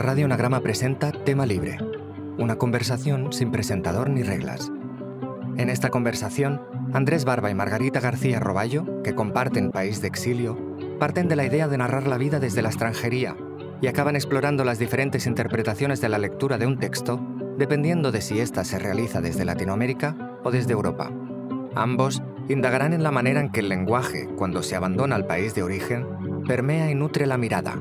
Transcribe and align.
Radio 0.00 0.26
Nagrama 0.26 0.60
presenta 0.60 1.12
Tema 1.12 1.44
Libre, 1.44 1.76
una 2.38 2.56
conversación 2.56 3.34
sin 3.34 3.50
presentador 3.50 4.08
ni 4.08 4.22
reglas. 4.22 4.72
En 5.58 5.68
esta 5.68 5.90
conversación, 5.90 6.62
Andrés 6.94 7.26
Barba 7.26 7.50
y 7.50 7.54
Margarita 7.54 8.00
García 8.00 8.40
Roballo, 8.40 9.02
que 9.02 9.14
comparten 9.14 9.70
país 9.70 10.00
de 10.00 10.08
exilio, 10.08 10.56
parten 10.98 11.28
de 11.28 11.36
la 11.36 11.44
idea 11.44 11.68
de 11.68 11.76
narrar 11.76 12.06
la 12.06 12.16
vida 12.16 12.40
desde 12.40 12.62
la 12.62 12.70
extranjería 12.70 13.36
y 13.82 13.88
acaban 13.88 14.16
explorando 14.16 14.64
las 14.64 14.78
diferentes 14.78 15.26
interpretaciones 15.26 16.00
de 16.00 16.08
la 16.08 16.16
lectura 16.16 16.56
de 16.56 16.64
un 16.64 16.78
texto, 16.78 17.20
dependiendo 17.58 18.10
de 18.10 18.22
si 18.22 18.40
ésta 18.40 18.64
se 18.64 18.78
realiza 18.78 19.20
desde 19.20 19.44
Latinoamérica 19.44 20.38
o 20.44 20.50
desde 20.50 20.72
Europa. 20.72 21.12
Ambos 21.74 22.22
indagarán 22.48 22.94
en 22.94 23.02
la 23.02 23.10
manera 23.10 23.40
en 23.40 23.50
que 23.50 23.60
el 23.60 23.68
lenguaje, 23.68 24.30
cuando 24.34 24.62
se 24.62 24.76
abandona 24.76 25.14
al 25.14 25.26
país 25.26 25.54
de 25.54 25.62
origen, 25.62 26.06
permea 26.46 26.90
y 26.90 26.94
nutre 26.94 27.26
la 27.26 27.36
mirada, 27.36 27.76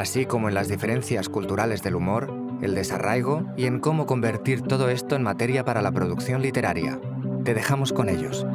así 0.00 0.24
como 0.24 0.48
en 0.48 0.54
las 0.54 0.68
diferencias 0.68 1.28
culturales 1.28 1.82
del 1.82 1.94
humor, 1.94 2.32
el 2.62 2.74
desarraigo 2.74 3.44
y 3.58 3.66
en 3.66 3.80
cómo 3.80 4.06
convertir 4.06 4.62
todo 4.62 4.88
esto 4.88 5.14
en 5.14 5.22
materia 5.22 5.62
para 5.62 5.82
la 5.82 5.92
producción 5.92 6.40
literaria. 6.40 6.98
Te 7.44 7.52
dejamos 7.52 7.92
con 7.92 8.08
ellos. 8.08 8.46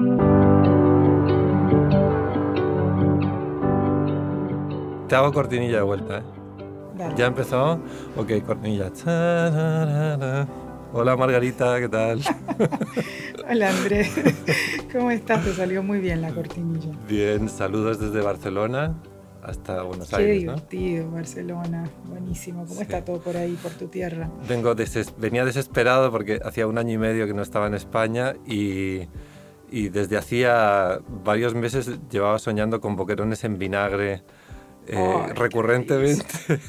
Te 5.07 5.15
hago 5.15 5.31
cortinilla 5.31 5.77
de 5.77 5.83
vuelta, 5.83 6.17
¿eh? 6.17 6.23
¿Ya 7.15 7.27
empezó? 7.27 7.79
Ok, 8.17 8.31
cortinilla. 8.43 8.91
Hola 10.93 11.15
Margarita, 11.15 11.79
¿qué 11.79 11.89
tal? 11.89 12.21
Hola 13.51 13.69
Andrés, 13.69 14.11
¿cómo 14.91 15.11
estás? 15.11 15.43
Te 15.45 15.53
salió 15.53 15.83
muy 15.83 15.99
bien 15.99 16.23
la 16.23 16.31
cortinilla. 16.31 16.89
Bien, 17.07 17.49
saludos 17.49 17.99
desde 17.99 18.21
Barcelona 18.21 18.95
hasta 19.45 19.83
Buenos 19.83 20.09
Qué 20.09 20.15
Aires. 20.15 20.39
divertido, 20.39 21.11
Barcelona, 21.11 21.89
buenísimo. 22.05 22.65
¿Cómo 22.65 22.81
está 22.81 23.03
todo 23.05 23.19
por 23.19 23.37
ahí, 23.37 23.57
por 23.61 23.71
tu 23.73 23.87
tierra? 23.87 24.29
Vengo 24.47 24.75
deses 24.75 25.13
venía 25.17 25.45
desesperado 25.45 26.11
porque 26.11 26.39
hacía 26.43 26.67
un 26.67 26.77
año 26.77 26.93
y 26.93 26.97
medio 26.97 27.27
que 27.27 27.33
no 27.33 27.41
estaba 27.41 27.67
en 27.67 27.75
España 27.75 28.35
y, 28.45 29.01
y 29.71 29.89
desde 29.89 30.17
hacía 30.17 30.99
varios 31.23 31.53
meses 31.53 31.91
llevaba 32.09 32.39
soñando 32.39 32.81
con 32.81 32.95
boquerones 32.95 33.43
en 33.43 33.57
vinagre. 33.57 34.23
Eh, 34.87 35.23
qué 35.27 35.33
recurrentemente. 35.33 36.25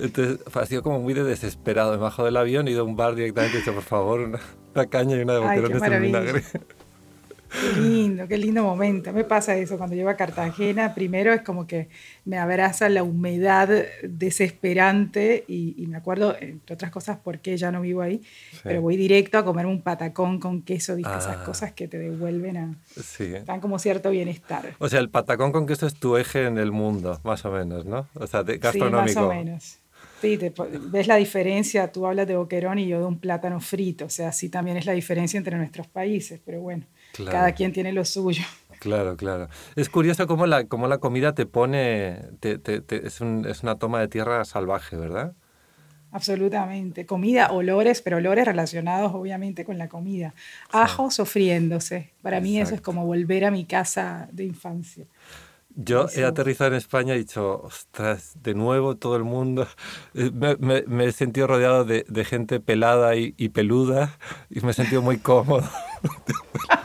Entonces 0.00 0.40
ha 0.54 0.66
sido 0.66 0.82
como 0.82 1.00
muy 1.00 1.14
de 1.14 1.24
desesperado. 1.24 1.92
Me 1.92 1.98
bajo 1.98 2.24
del 2.24 2.36
avión, 2.36 2.68
he 2.68 2.72
ido 2.72 2.82
a 2.82 2.84
un 2.84 2.96
bar 2.96 3.14
directamente 3.14 3.56
y 3.56 3.58
he 3.58 3.60
dicho, 3.60 3.74
por 3.74 3.82
favor, 3.82 4.20
una, 4.20 4.40
una 4.74 4.86
caña 4.86 5.16
y 5.16 5.20
una 5.20 5.34
de 5.34 5.44
Ay, 5.44 5.56
qué 5.56 5.62
boquerones 5.62 5.92
en 5.92 6.02
vinagre. 6.02 6.42
Qué 7.60 7.80
lindo, 7.80 8.26
qué 8.28 8.38
lindo 8.38 8.62
momento. 8.62 9.12
Me 9.12 9.24
pasa 9.24 9.56
eso 9.56 9.76
cuando 9.76 9.94
llego 9.94 10.08
a 10.08 10.16
Cartagena. 10.16 10.94
Primero 10.94 11.32
es 11.32 11.42
como 11.42 11.66
que 11.66 11.88
me 12.24 12.38
abraza 12.38 12.88
la 12.88 13.02
humedad 13.02 13.68
desesperante 14.46 15.44
y, 15.46 15.74
y 15.76 15.86
me 15.86 15.96
acuerdo, 15.96 16.34
entre 16.40 16.74
otras 16.74 16.90
cosas, 16.90 17.18
por 17.18 17.40
qué 17.40 17.56
ya 17.56 17.70
no 17.70 17.80
vivo 17.82 18.00
ahí, 18.02 18.22
pero 18.62 18.80
voy 18.82 18.96
directo 18.96 19.38
a 19.38 19.44
comerme 19.44 19.70
un 19.72 19.82
patacón 19.82 20.40
con 20.40 20.62
queso, 20.62 20.96
¿viste? 20.96 21.12
Esas 21.12 21.36
Ah. 21.38 21.44
cosas 21.44 21.72
que 21.72 21.88
te 21.88 21.98
devuelven 21.98 22.56
a... 22.56 22.74
Sí. 23.02 23.32
Dan 23.44 23.60
como 23.60 23.78
cierto 23.78 24.10
bienestar. 24.10 24.74
O 24.78 24.88
sea, 24.88 25.00
el 25.00 25.08
patacón 25.10 25.52
con 25.52 25.66
queso 25.66 25.86
es 25.86 25.94
tu 25.94 26.16
eje 26.16 26.46
en 26.46 26.58
el 26.58 26.72
mundo, 26.72 27.20
más 27.24 27.44
o 27.44 27.50
menos, 27.52 27.84
¿no? 27.84 28.08
O 28.14 28.26
sea, 28.26 28.42
de- 28.42 28.58
gastronómico. 28.58 29.08
Sí, 29.08 29.14
más 29.16 29.24
o 29.24 29.28
menos. 29.28 29.78
Sí, 30.20 30.36
te 30.38 30.52
ves 30.90 31.06
la 31.08 31.16
diferencia, 31.16 31.90
tú 31.90 32.06
hablas 32.06 32.28
de 32.28 32.36
boquerón 32.36 32.78
y 32.78 32.86
yo 32.86 32.98
de 33.00 33.04
un 33.06 33.18
plátano 33.18 33.60
frito, 33.60 34.04
o 34.04 34.08
sea, 34.10 34.30
sí 34.32 34.48
también 34.48 34.76
es 34.76 34.86
la 34.86 34.92
diferencia 34.92 35.36
entre 35.36 35.56
nuestros 35.56 35.88
países, 35.88 36.40
pero 36.44 36.60
bueno, 36.60 36.84
Claro. 37.12 37.32
cada 37.32 37.52
quien 37.52 37.72
tiene 37.72 37.92
lo 37.92 38.04
suyo. 38.04 38.42
Claro, 38.82 39.16
claro. 39.16 39.46
Es 39.76 39.88
curioso 39.88 40.26
cómo 40.26 40.44
la, 40.46 40.64
cómo 40.66 40.88
la 40.88 40.98
comida 40.98 41.36
te 41.36 41.46
pone, 41.46 42.18
te- 42.40 42.58
te- 42.58 42.80
te- 42.80 43.06
es, 43.06 43.20
un- 43.20 43.46
es 43.48 43.62
una 43.62 43.76
toma 43.78 44.00
de 44.00 44.08
tierra 44.08 44.44
salvaje, 44.44 44.96
¿verdad? 44.96 45.34
Absolutamente. 46.10 47.06
Comida, 47.06 47.52
olores, 47.52 48.02
pero 48.02 48.16
olores 48.16 48.44
relacionados 48.44 49.12
obviamente 49.14 49.64
con 49.64 49.78
la 49.78 49.88
comida. 49.88 50.34
Ajo 50.72 51.12
sofriéndose. 51.12 52.10
Para 52.22 52.40
mí 52.40 52.56
eso 52.56 52.62
es 52.64 52.68
Exacto. 52.72 52.84
como 52.86 53.06
volver 53.06 53.44
a 53.44 53.52
mi 53.52 53.64
casa 53.66 54.28
de 54.32 54.44
infancia. 54.44 55.06
Yo 55.76 56.06
he 56.14 56.24
aterrizado 56.24 56.68
en 56.72 56.76
España 56.76 57.14
y 57.14 57.18
he 57.18 57.20
dicho, 57.20 57.62
ostras, 57.62 58.32
de 58.42 58.54
nuevo 58.54 58.96
todo 58.96 59.14
el 59.16 59.22
mundo. 59.22 59.66
Eh, 60.14 60.30
Me, 60.34 60.56
me- 60.56 60.82
me 60.88 61.04
he 61.06 61.12
sentido 61.12 61.46
rodeado 61.46 61.84
de, 61.84 62.04
de 62.08 62.24
gente 62.24 62.58
pelada 62.58 63.14
y, 63.14 63.32
y 63.38 63.50
peluda 63.50 64.18
y 64.50 64.60
me 64.60 64.72
he 64.72 64.74
sentido 64.74 65.02
muy 65.02 65.18
cómodo. 65.18 65.62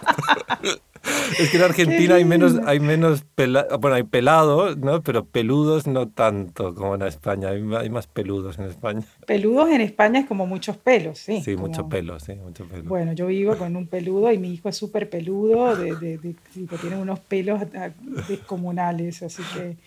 es 1.39 1.49
que 1.49 1.57
en 1.57 1.63
Argentina 1.63 2.15
hay 2.15 2.25
menos, 2.25 2.55
hay 2.65 2.79
menos 2.79 3.23
pela- 3.35 3.67
bueno, 3.79 3.95
hay 3.95 4.03
pelados, 4.03 4.77
¿no? 4.77 5.01
Pero 5.03 5.25
peludos 5.25 5.88
no 5.88 6.07
tanto 6.09 6.73
como 6.75 6.95
en 6.95 7.01
España. 7.03 7.49
Hay, 7.49 7.89
más 7.89 8.07
peludos 8.07 8.57
en 8.59 8.65
España. 8.65 9.01
Peludos 9.25 9.69
en 9.69 9.81
España 9.81 10.19
es 10.19 10.25
como 10.25 10.45
muchos 10.45 10.77
pelos, 10.77 11.19
sí. 11.19 11.41
Sí, 11.43 11.55
como- 11.55 11.67
mucho 11.67 11.88
pelo, 11.89 12.19
sí, 12.19 12.35
mucho 12.35 12.65
pelo. 12.65 12.83
Bueno, 12.89 13.13
yo 13.13 13.27
vivo 13.27 13.57
con 13.57 13.75
un 13.75 13.88
peludo 13.88 14.31
y 14.31 14.38
mi 14.38 14.53
hijo 14.53 14.69
es 14.69 14.77
súper 14.77 15.09
peludo, 15.09 15.75
de, 15.75 15.95
de- 15.95 16.17
de- 16.17 16.35
tiene 16.79 16.97
unos 16.97 17.19
pelos 17.19 17.61
ah, 17.75 17.89
descomunales, 18.27 19.23
así 19.23 19.44
que 19.53 19.77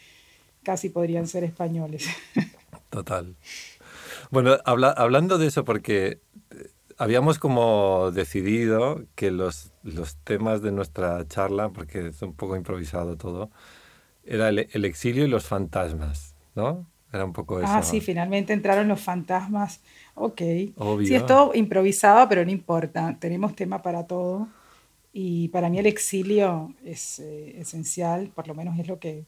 casi 0.63 0.89
podrían 0.91 1.27
ser 1.27 1.45
españoles. 1.45 2.07
Total. 2.91 3.35
Bueno, 4.31 4.59
habla- 4.65 4.91
hablando 4.97 5.39
de 5.39 5.47
eso, 5.47 5.65
porque 5.65 6.19
eh, 6.51 6.71
habíamos 7.01 7.39
como 7.39 8.11
decidido 8.13 9.05
que 9.15 9.31
los, 9.31 9.73
los 9.83 10.17
temas 10.17 10.61
de 10.61 10.71
nuestra 10.71 11.27
charla, 11.27 11.71
porque 11.71 12.09
es 12.09 12.21
un 12.21 12.35
poco 12.35 12.57
improvisado 12.57 13.17
todo, 13.17 13.51
era 14.25 14.51
el, 14.51 14.69
el 14.71 14.85
exilio 14.85 15.25
y 15.25 15.29
los 15.29 15.47
fantasmas, 15.47 16.35
¿no? 16.55 16.87
Era 17.11 17.25
un 17.25 17.33
poco 17.33 17.59
eso. 17.59 17.73
Ah, 17.73 17.83
sí, 17.83 18.01
finalmente 18.01 18.53
entraron 18.53 18.87
los 18.87 19.01
fantasmas. 19.01 19.81
Ok. 20.15 20.43
Obvio. 20.77 21.07
Sí, 21.07 21.15
es 21.15 21.27
todo 21.27 21.55
improvisado, 21.55 22.29
pero 22.29 22.45
no 22.45 22.51
importa. 22.53 23.17
Tenemos 23.19 23.57
tema 23.57 23.83
para 23.83 24.07
todo. 24.07 24.47
Y 25.13 25.49
para 25.49 25.71
mí 25.71 25.79
el 25.79 25.87
exilio 25.87 26.73
es 26.85 27.19
eh, 27.19 27.59
esencial, 27.59 28.29
por 28.29 28.47
lo 28.47 28.55
menos 28.55 28.79
es 28.79 28.87
lo 28.87 29.01
que 29.01 29.25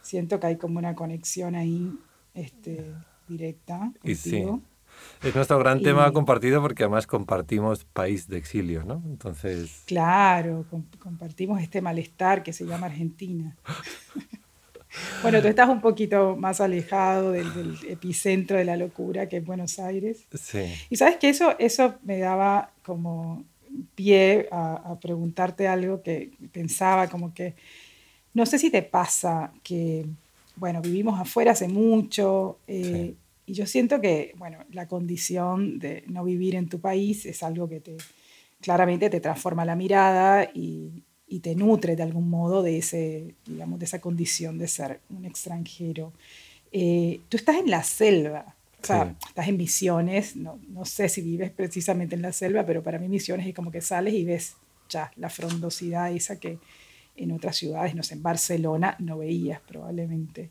siento 0.00 0.40
que 0.40 0.48
hay 0.48 0.56
como 0.56 0.78
una 0.80 0.96
conexión 0.96 1.54
ahí 1.54 1.92
este, 2.34 2.92
directa 3.28 3.92
Y 4.02 4.16
sí. 4.16 4.44
Es 5.22 5.34
nuestro 5.34 5.58
gran 5.58 5.80
Y- 5.80 5.82
tema 5.84 6.10
compartido 6.12 6.60
porque 6.60 6.82
además 6.84 7.06
compartimos 7.06 7.84
país 7.84 8.28
de 8.28 8.38
exilio, 8.38 8.84
¿no? 8.84 9.02
Entonces, 9.06 9.82
Claro, 9.86 10.64
com- 10.70 10.84
compartimos 10.98 11.60
este 11.62 11.80
malestar 11.80 12.42
que 12.42 12.52
se 12.52 12.64
llama 12.66 12.86
Argentina. 12.86 13.56
bueno, 15.22 15.40
tú 15.40 15.48
estás 15.48 15.68
un 15.68 15.80
poquito 15.80 16.36
más 16.36 16.60
alejado 16.60 17.32
del, 17.32 17.52
del 17.54 17.76
epicentro 17.88 18.56
de 18.58 18.64
la 18.64 18.76
locura 18.76 19.28
que 19.28 19.38
es 19.38 19.44
Buenos 19.44 19.78
Aires. 19.78 20.26
sí. 20.34 20.64
Y 20.90 20.96
sabes 20.96 21.16
que 21.16 21.28
eso, 21.28 21.56
eso 21.58 21.94
me 22.02 22.18
daba 22.18 22.70
como 22.84 23.44
pie 23.94 24.48
a, 24.52 24.74
a 24.92 25.00
preguntarte 25.00 25.66
algo 25.68 26.02
que 26.02 26.32
pensaba 26.52 27.08
como 27.08 27.32
que, 27.32 27.54
no 28.34 28.44
sé 28.44 28.58
si 28.58 28.70
te 28.70 28.82
pasa 28.82 29.52
que, 29.62 30.04
bueno, 30.56 30.82
vivimos 30.82 31.18
afuera 31.18 31.52
hace 31.52 31.68
mucho 31.68 32.58
eh, 32.66 33.14
y 33.46 33.54
yo 33.54 33.66
siento 33.66 34.00
que, 34.00 34.32
bueno, 34.36 34.58
la 34.70 34.86
condición 34.86 35.78
de 35.78 36.04
no 36.06 36.24
vivir 36.24 36.54
en 36.54 36.68
tu 36.68 36.80
país 36.80 37.26
es 37.26 37.42
algo 37.42 37.68
que 37.68 37.80
te, 37.80 37.96
claramente 38.60 39.10
te 39.10 39.20
transforma 39.20 39.64
la 39.64 39.74
mirada 39.76 40.44
y, 40.54 41.02
y 41.26 41.40
te 41.40 41.54
nutre 41.54 41.96
de 41.96 42.02
algún 42.02 42.28
modo 42.30 42.62
de, 42.62 42.78
ese, 42.78 43.34
digamos, 43.46 43.78
de 43.78 43.84
esa 43.86 44.00
condición 44.00 44.58
de 44.58 44.68
ser 44.68 45.00
un 45.10 45.24
extranjero. 45.24 46.12
Eh, 46.70 47.20
tú 47.28 47.36
estás 47.36 47.56
en 47.56 47.70
la 47.70 47.82
selva, 47.82 48.54
o 48.82 48.86
sea, 48.86 49.04
Sí. 49.20 49.26
estás 49.28 49.48
en 49.48 49.56
Misiones, 49.56 50.36
no, 50.36 50.58
no 50.68 50.84
sé 50.84 51.08
si 51.08 51.20
vives 51.22 51.50
precisamente 51.50 52.14
en 52.14 52.22
la 52.22 52.32
selva, 52.32 52.64
pero 52.66 52.82
para 52.82 52.98
mí 52.98 53.08
Misiones 53.08 53.46
es 53.46 53.54
como 53.54 53.70
que 53.70 53.80
sales 53.80 54.14
y 54.14 54.24
ves 54.24 54.56
ya 54.88 55.10
la 55.16 55.28
frondosidad 55.30 56.12
esa 56.12 56.38
que 56.40 56.58
en 57.16 57.32
otras 57.32 57.56
ciudades, 57.56 57.94
no 57.94 58.02
sé, 58.02 58.14
en 58.14 58.22
Barcelona 58.22 58.96
no 58.98 59.18
veías 59.18 59.60
probablemente. 59.60 60.50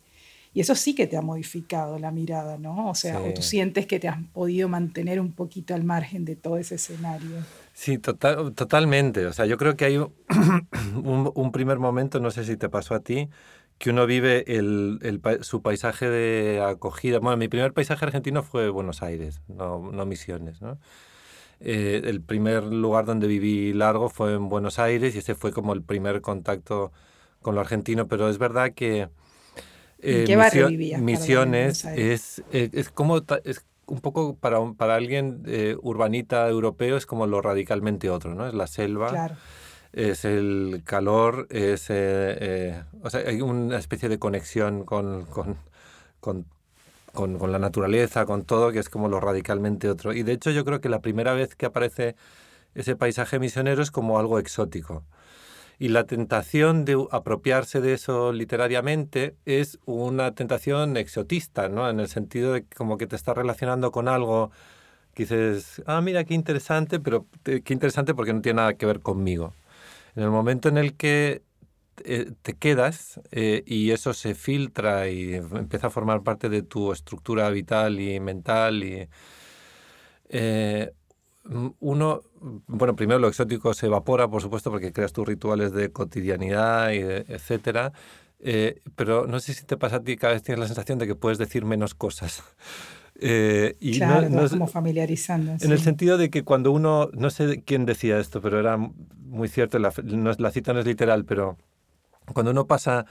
Y 0.54 0.60
eso 0.60 0.76
sí 0.76 0.94
que 0.96 1.08
te 1.08 1.16
ha 1.18 1.22
modificado 1.22 1.98
la 1.98 2.12
mirada, 2.12 2.58
¿no? 2.58 2.90
O 2.90 2.96
sea, 2.96 3.20
Sí. 3.22 3.30
o 3.30 3.34
tú 3.34 3.42
sientes 3.42 3.86
que 3.88 4.00
te 4.00 4.08
has 4.10 4.18
podido 4.34 4.68
mantener 4.68 5.20
un 5.22 5.32
poquito 5.32 5.74
al 5.76 5.84
margen 5.84 6.26
de 6.26 6.36
todo 6.36 6.58
ese 6.58 6.76
escenario. 6.76 7.38
Sí, 7.74 7.98
total, 7.98 8.54
totalmente. 8.54 9.26
O 9.26 9.34
sea, 9.34 9.46
yo 9.46 9.58
creo 9.58 9.78
que 9.78 9.86
hay 9.86 9.98
un, 9.98 10.14
un- 11.04 11.32
un 11.34 11.52
primer 11.52 11.80
momento, 11.80 12.20
no 12.20 12.32
sé 12.32 12.44
si 12.44 12.58
te 12.58 12.68
pasó 12.70 12.96
a 12.96 13.00
ti, 13.00 13.30
que 13.78 13.90
uno 13.92 14.06
vive 14.06 14.44
el, 14.58 15.00
el 15.02 15.22
su 15.44 15.62
paisaje 15.62 16.10
de 16.10 16.62
acogida. 16.62 17.20
Bueno, 17.20 17.38
mi 17.38 17.48
primer 17.48 17.72
paisaje 17.74 18.04
argentino 18.06 18.44
fue 18.44 18.70
Buenos 18.70 19.02
Aires, 19.02 19.42
no, 19.48 19.90
no 19.92 20.06
Misiones, 20.06 20.62
¿no? 20.62 20.78
Eh, 21.60 22.02
el 22.06 22.22
primer 22.22 22.64
lugar 22.64 23.06
donde 23.06 23.28
viví 23.28 23.72
largo 23.74 24.10
fue 24.10 24.34
en 24.34 24.50
Buenos 24.50 24.80
Aires 24.80 25.16
y 25.16 25.20
ese 25.20 25.36
fue 25.36 25.52
como 25.52 25.74
el 25.74 25.84
primer 25.84 26.22
contacto 26.22 26.92
con 27.42 27.56
lo 27.56 27.62
argentino, 27.62 28.08
pero 28.08 28.30
es 28.30 28.38
verdad 28.38 28.74
que 28.74 29.10
¿En 30.02 30.26
qué 30.26 30.36
barrio 30.36 30.68
vivías, 30.68 31.02
Misiones 31.02 31.86
es, 31.86 32.44
es, 32.52 32.74
es 32.74 32.90
como 32.90 33.22
es 33.44 33.66
un 33.86 34.00
poco 34.00 34.36
para, 34.36 34.60
para 34.74 34.96
alguien 34.96 35.44
eh, 35.46 35.76
urbanita 35.82 36.48
europeo 36.48 36.98
es 36.98 37.06
como 37.06 37.28
lo 37.28 37.42
radicalmente 37.42 38.10
otro, 38.10 38.34
¿no? 38.34 38.48
Es 38.48 38.54
la 38.54 38.68
selva, 38.68 39.10
Claro. 39.10 39.36
es 39.92 40.24
el 40.26 40.82
calor, 40.86 41.48
es, 41.50 41.90
eh, 41.90 42.38
eh, 42.40 42.84
o 43.04 43.10
sea, 43.10 43.22
hay 43.28 43.42
una 43.42 43.78
especie 43.78 44.08
de 44.08 44.18
conexión 44.18 44.86
con, 44.86 45.26
con, 45.26 45.58
con 46.20 46.46
con, 47.14 47.38
con, 47.38 47.52
la 47.52 47.60
naturaleza, 47.60 48.26
con 48.26 48.46
todo, 48.46 48.72
que 48.72 48.80
es 48.80 48.88
como 48.88 49.10
lo 49.10 49.20
radicalmente 49.20 49.90
otro. 49.90 50.14
Y 50.14 50.24
de 50.24 50.32
hecho 50.32 50.50
yo 50.52 50.64
creo 50.64 50.80
que 50.80 50.88
la 50.88 51.02
primera 51.02 51.34
vez 51.34 51.56
que 51.56 51.66
aparece 51.66 52.16
ese 52.74 52.96
paisaje 52.96 53.38
misionero 53.38 53.82
es 53.82 53.92
como 53.92 54.18
algo 54.18 54.40
exótico. 54.40 55.04
Y 55.82 55.88
la 55.88 56.04
tentación 56.04 56.86
de 56.86 57.08
apropiarse 57.10 57.82
de 57.82 57.94
eso 57.94 58.34
literariamente 58.34 59.36
es 59.46 59.80
una 59.86 60.36
tentación 60.36 60.96
exotista, 60.96 61.70
¿no? 61.70 61.90
En 61.90 62.00
el 62.00 62.08
sentido 62.08 62.54
de 62.54 62.66
que 62.66 62.76
como 62.76 63.00
que 63.00 63.08
te 63.08 63.16
estás 63.16 63.36
relacionando 63.36 63.92
con 63.92 64.08
algo 64.08 64.52
que 65.16 65.24
dices, 65.24 65.82
ah, 65.88 66.00
mira, 66.02 66.24
qué 66.24 66.36
interesante, 66.36 67.00
pero 67.00 67.26
qué 67.44 67.74
interesante 67.74 68.14
porque 68.14 68.32
no 68.32 68.42
tiene 68.42 68.58
nada 68.58 68.76
que 68.76 68.86
ver 68.86 69.00
conmigo. 69.00 69.56
En 70.16 70.22
el 70.22 70.30
momento 70.30 70.70
en 70.70 70.78
el 70.78 70.94
que 70.94 71.42
te 71.96 72.54
quedas 72.54 73.20
eh, 73.32 73.64
y 73.66 73.90
eso 73.90 74.14
se 74.14 74.36
filtra 74.36 75.10
y 75.10 75.34
empieza 75.34 75.88
a 75.88 75.90
formar 75.90 76.22
parte 76.22 76.48
de 76.48 76.62
tu 76.62 76.92
estructura 76.92 77.50
vital 77.50 78.00
y 78.00 78.20
mental 78.20 78.84
y 78.84 79.10
eh, 80.30 80.94
uno 81.80 82.22
bueno, 82.68 82.96
primero 82.96 83.20
lo 83.20 83.28
exótico 83.28 83.74
se 83.74 83.86
evapora, 83.86 84.28
por 84.28 84.42
supuesto, 84.42 84.72
porque 84.72 84.92
creas 84.92 85.14
tus 85.14 85.28
rituales 85.28 85.74
de 85.74 85.92
cotidianidad, 85.92 86.92
y 86.92 87.00
etcétera. 87.00 87.94
Eh, 88.40 88.82
pero 88.96 89.28
no 89.28 89.40
sé 89.40 89.54
si 89.54 89.66
te 89.66 89.78
pasa 89.78 89.98
a 89.98 90.04
ti, 90.04 90.18
cada 90.18 90.34
vez 90.34 90.42
tienes 90.42 90.60
la 90.60 90.68
sensación 90.68 90.98
de 90.98 91.06
que 91.06 91.16
puedes 91.16 91.38
decir 91.38 91.66
menos 91.66 91.96
cosas. 91.96 92.44
Eh, 93.24 93.76
y 93.80 94.00
claro, 94.00 94.30
no, 94.30 94.50
como 94.50 94.66
familiarizando. 94.66 95.56
En 95.62 95.72
el 95.72 95.78
sentido 95.78 96.18
de 96.18 96.32
que 96.32 96.42
cuando 96.42 96.72
uno, 96.72 97.12
no 97.14 97.30
sé 97.30 97.62
quién 97.64 97.86
decía 97.86 98.18
esto, 98.18 98.42
pero 98.42 98.60
era 98.60 98.78
muy 98.78 99.48
cierto, 99.48 99.78
la, 99.78 99.94
la 100.40 100.50
cita 100.50 100.74
no 100.74 100.80
es 100.80 100.88
literal, 100.88 101.24
pero 101.24 101.56
cuando 102.34 102.50
uno 102.50 102.66
pasa 102.66 103.06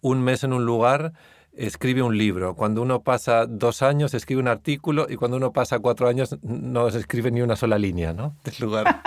un 0.00 0.22
mes 0.22 0.44
en 0.44 0.54
un 0.54 0.64
lugar, 0.64 1.12
escribe 1.52 2.02
un 2.02 2.16
libro. 2.16 2.54
Cuando 2.54 2.82
uno 2.82 3.02
pasa 3.02 3.46
dos 3.46 3.82
años, 3.82 4.14
escribe 4.14 4.40
un 4.40 4.48
artículo 4.48 5.06
y 5.08 5.16
cuando 5.16 5.36
uno 5.36 5.52
pasa 5.52 5.78
cuatro 5.78 6.08
años, 6.08 6.36
no 6.42 6.90
se 6.90 6.98
escribe 6.98 7.30
ni 7.30 7.42
una 7.42 7.56
sola 7.56 7.78
línea, 7.78 8.12
¿no? 8.12 8.36
Del 8.44 8.54
lugar. 8.60 9.02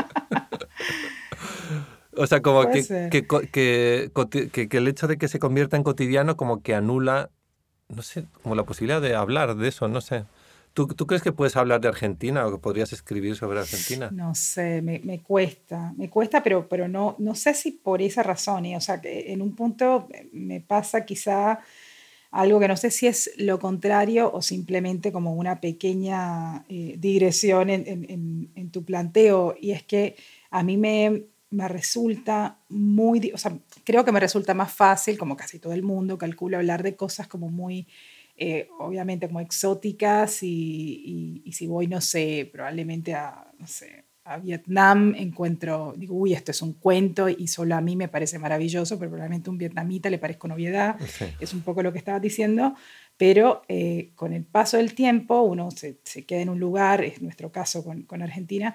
o 2.17 2.27
sea, 2.27 2.41
como 2.41 2.69
que, 2.69 2.83
que, 3.09 3.27
que, 3.51 4.67
que, 4.67 4.77
el 4.77 4.87
hecho 4.87 5.07
de 5.07 5.17
que 5.17 5.27
se 5.27 5.39
convierta 5.39 5.77
en 5.77 5.83
cotidiano 5.83 6.37
como 6.37 6.61
que 6.61 6.75
anula, 6.75 7.29
no 7.89 8.01
sé, 8.01 8.25
como 8.41 8.55
la 8.55 8.63
posibilidad 8.63 9.01
de 9.01 9.15
hablar 9.15 9.55
de 9.55 9.67
eso, 9.67 9.87
no 9.87 10.01
sé. 10.01 10.25
¿Tú, 10.73 10.87
¿Tú, 10.87 11.05
crees 11.05 11.21
que 11.21 11.31
puedes 11.31 11.55
hablar 11.55 11.81
de 11.81 11.87
Argentina 11.87 12.47
o 12.47 12.51
que 12.51 12.57
podrías 12.57 12.91
escribir 12.93 13.35
sobre 13.35 13.59
Argentina? 13.59 14.09
No 14.11 14.33
sé, 14.33 14.81
me, 14.81 14.99
me 15.03 15.21
cuesta, 15.21 15.93
me 15.95 16.09
cuesta, 16.09 16.41
pero, 16.41 16.67
pero 16.67 16.87
no, 16.87 17.15
no 17.19 17.35
sé 17.35 17.53
si 17.53 17.73
por 17.73 18.01
esa 18.01 18.23
razón. 18.23 18.65
¿eh? 18.65 18.75
O 18.75 18.81
sea, 18.81 18.99
que 18.99 19.31
en 19.31 19.43
un 19.43 19.55
punto 19.55 20.07
me 20.31 20.61
pasa 20.61 21.05
quizá 21.05 21.59
algo 22.33 22.59
que 22.59 22.67
no 22.67 22.75
sé 22.75 22.89
si 22.89 23.05
es 23.05 23.31
lo 23.37 23.59
contrario 23.59 24.31
o 24.33 24.41
simplemente 24.41 25.11
como 25.11 25.35
una 25.35 25.61
pequeña 25.61 26.65
eh, 26.67 26.95
digresión 26.97 27.69
en, 27.69 28.69
tu 28.71 28.83
planteo, 28.83 29.55
y 29.61 29.69
es 29.69 29.83
que 29.83 30.15
a 30.49 30.63
mí 30.63 30.75
me, 30.75 31.25
me 31.51 31.67
resulta 31.67 32.57
muy, 32.69 33.31
o 33.35 33.37
sea, 33.37 33.55
creo 33.83 34.03
que 34.03 34.11
me 34.11 34.19
resulta 34.19 34.55
más 34.55 34.73
fácil, 34.73 35.15
como 35.19 35.37
casi 35.37 35.59
todo 35.59 35.73
el 35.73 35.83
mundo, 35.83 36.17
calculo 36.17 36.57
hablar 36.57 36.81
de 36.81 36.95
cosas 36.95 37.27
como 37.27 37.51
muy, 37.51 37.87
eh, 38.35 38.67
obviamente 38.79 39.27
como 39.27 39.39
exóticas 39.39 40.41
y, 40.41 40.47
y, 41.05 41.41
y, 41.45 41.51
si 41.53 41.67
voy, 41.67 41.85
no 41.85 42.01
sé, 42.01 42.49
probablemente 42.51 43.13
a, 43.13 43.51
no 43.59 43.67
sé, 43.67 44.02
a 44.25 44.37
Vietnam 44.37 45.13
encuentro, 45.17 45.93
digo, 45.97 46.15
uy, 46.15 46.33
esto 46.33 46.51
es 46.51 46.61
un 46.61 46.73
cuento 46.73 47.27
y 47.27 47.47
solo 47.47 47.75
a 47.75 47.81
mí 47.81 47.95
me 47.95 48.07
parece 48.07 48.39
maravilloso, 48.39 48.97
pero 48.97 49.11
probablemente 49.11 49.49
a 49.49 49.51
un 49.51 49.57
vietnamita 49.57 50.09
le 50.09 50.17
parezca 50.17 50.47
novedad, 50.47 50.95
es 51.39 51.53
un 51.53 51.61
poco 51.61 51.83
lo 51.83 51.91
que 51.91 51.97
estabas 51.97 52.21
diciendo, 52.21 52.73
pero 53.17 53.63
eh, 53.67 54.11
con 54.15 54.31
el 54.31 54.45
paso 54.45 54.77
del 54.77 54.95
tiempo 54.95 55.41
uno 55.41 55.71
se, 55.71 55.99
se, 56.03 56.25
queda 56.25 56.41
en 56.41 56.49
un 56.49 56.59
lugar, 56.59 57.03
es 57.03 57.21
nuestro 57.21 57.51
caso 57.51 57.83
con, 57.83 58.03
con, 58.03 58.21
Argentina, 58.21 58.73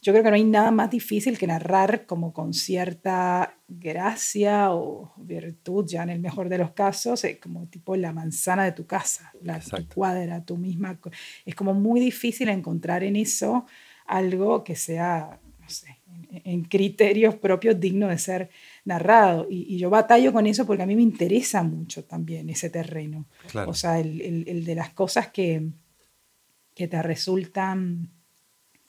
yo 0.00 0.12
creo 0.12 0.24
que 0.24 0.30
no 0.30 0.36
hay 0.36 0.44
nada 0.44 0.70
más 0.70 0.90
difícil 0.90 1.36
que 1.36 1.46
narrar 1.46 2.06
como 2.06 2.32
con 2.32 2.54
cierta 2.54 3.58
gracia 3.68 4.72
o 4.72 5.12
virtud, 5.18 5.86
ya 5.86 6.04
en 6.04 6.10
el 6.10 6.20
mejor 6.20 6.48
de 6.48 6.58
los 6.58 6.70
casos, 6.70 7.26
como 7.42 7.66
tipo 7.66 7.96
la 7.96 8.12
manzana 8.12 8.64
de 8.64 8.72
tu 8.72 8.86
casa, 8.86 9.32
la 9.42 9.60
tu 9.60 9.88
cuadra, 9.94 10.44
tu 10.44 10.56
misma, 10.56 10.98
es 11.44 11.54
como 11.54 11.74
muy 11.74 12.00
difícil 12.00 12.48
encontrar 12.48 13.04
en 13.04 13.16
eso 13.16 13.66
algo 14.06 14.64
que 14.64 14.76
sea, 14.76 15.40
no 15.60 15.68
sé, 15.68 15.98
en, 16.44 16.64
criterios 16.64 17.34
propios 17.34 17.78
digno 17.78 18.08
de 18.08 18.18
ser 18.18 18.50
narrado. 18.84 19.46
Y, 19.50 19.76
yo 19.78 19.90
batallo 19.90 20.32
con 20.32 20.46
eso 20.46 20.66
porque 20.66 20.82
a 20.82 20.86
mí 20.86 20.96
me 20.96 21.02
interesa 21.02 21.62
mucho 21.62 22.04
también 22.04 22.48
ese 22.50 22.70
terreno. 22.70 23.26
O 23.66 23.74
sea, 23.74 23.98
el, 24.00 24.44
el, 24.46 24.64
de 24.64 24.74
las 24.74 24.90
cosas 24.90 25.28
que, 25.28 25.68
que 26.74 26.88
te 26.88 27.02
resultan 27.02 28.10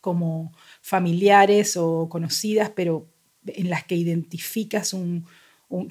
como 0.01 0.53
familiares 0.81 1.77
o 1.77 2.07
conocidas, 2.09 2.69
pero 2.69 3.07
en 3.45 3.69
las 3.69 3.83
que 3.85 3.95
identificas 3.95 4.93
un, 4.93 5.25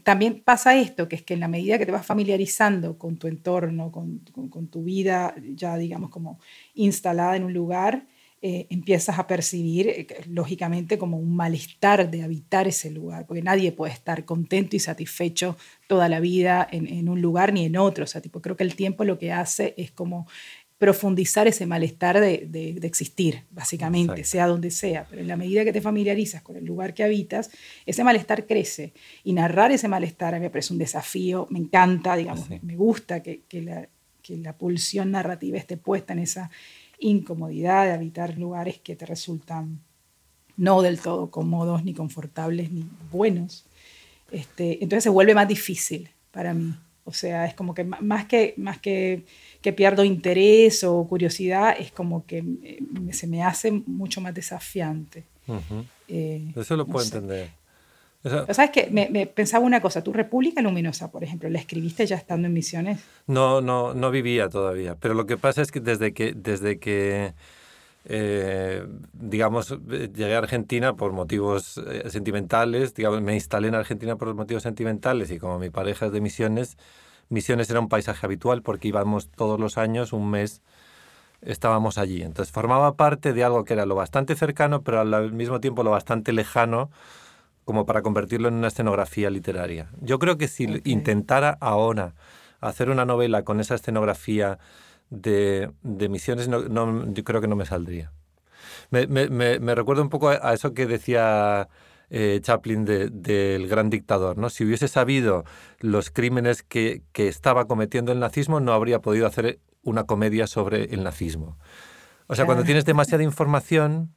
también 0.02 0.42
pasa 0.42 0.76
esto, 0.76 1.08
que 1.08 1.16
es 1.16 1.22
que 1.22 1.34
en 1.34 1.40
la 1.40 1.48
medida 1.48 1.78
que 1.78 1.84
te 1.84 1.92
vas 1.92 2.06
familiarizando 2.06 2.96
con 2.96 3.18
tu 3.18 3.26
entorno, 3.26 3.92
con, 3.92 4.20
con, 4.32 4.48
con 4.48 4.68
tu 4.68 4.84
vida 4.84 5.34
ya 5.54 5.76
digamos 5.76 6.10
como 6.10 6.40
instalada 6.74 7.36
en 7.36 7.44
un 7.44 7.52
lugar, 7.52 8.06
eh, 8.48 8.68
empiezas 8.70 9.18
a 9.18 9.26
percibir, 9.26 9.88
eh, 9.88 10.06
lógicamente, 10.28 10.98
como 10.98 11.18
un 11.18 11.34
malestar 11.34 12.08
de 12.08 12.22
habitar 12.22 12.68
ese 12.68 12.92
lugar, 12.92 13.26
porque 13.26 13.42
nadie 13.42 13.72
puede 13.72 13.92
estar 13.92 14.24
contento 14.24 14.76
y 14.76 14.78
satisfecho 14.78 15.56
toda 15.88 16.08
la 16.08 16.20
vida 16.20 16.64
en, 16.70 17.08
un 17.08 17.20
lugar 17.20 17.52
ni 17.52 17.64
en 17.64 17.76
otro. 17.76 18.04
O 18.04 18.06
sea, 18.06 18.20
tipo, 18.20 18.40
creo 18.40 18.56
que 18.56 18.62
el 18.62 18.76
tiempo 18.76 19.02
lo 19.02 19.18
que 19.18 19.32
hace 19.32 19.74
es 19.76 19.90
como 19.90 20.28
profundizar 20.78 21.48
ese 21.48 21.66
malestar 21.66 22.20
de, 22.20 22.46
de, 22.48 22.86
existir, 22.86 23.42
básicamente, 23.50 24.22
sea 24.22 24.46
donde 24.46 24.70
sea. 24.70 25.08
Pero 25.10 25.22
en 25.22 25.26
la 25.26 25.36
medida 25.36 25.64
que 25.64 25.72
te 25.72 25.80
familiarizas 25.80 26.40
con 26.40 26.54
el 26.54 26.64
lugar 26.64 26.94
que 26.94 27.02
habitas, 27.02 27.50
ese 27.84 28.04
malestar 28.04 28.46
crece. 28.46 28.92
Y 29.24 29.32
narrar 29.32 29.72
ese 29.72 29.88
malestar 29.88 30.36
a 30.36 30.38
mí 30.38 30.44
me 30.44 30.50
parece 30.50 30.72
un 30.72 30.78
desafío, 30.78 31.48
me 31.50 31.58
encanta, 31.58 32.14
digamos, 32.14 32.48
me 32.62 32.76
gusta 32.76 33.24
que, 33.24 33.42
que, 33.48 33.62
la, 33.62 33.88
que 34.22 34.36
la 34.36 34.56
pulsión 34.56 35.10
narrativa 35.10 35.58
esté 35.58 35.76
puesta 35.76 36.12
en 36.12 36.20
esa 36.20 36.48
incomodidad 36.98 37.84
de 37.84 37.92
habitar 37.92 38.38
lugares 38.38 38.78
que 38.78 38.96
te 38.96 39.06
resultan 39.06 39.80
no 40.56 40.82
del 40.82 41.00
todo 41.00 41.30
cómodos, 41.30 41.84
ni 41.84 41.92
confortables, 41.92 42.70
ni 42.70 42.86
buenos. 43.12 43.66
Este, 44.30 44.82
entonces 44.82 45.04
se 45.04 45.10
vuelve 45.10 45.34
más 45.34 45.48
difícil 45.48 46.10
para 46.30 46.54
mí. 46.54 46.74
O 47.04 47.12
sea, 47.12 47.46
es 47.46 47.54
como 47.54 47.72
que 47.72 47.84
más 47.84 48.26
que, 48.26 48.54
más 48.56 48.80
que, 48.80 49.24
que 49.62 49.72
pierdo 49.72 50.02
interés 50.02 50.82
o 50.82 51.06
curiosidad, 51.06 51.76
es 51.78 51.92
como 51.92 52.26
que 52.26 52.38
eh, 52.64 52.80
se 53.12 53.28
me 53.28 53.44
hace 53.44 53.70
mucho 53.70 54.20
más 54.20 54.34
desafiante. 54.34 55.22
Eh, 56.08 56.52
Eso 56.56 56.76
lo 56.76 56.84
puedo 56.86 57.04
entender. 57.04 57.50
¿Sabes 58.28 58.70
qué? 58.70 58.88
Me, 58.90 59.26
pensaba 59.26 59.64
una 59.64 59.80
cosa. 59.80 60.02
¿Tu 60.02 60.12
República 60.12 60.60
Luminosa, 60.62 61.10
por 61.10 61.22
ejemplo, 61.22 61.48
la 61.48 61.58
escribiste 61.58 62.06
ya 62.06 62.16
estando 62.16 62.46
en 62.46 62.54
Misiones? 62.54 63.00
No, 63.26 63.60
no, 63.60 63.94
no 63.94 64.10
vivía 64.10 64.48
todavía. 64.48 64.96
Pero 64.96 65.14
lo 65.14 65.26
que 65.26 65.36
pasa 65.36 65.62
es 65.62 65.70
que 65.70 65.80
desde 65.80 66.12
que, 66.12 66.32
desde 66.34 66.78
que 66.78 67.34
eh, 68.08 68.86
digamos, 69.12 69.76
llegué 69.88 70.34
a 70.36 70.38
Argentina 70.38 70.94
por 70.94 71.12
motivos 71.12 71.78
eh, 71.78 72.08
sentimentales, 72.08 72.94
digamos, 72.94 73.20
me 73.20 73.34
instalé 73.34 73.68
en 73.68 73.74
Argentina 73.74 74.16
por 74.16 74.32
motivos 74.34 74.62
sentimentales 74.62 75.30
y 75.32 75.38
como 75.38 75.58
mi 75.58 75.70
pareja 75.70 76.06
es 76.06 76.12
de 76.12 76.20
Misiones, 76.20 76.76
Misiones 77.28 77.68
era 77.68 77.80
un 77.80 77.88
paisaje 77.88 78.24
habitual 78.24 78.62
porque 78.62 78.86
íbamos 78.88 79.28
todos 79.30 79.58
los 79.58 79.76
años, 79.76 80.12
un 80.12 80.30
mes 80.30 80.62
estábamos 81.42 81.98
allí. 81.98 82.22
Entonces 82.22 82.52
formaba 82.52 82.94
parte 82.94 83.32
de 83.32 83.42
algo 83.42 83.64
que 83.64 83.72
era 83.74 83.86
lo 83.86 83.96
bastante 83.96 84.36
cercano, 84.36 84.82
pero 84.82 85.00
al 85.00 85.32
mismo 85.32 85.60
tiempo 85.60 85.82
lo 85.82 85.90
bastante 85.90 86.32
lejano 86.32 86.90
como 87.66 87.84
para 87.84 88.00
convertirlo 88.00 88.46
en 88.46 88.54
una 88.54 88.68
escenografía 88.68 89.28
literaria. 89.28 89.90
Yo 90.00 90.20
creo 90.20 90.38
que 90.38 90.46
si 90.46 90.80
intentara 90.84 91.58
ahora 91.60 92.14
hacer 92.60 92.90
una 92.90 93.04
novela 93.04 93.42
con 93.42 93.58
esa 93.58 93.74
escenografía 93.74 94.58
de, 95.10 95.72
de 95.82 96.08
misiones, 96.08 96.46
no, 96.46 96.60
no, 96.60 97.12
yo 97.12 97.24
creo 97.24 97.40
que 97.40 97.48
no 97.48 97.56
me 97.56 97.66
saldría. 97.66 98.12
Me, 98.90 99.08
me, 99.08 99.28
me, 99.28 99.74
recuerda 99.74 100.00
un 100.00 100.10
poco 100.10 100.28
a, 100.28 100.54
eso 100.54 100.74
que 100.74 100.86
decía 100.86 101.68
eh, 102.08 102.38
Chaplin 102.40 102.84
del 102.84 103.66
gran 103.66 103.90
dictador. 103.90 104.38
¿no? 104.38 104.48
Si 104.48 104.64
hubiese 104.64 104.86
sabido 104.86 105.44
los 105.80 106.10
crímenes 106.10 106.62
que, 106.62 107.02
que 107.10 107.26
estaba 107.26 107.66
cometiendo 107.66 108.12
el 108.12 108.20
nazismo, 108.20 108.60
no 108.60 108.74
habría 108.74 109.00
podido 109.00 109.26
hacer 109.26 109.58
una 109.82 110.04
comedia 110.04 110.46
sobre 110.46 110.84
el 110.94 111.02
nazismo. 111.02 111.58
O 112.28 112.36
sea, 112.36 112.46
cuando 112.46 112.62
tienes 112.62 112.84
demasiada 112.84 113.24
información, 113.24 114.14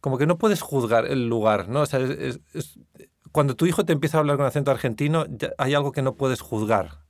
como 0.00 0.18
que 0.18 0.26
no 0.26 0.38
puedes 0.38 0.60
juzgar 0.60 1.06
el 1.06 1.28
lugar, 1.28 1.68
¿no? 1.68 1.82
O 1.82 1.86
sea, 1.86 2.00
es, 2.00 2.40
cuando 3.32 3.56
tu 3.56 3.66
hijo 3.66 3.84
te 3.84 3.92
empieza 3.92 4.18
a 4.18 4.20
hablar 4.20 4.36
con 4.36 4.46
acento 4.46 4.70
argentino, 4.70 5.26
hay 5.58 5.74
algo 5.74 5.92
que 5.92 6.02
no 6.02 6.14
puedes 6.14 6.40
juzgar. 6.40 7.00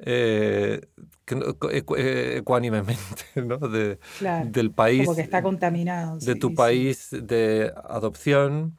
Eh, 0.00 0.80
ecuánimemente, 1.26 3.24
¿no? 3.44 3.58
De, 3.58 3.98
del 4.44 4.70
país. 4.70 5.04
Como 5.04 5.16
que 5.16 5.22
está 5.22 5.42
contaminado. 5.42 6.18
De 6.18 6.34
tu 6.36 6.54
país 6.54 7.08
de 7.10 7.72
adopción, 7.84 8.76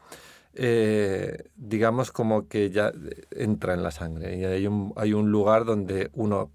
eh, 0.54 1.50
digamos 1.56 2.12
como 2.12 2.48
que 2.48 2.70
ya 2.70 2.92
entra 3.32 3.74
en 3.74 3.84
la 3.84 3.92
sangre. 3.92 4.38
Y 4.38 4.46
hay 4.46 4.68
un, 4.68 4.94
hay 4.96 5.14
un 5.14 5.32
lugar 5.32 5.66
donde 5.66 6.10
uno 6.14 6.52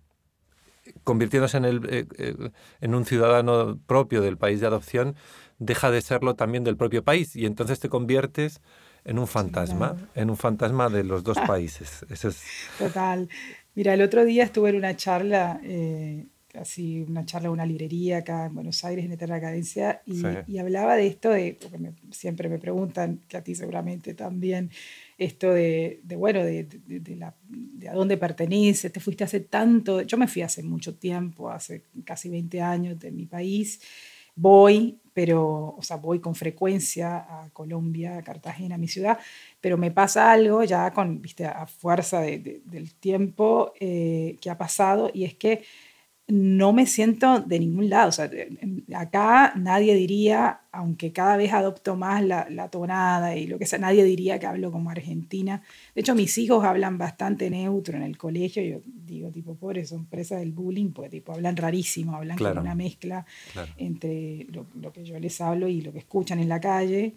convirtiéndose 1.03 1.57
en, 1.57 1.65
el, 1.65 2.53
en 2.81 2.95
un 2.95 3.05
ciudadano 3.07 3.79
propio 3.87 4.21
del 4.21 4.37
país 4.37 4.61
de 4.61 4.67
adopción, 4.67 5.17
deja 5.59 5.91
de 5.91 6.01
serlo 6.01 6.35
también 6.35 6.65
del 6.65 6.77
propio 6.77 7.05
país 7.05 7.37
y 7.37 7.47
entonces 7.47 7.81
te 7.81 7.89
conviertes 7.89 8.61
en 9.05 9.19
un 9.19 9.27
fantasma, 9.27 9.97
en 10.15 10.31
un 10.31 10.37
fantasma 10.37 10.89
de 10.89 11.05
los 11.05 11.23
dos 11.25 11.39
países. 11.47 12.05
Eso 12.11 12.29
es... 12.29 12.43
Total. 12.79 13.29
Mira, 13.75 13.95
el 13.95 14.03
otro 14.03 14.25
día 14.25 14.45
estuve 14.45 14.71
en 14.71 14.77
una 14.77 14.97
charla, 14.97 15.61
eh, 15.63 16.27
así 16.55 17.05
una 17.07 17.27
charla 17.27 17.49
en 17.49 17.53
una 17.53 17.67
librería 17.67 18.19
acá 18.19 18.47
en 18.47 18.55
Buenos 18.55 18.85
Aires, 18.85 19.05
en 19.05 19.13
Eterna 19.13 19.41
Cadencia, 19.41 20.01
y, 20.07 20.23
y 20.47 20.59
hablaba 20.59 20.97
de 20.97 21.09
esto, 21.09 21.31
de, 21.31 21.59
porque 21.61 21.79
siempre 22.13 22.49
me 22.49 22.59
preguntan, 22.59 23.21
que 23.29 23.37
a 23.37 23.43
ti 23.43 23.55
seguramente 23.55 24.15
también, 24.15 24.71
esto 25.19 25.53
de, 25.53 26.01
de 26.05 26.17
bueno, 26.17 26.45
de, 26.45 26.65
de, 26.65 27.17
la, 27.17 27.35
de, 27.49 27.89
a 27.89 27.95
dónde 27.95 28.17
perteneces, 28.17 28.93
te 28.93 29.01
fuiste 29.01 29.25
hace 29.25 29.41
tanto, 29.41 30.03
yo 30.03 30.17
me 30.17 30.29
fui 30.29 30.43
hace 30.43 30.63
mucho 30.63 30.95
tiempo, 30.95 31.51
hace 31.51 31.83
casi 32.05 32.29
20 32.29 32.61
años 32.63 32.99
de 33.01 33.11
mi 33.11 33.27
país, 33.27 33.81
voy, 34.37 35.01
pero, 35.13 35.77
o 35.79 35.83
sea, 35.83 35.97
voy 35.97 36.21
con 36.21 36.35
frecuencia 36.35 37.19
a 37.19 37.51
Colombia, 37.53 38.19
a 38.19 38.23
Cartagena, 38.23 38.75
a 38.75 38.79
mi 38.79 38.89
ciudad, 38.89 39.19
pero 39.61 39.79
me 39.79 39.91
pasa 39.93 40.33
algo 40.33 40.65
ya 40.65 40.93
con, 40.93 41.23
viste, 41.23 41.47
a 41.47 41.67
fuerza 41.67 42.21
del 42.21 42.95
tiempo 42.99 43.73
eh, 43.79 44.37
que 44.41 44.51
ha 44.51 44.59
pasado, 44.59 45.11
y 45.15 45.25
es 45.25 45.35
que 45.35 45.63
no 46.27 46.73
me 46.73 46.87
siento 46.87 47.41
de 47.41 47.59
ningún 47.59 47.91
lado. 47.91 48.09
O 48.09 48.13
sea, 48.13 48.31
acá 48.97 49.53
nadie 49.57 49.95
diría, 49.95 50.63
aunque 50.73 51.13
cada 51.13 51.37
vez 51.37 51.53
adopto 51.53 51.97
más 51.97 52.25
la, 52.25 52.47
la, 52.49 52.71
tonada 52.71 53.37
y 53.37 53.47
lo 53.47 53.59
que 53.59 53.67
sea, 53.67 53.79
nadie 53.79 54.05
diría 54.05 54.39
que 54.39 54.47
hablo 54.47 54.73
como 54.73 54.91
argentina. 54.91 55.63
De 55.95 56.01
hecho, 56.01 56.15
mis 56.15 56.37
hijos 56.39 56.65
hablan 56.65 56.97
bastante 56.97 57.51
neutro 57.51 57.97
en 57.99 58.05
el 58.05 58.17
colegio. 58.17 58.63
Yo 58.63 58.81
digo, 58.85 59.31
tipo, 59.31 59.55
pobres, 59.55 59.91
son 59.91 60.07
presas 60.07 60.41
del 60.41 60.53
bullying, 60.53 60.93
porque 60.93 61.11
tipo, 61.11 61.33
hablan 61.33 61.57
rarísimo, 61.57 62.17
hablan 62.17 62.39
como 62.39 62.61
una 62.61 62.75
mezcla 62.75 63.27
entre 63.77 64.47
lo, 64.51 64.67
lo, 64.81 64.93
que 64.93 65.05
yo 65.05 65.19
les 65.19 65.39
hablo 65.43 65.69
y 65.69 65.83
lo 65.83 65.93
que 65.93 65.99
escuchan 65.99 66.39
en 66.39 66.49
la 66.49 66.61
calle. 66.61 67.17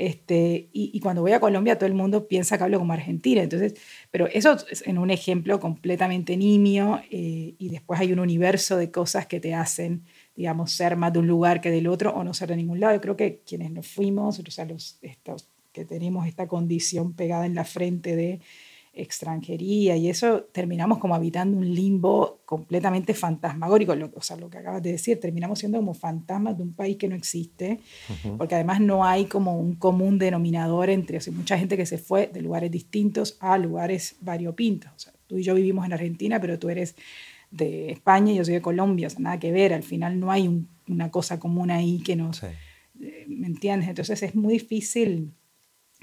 Este, 0.00 0.70
y, 0.72 0.98
cuando 1.00 1.20
voy 1.20 1.32
a 1.32 1.40
Colombia, 1.40 1.76
todo 1.76 1.86
el 1.86 1.92
mundo 1.92 2.26
piensa 2.26 2.56
que 2.56 2.64
hablo 2.64 2.78
como 2.78 2.94
argentina. 2.94 3.42
Entonces, 3.42 3.74
pero 4.10 4.28
eso 4.28 4.56
es 4.70 4.82
en 4.86 4.96
un 4.96 5.10
ejemplo 5.10 5.60
completamente 5.60 6.38
nimio 6.38 7.02
eh, 7.10 7.54
y 7.58 7.68
después 7.68 8.00
hay 8.00 8.10
un 8.10 8.18
universo 8.18 8.78
de 8.78 8.90
cosas 8.90 9.26
que 9.26 9.40
te 9.40 9.52
hacen, 9.52 10.04
digamos, 10.34 10.72
ser 10.72 10.96
más 10.96 11.12
de 11.12 11.18
un 11.18 11.26
lugar 11.26 11.60
que 11.60 11.70
del 11.70 11.86
otro 11.86 12.14
o 12.14 12.24
no 12.24 12.32
ser 12.32 12.48
de 12.48 12.56
ningún 12.56 12.80
lado. 12.80 12.94
Yo 12.94 13.02
creo 13.02 13.16
que 13.18 13.42
quienes 13.44 13.72
nos 13.72 13.88
fuimos, 13.88 14.38
o 14.38 14.50
sea, 14.50 14.64
los 14.64 14.98
que 15.70 15.84
tenemos 15.84 16.26
esta 16.26 16.48
condición 16.48 17.12
pegada 17.12 17.44
en 17.44 17.54
la 17.54 17.66
frente 17.66 18.16
de 18.16 18.40
extranjería 18.92 19.96
y 19.96 20.08
eso, 20.08 20.42
terminamos 20.52 20.98
como 20.98 21.14
habitando 21.14 21.56
un 21.56 21.74
limbo 21.74 22.40
completamente 22.44 23.14
fantasmagórico, 23.14 23.94
lo, 23.94 24.10
o 24.14 24.22
sea, 24.22 24.36
lo 24.36 24.50
que 24.50 24.58
acabas 24.58 24.82
de 24.82 24.92
decir, 24.92 25.20
terminamos 25.20 25.60
siendo 25.60 25.78
como 25.78 25.94
fantasmas 25.94 26.56
de 26.56 26.64
un 26.64 26.72
país 26.72 26.96
que 26.96 27.08
no 27.08 27.14
existe, 27.14 27.80
porque 28.36 28.56
además 28.56 28.80
no 28.80 29.04
hay 29.04 29.26
como 29.26 29.58
un 29.58 29.76
común 29.76 30.18
denominador 30.18 30.90
entre, 30.90 31.18
o 31.18 31.20
sea, 31.20 31.32
mucha 31.32 31.56
gente 31.56 31.76
que 31.76 31.86
se 31.86 31.98
fue 31.98 32.26
de 32.32 32.42
lugares 32.42 32.70
distintos 32.70 33.36
a 33.40 33.56
lugares 33.58 34.16
variopintos. 34.20 34.90
O 34.94 34.98
sea, 34.98 35.12
tú 35.28 35.38
y 35.38 35.44
yo 35.44 35.54
vivimos 35.54 35.86
en 35.86 35.92
Argentina, 35.92 36.40
pero 36.40 36.58
tú 36.58 36.68
eres 36.68 36.96
de 37.52 37.92
España 37.92 38.32
y 38.32 38.36
yo 38.36 38.44
soy 38.44 38.54
de 38.54 38.62
Colombia, 38.62 39.06
o 39.06 39.10
sea, 39.10 39.20
nada 39.20 39.38
que 39.38 39.52
ver, 39.52 39.72
al 39.72 39.84
final 39.84 40.18
no 40.18 40.32
hay 40.32 40.64
una 40.88 41.10
cosa 41.10 41.38
común 41.38 41.70
ahí 41.70 42.00
que 42.00 42.16
nos... 42.16 42.42
Eh, 42.42 43.24
¿Me 43.28 43.46
entiendes? 43.46 43.88
Entonces 43.88 44.22
es 44.22 44.34
muy 44.34 44.54
difícil, 44.54 45.32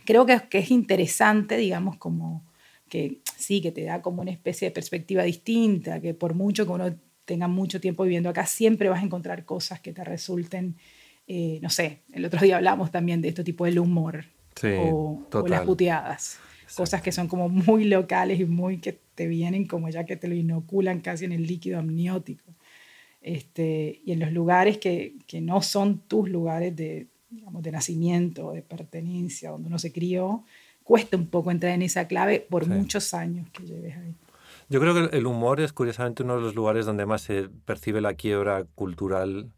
creo 0.05 0.25
que, 0.25 0.41
que 0.49 0.59
es 0.59 0.71
interesante, 0.71 1.57
digamos, 1.57 1.97
como 1.97 2.43
que 2.89 3.19
sí, 3.37 3.61
que 3.61 3.71
te 3.71 3.83
da 3.83 4.01
como 4.01 4.21
una 4.21 4.31
especie 4.31 4.67
de 4.67 4.73
perspectiva 4.73 5.23
distinta, 5.23 5.99
que 5.99 6.13
por 6.13 6.33
mucho 6.33 6.65
que 6.65 6.71
uno 6.71 6.95
tenga 7.25 7.47
mucho 7.47 7.81
tiempo 7.81 8.03
viviendo 8.03 8.29
acá, 8.29 8.45
siempre 8.45 8.89
vas 8.89 9.01
a 9.01 9.05
encontrar 9.05 9.45
cosas 9.45 9.79
que 9.81 9.93
te 9.93 10.03
resulten, 10.03 10.75
eh, 11.27 11.59
no 11.61 11.69
sé, 11.69 11.99
el 12.13 12.25
otro 12.25 12.39
día 12.39 12.57
hablamos 12.57 12.91
también 12.91 13.21
de 13.21 13.27
este 13.27 13.43
tipo 13.43 13.65
del 13.65 13.79
humor 13.79 14.25
o, 14.79 15.27
las 15.47 15.61
puteadas, 15.61 16.39
cosas 16.75 17.01
que 17.01 17.11
son 17.11 17.27
como 17.27 17.49
muy 17.49 17.83
locales 17.83 18.39
y 18.39 18.45
muy 18.45 18.77
que 18.77 18.97
te 19.15 19.27
vienen 19.27 19.67
como 19.67 19.89
ya 19.89 20.05
que 20.05 20.15
te 20.15 20.27
lo 20.27 20.35
inoculan 20.35 21.01
casi 21.01 21.25
en 21.25 21.33
el 21.33 21.45
líquido 21.45 21.79
amniótico. 21.79 22.53
Este, 23.21 24.01
y 24.05 24.13
en 24.13 24.19
los 24.19 24.31
lugares 24.31 24.77
que, 24.77 25.15
que 25.27 25.41
no 25.41 25.61
son 25.61 25.99
tus 26.07 26.29
lugares 26.29 26.75
de, 26.75 27.07
digamos, 27.29 27.61
de 27.61 27.71
nacimiento, 27.71 28.53
de 28.53 28.61
pertenencia, 28.61 29.49
donde 29.49 29.67
uno 29.67 29.79
se 29.79 29.91
crió, 29.91 30.45
cuesta 30.87 31.17
un 31.17 31.27
poco 31.27 31.51
entrar 31.51 31.73
en 31.73 31.81
esa 31.81 32.07
clave 32.07 32.39
por 32.49 32.65
muchos 32.65 33.13
años 33.13 33.47
que 33.51 33.63
lleves 33.63 33.95
ahí. 33.97 34.15
Yo 34.69 34.79
creo 34.79 34.93
que 34.93 35.17
el 35.17 35.25
humor 35.25 35.59
es 35.59 35.73
curiosamente 35.73 36.23
uno 36.23 36.37
de 36.37 36.41
los 36.41 36.55
lugares 36.55 36.85
donde 36.85 37.05
más 37.05 37.21
se 37.21 37.49
percibe 37.65 37.99
la 37.99 38.13
quiebra 38.13 38.63
cultural 38.73 39.51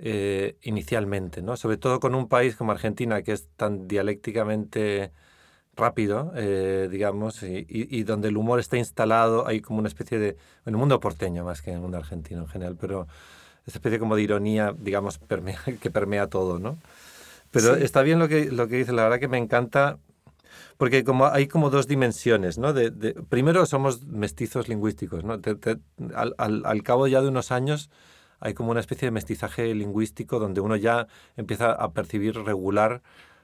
eh, 0.00 0.56
inicialmente, 0.62 1.40
¿no? 1.40 1.56
Sobre 1.56 1.76
todo 1.76 2.00
con 2.00 2.16
un 2.16 2.28
país 2.28 2.56
como 2.56 2.72
Argentina 2.72 3.22
que 3.22 3.32
es 3.32 3.48
tan 3.56 3.86
dialécticamente 3.86 5.12
rápido, 5.76 6.32
eh, 6.34 6.88
digamos, 6.90 7.42
y, 7.42 8.02
donde 8.02 8.28
el 8.28 8.36
humor 8.36 8.58
está 8.58 8.76
instalado, 8.76 9.46
hay 9.46 9.60
como 9.60 9.78
una 9.78 9.88
especie 9.88 10.18
de, 10.18 10.28
en 10.30 10.74
el 10.74 10.76
mundo 10.76 10.98
porteño 10.98 11.44
más 11.44 11.62
que 11.62 11.70
en 11.70 11.76
el 11.76 11.82
mundo 11.82 11.98
argentino 11.98 12.42
en 12.42 12.48
general, 12.48 12.76
pero 12.80 13.06
esa 13.66 13.78
especie 13.78 13.98
como 13.98 14.16
de 14.16 14.22
ironía, 14.22 14.74
digamos, 14.76 15.20
que 15.80 15.90
permea 15.90 16.28
todo, 16.28 16.58
¿no? 16.58 16.78
Pero 17.52 17.76
está 17.76 18.02
bien 18.02 18.18
lo 18.18 18.28
que, 18.28 18.50
lo 18.50 18.68
que 18.68 18.76
dice, 18.76 18.92
la 18.92 19.04
verdad 19.04 19.20
que 19.20 19.28
me 19.28 19.38
encanta 19.38 19.98
porque 20.76 21.04
como 21.04 21.26
hay 21.26 21.48
como 21.48 21.70
dos 21.70 21.86
dimensiones, 21.86 22.58
¿no? 22.58 22.72
De, 22.72 22.90
primero 23.28 23.64
somos 23.66 24.04
mestizos 24.04 24.68
lingüísticos, 24.68 25.24
¿no? 25.24 25.40
al, 26.14 26.34
al, 26.38 26.62
al, 26.64 26.82
cabo 26.82 27.06
ya 27.06 27.20
de 27.20 27.28
unos 27.28 27.50
años 27.52 27.90
hay 28.40 28.54
como 28.54 28.70
una 28.70 28.80
especie 28.80 29.06
de 29.06 29.12
mestizaje 29.12 29.74
lingüístico 29.74 30.38
donde 30.38 30.60
uno 30.60 30.76
ya 30.76 31.06
empieza 31.36 31.72
a 31.72 31.92
percibir 31.92 32.36
regular 32.36 33.02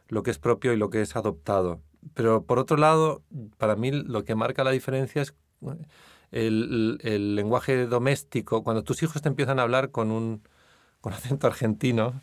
lo 0.08 0.22
que 0.22 0.30
es 0.30 0.38
propio 0.38 0.72
y 0.72 0.76
lo 0.76 0.90
que 0.90 1.00
es 1.00 1.16
adoptado. 1.16 1.80
Pero 2.14 2.44
por 2.44 2.58
otro 2.58 2.76
lado, 2.76 3.22
para 3.58 3.76
mí 3.76 3.90
lo 3.90 4.24
que 4.24 4.34
marca 4.34 4.64
la 4.64 4.70
diferencia 4.70 5.22
es 5.22 5.34
el, 6.30 6.98
el 7.02 7.34
lenguaje 7.34 7.86
doméstico. 7.86 8.62
Cuando 8.62 8.82
tus 8.82 9.02
hijos 9.02 9.22
te 9.22 9.28
empiezan 9.28 9.58
a 9.58 9.62
hablar 9.62 9.90
con 9.90 10.10
un 10.10 10.42
con 11.00 11.12
acento 11.12 11.46
argentino 11.46 12.20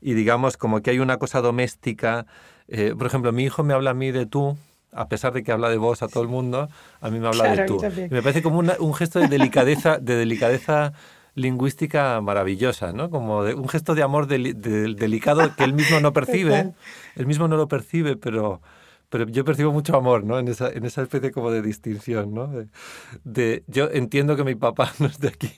y 0.00 0.14
digamos 0.14 0.56
como 0.56 0.82
que 0.82 0.90
hay 0.90 0.98
una 0.98 1.18
cosa 1.18 1.40
doméstica 1.40 2.26
eh, 2.74 2.94
por 2.96 3.06
ejemplo, 3.06 3.32
mi 3.32 3.44
hijo 3.44 3.62
me 3.62 3.74
habla 3.74 3.90
a 3.90 3.94
mí 3.94 4.12
de 4.12 4.24
tú, 4.24 4.56
a 4.92 5.06
pesar 5.06 5.34
de 5.34 5.42
que 5.42 5.52
habla 5.52 5.68
de 5.68 5.76
vos 5.76 6.02
a 6.02 6.08
todo 6.08 6.22
el 6.22 6.30
mundo, 6.30 6.70
a 7.02 7.10
mí 7.10 7.20
me 7.20 7.28
habla 7.28 7.54
de 7.54 7.66
tú. 7.66 7.78
me 8.10 8.22
parece 8.22 8.42
como 8.42 8.60
un 8.60 8.94
gesto 8.94 9.18
de 9.18 9.28
delicadeza, 9.28 9.98
de 9.98 10.16
delicadeza 10.16 10.94
lingüística 11.34 12.18
maravillosa, 12.22 12.94
¿no? 12.94 13.10
Como 13.10 13.40
un 13.40 13.68
gesto 13.68 13.94
de 13.94 14.02
amor 14.02 14.26
delicado 14.26 15.54
que 15.54 15.64
él 15.64 15.74
mismo 15.74 16.00
no 16.00 16.12
percibe, 16.14 16.72
él 17.14 17.26
mismo 17.26 17.46
no 17.46 17.58
lo 17.58 17.68
percibe, 17.68 18.16
pero, 18.16 18.62
pero 19.10 19.26
yo 19.26 19.44
percibo 19.44 19.70
mucho 19.70 19.94
amor, 19.94 20.24
¿no? 20.24 20.38
En 20.38 20.48
esa, 20.48 20.70
en 20.70 20.86
esa 20.86 21.02
especie 21.02 21.30
como 21.30 21.50
de 21.50 21.60
distinción, 21.60 22.32
¿no? 22.32 22.50
De, 23.24 23.64
yo 23.66 23.90
entiendo 23.92 24.34
que 24.34 24.44
mi 24.44 24.54
papá 24.54 24.92
no 24.98 25.08
es 25.08 25.18
de 25.18 25.28
aquí 25.28 25.52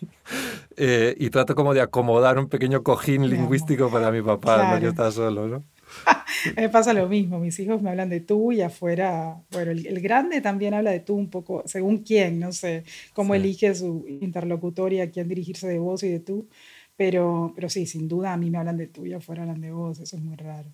eh, 0.77 1.15
y 1.17 1.31
trato 1.31 1.55
como 1.55 1.75
de 1.75 1.81
acomodar 1.81 2.41
un 2.41 2.49
pequeño 2.49 2.83
cojín 2.83 3.31
lingüístico 3.31 3.89
para 3.89 4.11
mi 4.11 4.21
papá, 4.21 4.73
no 4.73 4.79
yo 4.81 4.89
está 4.89 5.13
solo, 5.13 5.47
¿no? 5.47 5.63
me 6.57 6.69
pasa 6.69 6.93
lo 6.93 7.09
mismo, 7.09 7.39
mis 7.39 7.59
hijos 7.59 7.83
me 7.83 7.91
hablan 7.91 8.09
de 8.09 8.21
tú 8.21 8.53
y 8.53 8.61
afuera, 8.61 9.43
bueno, 9.51 9.71
el, 9.71 10.01
grande 10.01 10.41
también 10.41 10.75
habla 10.75 10.91
de 10.91 11.01
tú 11.01 11.15
un 11.15 11.31
poco, 11.31 11.63
según 11.67 11.99
quién, 11.99 12.41
no 12.41 12.53
sé, 12.53 12.85
cómo 13.13 13.35
elige 13.35 13.75
su 13.75 14.05
interlocutor 14.09 14.93
y 14.93 15.01
a 15.01 15.11
quién 15.11 15.29
dirigirse 15.29 15.67
de 15.67 15.79
vos 15.79 16.03
y 16.03 16.09
de 16.09 16.21
tú, 16.21 16.49
pero, 16.97 17.53
pero 17.57 17.69
sí, 17.69 17.87
sin 17.87 18.07
duda 18.07 18.33
a 18.33 18.37
mí 18.37 18.51
me 18.51 18.59
hablan 18.59 18.77
de 18.77 18.87
tú 18.87 19.05
y 19.05 19.13
afuera 19.13 19.43
hablan 19.43 19.61
de 19.61 19.73
vos, 19.73 19.99
eso 19.99 20.17
es 20.17 20.23
muy 20.23 20.37
raro. 20.37 20.69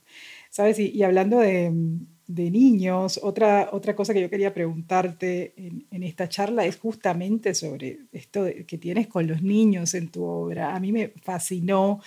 ¿Sabes? 0.51 0.79
Y, 0.79 0.91
y 0.91 1.03
hablando 1.03 1.39
de, 1.39 1.73
de, 2.27 2.51
niños, 2.51 3.19
otra, 3.23 3.71
otra 3.73 3.97
cosa 3.97 4.13
que 4.13 4.21
yo 4.21 4.29
quería 4.29 4.53
preguntarte 4.53 5.55
en, 5.57 5.87
en 5.91 6.03
esta 6.03 6.29
charla 6.29 6.67
es 6.67 6.77
justamente 6.79 7.55
sobre 7.55 8.01
esto 8.13 8.45
que 8.67 8.77
tienes 8.77 9.07
con 9.07 9.27
los 9.27 9.43
niños 9.43 9.95
en 9.95 10.11
tu 10.11 10.25
obra. 10.25 10.75
A 10.75 10.81
mí 10.81 10.93
me 10.93 11.09
fascinó 11.23 12.01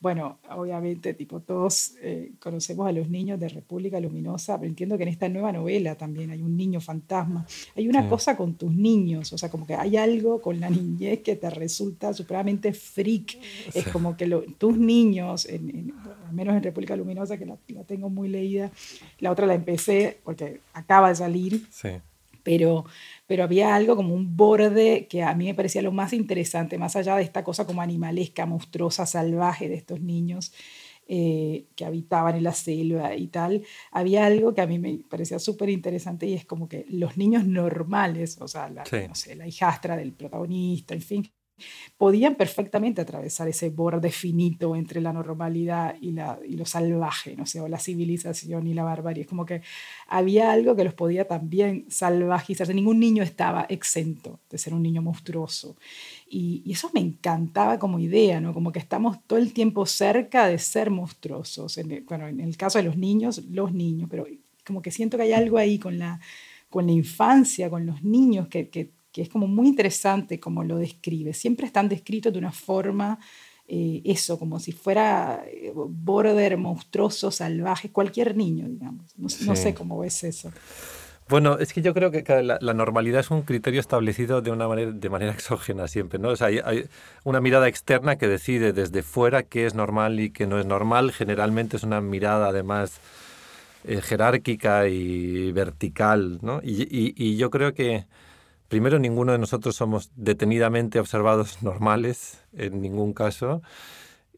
bueno, 0.00 0.38
obviamente, 0.48 1.12
tipo, 1.12 1.40
todos 1.40 1.92
eh, 2.00 2.32
conocemos 2.40 2.88
a 2.88 2.92
los 2.92 3.10
niños 3.10 3.38
de 3.38 3.50
República 3.50 4.00
Luminosa, 4.00 4.58
pero 4.58 4.70
entiendo 4.70 4.96
que 4.96 5.02
en 5.02 5.10
esta 5.10 5.28
nueva 5.28 5.52
novela 5.52 5.94
también 5.94 6.30
hay 6.30 6.40
un 6.40 6.56
niño 6.56 6.80
fantasma. 6.80 7.46
Hay 7.76 7.86
una 7.86 8.08
cosa 8.08 8.34
con 8.34 8.54
tus 8.54 8.72
niños, 8.72 9.30
o 9.34 9.36
sea, 9.36 9.50
como 9.50 9.66
que 9.66 9.74
hay 9.74 9.98
algo 9.98 10.40
con 10.40 10.58
la 10.58 10.70
niñez 10.70 11.20
que 11.20 11.36
te 11.36 11.50
resulta 11.50 12.14
supremamente 12.14 12.72
freak. 12.72 13.38
Es 13.74 13.88
como 13.88 14.16
que 14.16 14.26
tus 14.56 14.78
niños, 14.78 15.44
en, 15.44 15.92
al 16.26 16.34
menos 16.34 16.56
en 16.56 16.62
República 16.62 16.96
Luminosa, 16.96 17.36
que 17.36 17.44
la, 17.44 17.58
la, 17.68 17.84
tengo 17.84 18.08
muy 18.08 18.30
leída, 18.30 18.70
la 19.18 19.30
otra 19.30 19.46
la 19.46 19.54
empecé 19.54 20.18
porque 20.24 20.60
acaba 20.72 21.10
de 21.10 21.16
salir. 21.16 21.66
Sí. 21.70 21.90
Pero, 22.42 22.84
pero 23.26 23.44
había 23.44 23.74
algo 23.74 23.96
como 23.96 24.14
un 24.14 24.36
borde 24.36 25.06
que 25.08 25.22
a 25.22 25.34
mí 25.34 25.46
me 25.46 25.54
parecía 25.54 25.82
lo 25.82 25.92
más 25.92 26.12
interesante, 26.12 26.78
más 26.78 26.96
allá 26.96 27.16
de 27.16 27.22
esta 27.22 27.44
cosa 27.44 27.66
como 27.66 27.82
animalesca, 27.82 28.46
monstruosa, 28.46 29.06
salvaje 29.06 29.68
de 29.68 29.76
estos 29.76 30.00
niños 30.00 30.52
eh, 31.12 31.66
que 31.74 31.84
habitaban 31.84 32.36
en 32.36 32.44
la 32.44 32.52
selva 32.52 33.16
y 33.16 33.26
tal, 33.26 33.64
había 33.90 34.26
algo 34.26 34.54
que 34.54 34.60
a 34.60 34.66
mí 34.68 34.78
me 34.78 34.98
parecía 35.08 35.40
súper 35.40 35.68
interesante 35.68 36.26
y 36.26 36.34
es 36.34 36.44
como 36.44 36.68
que 36.68 36.86
los 36.88 37.16
niños 37.16 37.44
normales, 37.46 38.40
o 38.40 38.46
sea, 38.46 38.70
la, 38.70 38.84
no 39.08 39.14
sé, 39.16 39.34
la 39.34 39.48
hijastra 39.48 39.96
del 39.96 40.12
protagonista, 40.12 40.94
en 40.94 41.02
fin, 41.02 41.32
podían 41.96 42.34
perfectamente 42.34 43.00
atravesar 43.00 43.48
ese 43.48 43.70
borde 43.70 44.10
finito 44.10 44.76
entre 44.76 45.00
la 45.00 45.12
normalidad 45.12 45.94
y, 46.00 46.12
la, 46.12 46.38
y 46.46 46.56
lo 46.56 46.64
salvaje, 46.64 47.36
no 47.36 47.46
sé, 47.46 47.60
o 47.60 47.68
la 47.68 47.78
civilización 47.78 48.66
y 48.66 48.74
la 48.74 48.84
barbarie. 48.84 49.22
Es 49.22 49.28
como 49.28 49.46
que 49.46 49.62
había 50.08 50.52
algo 50.52 50.76
que 50.76 50.84
los 50.84 50.94
podía 50.94 51.26
también 51.26 51.86
salvajizar. 51.88 52.72
Ningún 52.74 53.00
niño 53.00 53.22
estaba 53.22 53.66
exento 53.68 54.40
de 54.50 54.58
ser 54.58 54.74
un 54.74 54.82
niño 54.82 55.02
monstruoso. 55.02 55.76
Y, 56.28 56.62
eso 56.70 56.90
me 56.94 57.00
encantaba 57.00 57.78
como 57.78 57.98
idea, 57.98 58.40
¿no? 58.40 58.54
Como 58.54 58.72
que 58.72 58.78
estamos 58.78 59.18
todo 59.26 59.38
el 59.38 59.52
tiempo 59.52 59.86
cerca 59.86 60.46
de 60.46 60.58
ser 60.58 60.90
monstruosos. 60.90 61.78
bueno, 62.08 62.28
en 62.28 62.40
el 62.40 62.56
caso 62.56 62.78
de 62.78 62.84
los 62.84 62.96
niños, 62.96 63.44
los 63.50 63.72
niños, 63.72 64.08
pero 64.10 64.26
como 64.64 64.82
que 64.82 64.90
siento 64.90 65.16
que 65.16 65.24
hay 65.24 65.32
algo 65.32 65.58
ahí 65.58 65.78
con 65.78 65.98
la, 65.98 66.20
con 66.68 66.86
la 66.86 66.92
infancia, 66.92 67.68
con 67.68 67.86
los 67.86 68.02
niños, 68.02 68.48
que 68.48 68.90
que 69.12 69.22
es 69.22 69.28
como 69.28 69.46
muy 69.46 69.68
interesante 69.68 70.38
como 70.38 70.62
lo 70.64 70.78
describe. 70.78 71.32
Siempre 71.32 71.66
están 71.66 71.88
descritos 71.88 72.32
de 72.32 72.38
una 72.38 72.52
forma, 72.52 73.18
eh, 73.66 74.02
eso, 74.04 74.38
como 74.38 74.58
si 74.58 74.72
fuera 74.72 75.44
eh, 75.46 75.72
border, 75.74 76.56
monstruoso, 76.56 77.30
salvaje, 77.30 77.90
cualquier 77.90 78.36
niño, 78.36 78.68
digamos. 78.68 79.16
No, 79.16 79.56
sé 79.56 79.74
cómo 79.74 79.98
ves 79.98 80.24
eso. 80.24 80.52
Bueno, 81.28 81.58
es 81.58 81.72
que 81.72 81.80
yo 81.80 81.94
creo 81.94 82.10
que 82.10 82.24
la, 82.42 82.74
normalidad 82.74 83.20
es 83.20 83.30
un 83.30 83.42
criterio 83.42 83.78
establecido 83.78 84.42
de 84.42 84.50
una 84.50 84.66
manera, 84.66 84.90
de 84.90 85.08
manera 85.08 85.32
exógena 85.34 85.86
siempre, 85.86 86.18
¿no? 86.18 86.30
O 86.30 86.36
sea, 86.36 86.48
hay, 86.48 86.86
una 87.24 87.40
mirada 87.40 87.68
externa 87.68 88.16
que 88.16 88.26
decide 88.26 88.72
desde 88.72 89.02
fuera 89.02 89.44
qué 89.44 89.66
es 89.66 89.74
normal 89.74 90.18
y 90.18 90.30
qué 90.30 90.46
no 90.46 90.58
es 90.58 90.66
normal. 90.66 91.12
Generalmente 91.12 91.76
es 91.76 91.84
una 91.84 92.00
mirada, 92.00 92.48
además, 92.48 93.00
eh, 93.84 94.00
jerárquica 94.00 94.88
y 94.88 95.52
vertical, 95.52 96.38
¿no? 96.42 96.60
y 96.62 97.36
yo 97.36 97.50
creo 97.50 97.72
que 97.72 98.04
Primero, 98.70 99.00
ninguno 99.00 99.32
de 99.32 99.38
nosotros 99.38 99.74
somos 99.74 100.12
detenidamente 100.14 101.00
observados 101.00 101.60
normales, 101.60 102.40
en 102.52 102.80
ningún 102.80 103.14
caso. 103.14 103.62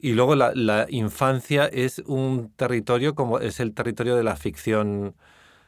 Y 0.01 0.13
luego 0.13 0.35
la, 0.37 0.87
infancia 0.89 1.67
es 1.67 1.99
un 2.07 2.51
territorio 2.57 3.15
como 3.15 3.41
es 3.41 3.61
el 3.61 3.75
territorio 3.75 4.17
de 4.17 4.23
la 4.23 4.37
ficción 4.37 5.15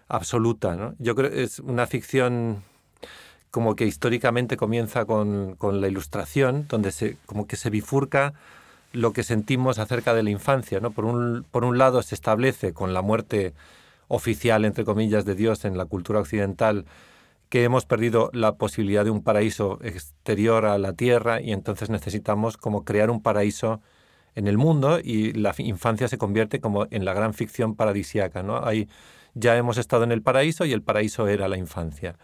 absoluta. 0.08 0.76
¿no? 0.76 0.94
Yo 0.98 1.14
creo 1.14 1.30
que 1.30 1.42
es 1.42 1.58
una 1.58 1.86
ficción 1.86 2.62
como 3.50 3.76
que 3.76 3.84
históricamente 3.84 4.56
comienza 4.56 5.04
con, 5.04 5.56
con, 5.56 5.82
la 5.82 5.88
ilustración, 5.88 6.64
donde 6.66 6.90
se, 6.90 7.18
como 7.26 7.46
que 7.46 7.56
se 7.56 7.68
bifurca 7.68 8.32
lo 8.94 9.12
que 9.12 9.24
sentimos 9.24 9.78
acerca 9.78 10.14
de 10.14 10.22
la 10.22 10.30
infancia. 10.30 10.80
¿no? 10.80 10.90
Por, 10.90 11.04
un, 11.04 11.44
por 11.50 11.66
un 11.66 11.76
lado 11.76 12.00
se 12.00 12.14
establece 12.14 12.72
con 12.72 12.94
la 12.94 13.02
muerte 13.02 13.52
oficial, 14.08 14.64
entre 14.64 14.86
comillas, 14.86 15.26
de 15.26 15.34
Dios 15.34 15.66
en 15.66 15.76
la 15.76 15.84
cultura 15.84 16.20
occidental, 16.20 16.86
que 17.48 17.64
hemos 17.64 17.86
perdido 17.86 18.30
la 18.32 18.56
posibilidad 18.56 19.04
de 19.04 19.10
un 19.10 19.22
paraíso 19.22 19.78
exterior 19.82 20.66
a 20.66 20.78
la 20.78 20.94
tierra 20.94 21.40
y 21.40 21.52
entonces 21.52 21.90
necesitamos 21.90 22.56
como 22.56 22.84
crear 22.84 23.10
un 23.10 23.22
paraíso 23.22 23.80
en 24.34 24.48
el 24.48 24.58
mundo 24.58 24.98
y 25.02 25.32
la 25.32 25.54
infancia 25.58 26.08
se 26.08 26.18
convierte 26.18 26.60
como 26.60 26.86
en 26.90 27.04
la 27.04 27.14
gran 27.14 27.34
ficción 27.34 27.76
paradisiaca, 27.76 28.42
¿no? 28.42 28.64
Ahí 28.64 28.88
ya 29.34 29.56
hemos 29.56 29.78
estado 29.78 30.04
en 30.04 30.12
el 30.12 30.22
paraíso 30.22 30.64
y 30.64 30.72
el 30.72 30.82
paraíso 30.82 31.28
era 31.28 31.48
la 31.48 31.56
infancia. 31.56 32.16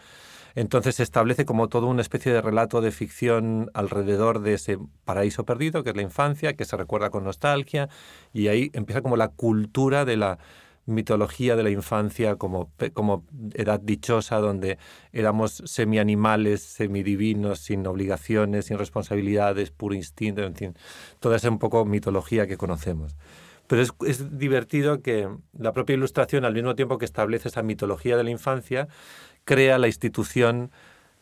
Entonces 0.54 0.96
se 0.96 1.02
establece 1.02 1.44
como 1.44 1.68
toda 1.68 1.86
una 1.86 2.02
especie 2.02 2.32
de 2.32 2.42
relato 2.42 2.80
de 2.80 2.90
ficción 2.90 3.70
alrededor 3.74 4.40
de 4.40 4.54
ese 4.54 4.78
paraíso 5.04 5.44
perdido, 5.44 5.84
que 5.84 5.90
es 5.90 5.96
la 5.96 6.02
infancia, 6.02 6.54
que 6.54 6.64
se 6.64 6.76
recuerda 6.76 7.10
con 7.10 7.24
nostalgia, 7.24 7.88
y 8.32 8.48
ahí 8.48 8.70
empieza 8.72 9.02
como 9.02 9.16
la 9.16 9.28
cultura 9.28 10.04
de 10.04 10.16
la 10.16 10.38
mitología 10.86 11.56
de 11.56 11.62
la 11.62 11.70
infancia 11.70 12.36
como, 12.36 12.70
como 12.92 13.24
edad 13.54 13.80
dichosa, 13.80 14.38
donde 14.38 14.78
éramos 15.12 15.62
semi-animales, 15.64 16.62
semidivinos, 16.62 17.60
sin 17.60 17.86
obligaciones, 17.86 18.66
sin 18.66 18.78
responsabilidades, 18.78 19.70
puro 19.70 19.94
instinto, 19.94 20.42
en 20.42 20.54
fin, 20.54 20.74
toda 21.20 21.36
esa 21.36 21.50
un 21.50 21.58
poco 21.58 21.84
mitología 21.84 22.46
que 22.46 22.56
conocemos. 22.56 23.16
Pero 23.66 23.82
es, 23.82 23.92
es 24.06 24.38
divertido 24.38 25.00
que 25.00 25.28
la 25.56 25.72
propia 25.72 25.94
ilustración, 25.94 26.44
al 26.44 26.54
mismo 26.54 26.74
tiempo 26.74 26.98
que 26.98 27.04
establece 27.04 27.48
esa 27.48 27.62
mitología 27.62 28.16
de 28.16 28.24
la 28.24 28.30
infancia, 28.30 28.88
crea 29.44 29.78
la 29.78 29.86
institución 29.86 30.72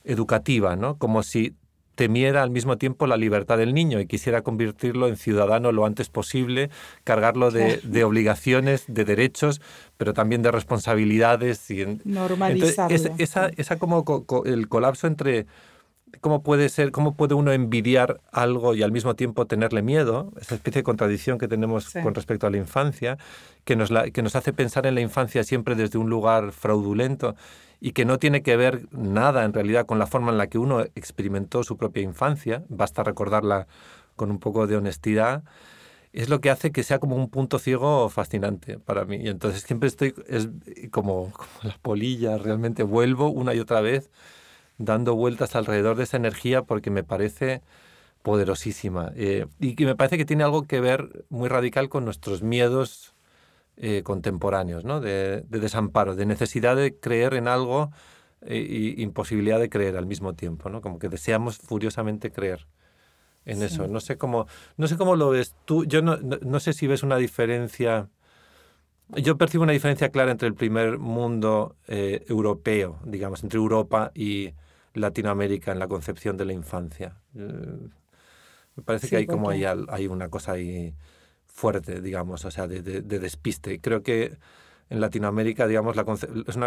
educativa, 0.05 0.77
¿no? 0.77 0.97
Como 0.97 1.23
si 1.23 1.55
temiera 1.99 2.45
al 2.45 2.51
mismo 2.51 2.79
tiempo 2.79 3.09
la 3.09 3.17
libertad 3.17 3.59
del 3.59 3.75
niño 3.75 3.99
y 3.99 4.07
quisiera 4.07 4.43
convertirlo 4.43 5.09
en 5.09 5.17
ciudadano 5.17 5.73
lo 5.73 5.85
antes 5.85 6.09
posible, 6.09 6.71
cargarlo 7.03 7.51
de, 7.51 8.05
obligaciones, 8.05 8.85
de 8.87 9.05
derechos, 9.05 9.61
pero 9.97 10.15
también 10.15 10.43
de 10.43 10.53
responsabilidades. 10.53 11.69
Y 11.73 11.99
Normalizarlo. 12.05 12.97
esa, 13.19 13.51
esa 13.57 13.79
como 13.81 14.05
el 14.45 14.69
colapso 14.69 15.09
entre 15.09 15.47
cómo 16.21 16.43
puede 16.43 16.69
ser, 16.69 16.91
cómo 16.93 17.15
puede 17.15 17.35
uno 17.35 17.53
envidiar 17.53 18.21
algo 18.33 18.75
y 18.75 18.83
al 18.83 18.93
mismo 18.93 19.15
tiempo 19.15 19.47
tenerle 19.47 19.83
miedo, 19.83 20.33
esa 20.41 20.55
especie 20.55 20.81
de 20.81 20.85
contradicción 20.85 21.39
que 21.39 21.49
tenemos 21.49 21.93
con 22.03 22.15
respecto 22.15 22.47
a 22.47 22.51
la 22.51 22.57
infancia, 22.57 23.19
que 23.65 23.77
nos, 23.77 23.91
la, 23.91 24.11
que 24.11 24.23
nos 24.23 24.37
hace 24.37 24.53
pensar 24.53 24.87
en 24.87 24.95
la 24.95 25.01
infancia 25.01 25.45
siempre 25.45 25.75
desde 25.75 25.99
un 25.99 26.11
lugar 26.11 26.53
fraudulento 26.53 27.37
y 27.81 27.93
que 27.93 28.05
no 28.05 28.19
tiene 28.19 28.43
que 28.43 28.57
ver 28.57 28.87
nada 28.91 29.45
en 29.45 29.53
realidad 29.53 29.87
con 29.87 29.99
la 29.99 30.07
forma 30.07 30.33
en 30.33 30.39
la 30.39 30.49
que 30.49 30.59
uno 30.59 30.81
experimentó 30.81 31.63
su 31.63 31.77
propia 31.77 32.03
infancia, 32.03 32.65
basta 32.69 33.05
recordarla 33.05 33.67
con 34.17 34.31
un 34.31 34.39
poco 34.39 34.67
de 34.67 34.77
honestidad, 34.77 35.45
es 36.13 36.29
lo 36.29 36.41
que 36.41 36.51
hace 36.51 36.73
que 36.73 36.83
sea 36.83 36.99
como 36.99 37.17
un 37.17 37.29
punto 37.29 37.59
ciego 37.59 38.09
fascinante 38.09 38.79
para 38.79 39.05
mí. 39.05 39.17
Y 39.17 39.29
entonces 39.29 39.63
siempre 39.63 39.89
estoy 39.89 40.15
es 40.27 40.49
como, 40.91 41.31
como 41.33 41.51
las 41.63 41.79
polillas, 41.79 42.43
realmente 42.43 42.83
vuelvo 42.83 43.29
una 43.29 43.55
y 43.55 43.61
otra 43.61 43.81
vez 43.81 44.11
dando 44.79 45.15
vueltas 45.15 45.55
alrededor 45.57 45.97
de 45.97 46.05
esa 46.05 46.17
energía 46.17 46.63
porque 46.63 46.91
me 46.91 47.05
parece 47.05 47.63
poderosísima 48.23 49.13
eh, 49.17 49.47
y 49.61 49.75
que 49.75 49.87
me 49.87 49.97
parece 49.97 50.19
que 50.19 50.25
tiene 50.25 50.45
algo 50.45 50.65
que 50.65 50.81
ver 50.81 51.25
muy 51.29 51.49
radical 51.49 51.89
con 51.89 52.05
nuestros 52.05 52.43
miedos 52.43 53.15
eh, 53.77 54.03
contemporáneos, 54.03 54.85
¿no? 54.85 55.01
De, 55.01 55.45
desamparo, 55.49 56.17
de 56.17 56.27
necesidad 56.27 56.77
de 56.77 56.97
creer 56.97 57.35
en 57.35 57.47
algo 57.47 57.91
e 58.41 58.95
imposibilidad 58.99 59.59
de 59.59 59.69
creer 59.69 59.97
al 59.97 60.07
mismo 60.07 60.35
tiempo, 60.35 60.69
¿no? 60.69 60.81
Como 60.81 60.99
que 60.99 61.09
deseamos 61.09 61.59
furiosamente 61.59 62.31
creer 62.31 62.67
en 63.45 63.63
eso. 63.63 63.89
No 63.89 64.01
sé 64.01 64.17
cómo, 64.17 64.47
no 64.77 64.87
sé 64.87 64.97
cómo 64.97 65.17
lo 65.17 65.31
ves 65.31 65.55
tú. 65.65 65.85
Yo 65.85 66.03
no, 66.03 66.17
no, 66.17 66.61
sé 66.61 66.73
si 66.73 66.87
ves 66.87 67.03
una 67.03 67.17
diferencia. 67.17 68.09
Yo 69.17 69.39
percibo 69.39 69.65
una 69.65 69.73
diferencia 69.73 70.11
clara 70.11 70.31
entre 70.31 70.49
el 70.49 70.55
primer 70.55 70.99
mundo 70.99 71.77
eh, 71.87 72.25
europeo, 72.29 73.01
digamos, 73.05 73.43
entre 73.43 73.59
Europa 73.59 74.13
y 74.15 74.55
Latinoamérica 74.95 75.73
en 75.73 75.79
la 75.79 75.89
concepción 75.89 76.37
de 76.37 76.45
la 76.45 76.53
infancia. 76.53 77.17
me 77.33 78.83
parece 78.85 79.09
que 79.09 79.17
hay 79.17 79.27
como 79.27 79.51
hay, 79.51 79.65
hay 79.65 80.07
una 80.07 80.29
cosa 80.29 80.53
ahí 80.53 80.95
fuerte, 81.47 82.01
digamos, 82.01 82.45
o 82.45 82.51
sea, 82.51 82.69
de, 82.69 82.83
de, 82.83 83.19
despiste. 83.19 83.81
Creo 83.81 84.03
que 84.03 84.39
en 84.91 85.01
Latinoamérica, 85.01 85.67
digamos, 85.67 85.97
la 85.97 86.05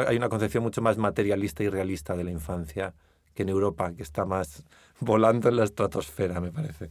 hay 0.08 0.18
una 0.18 0.30
concepción 0.30 0.64
mucho 0.64 0.82
más 0.82 0.98
materialista 0.98 1.64
y 1.64 1.70
realista 1.70 2.16
de 2.16 2.24
la 2.24 2.32
infancia 2.32 2.94
que 3.34 3.44
en 3.44 3.50
Europa, 3.50 3.94
que 3.96 4.04
está 4.04 4.26
más 4.26 4.64
volando 5.00 5.50
en 5.50 5.56
la 5.56 5.64
estratosfera, 5.64 6.42
me 6.42 6.52
parece. 6.52 6.90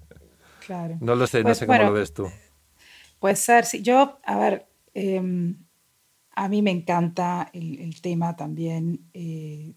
Claro. 0.66 0.98
No 1.00 1.14
lo 1.14 1.26
sé, 1.26 1.38
no 1.38 1.44
pues, 1.44 1.58
sé 1.58 1.66
cómo 1.66 1.82
lo 1.82 1.92
ves 1.92 2.12
tú. 2.12 2.28
Puede 3.18 3.36
ser, 3.36 3.66
sí. 3.66 3.82
Yo, 3.82 4.18
a 4.24 4.38
ver, 4.38 4.66
em, 4.94 5.56
a 6.34 6.48
mí 6.48 6.62
me 6.62 6.70
encanta 6.70 7.50
el, 7.52 8.00
tema 8.00 8.36
también 8.36 9.10
eh, 9.12 9.74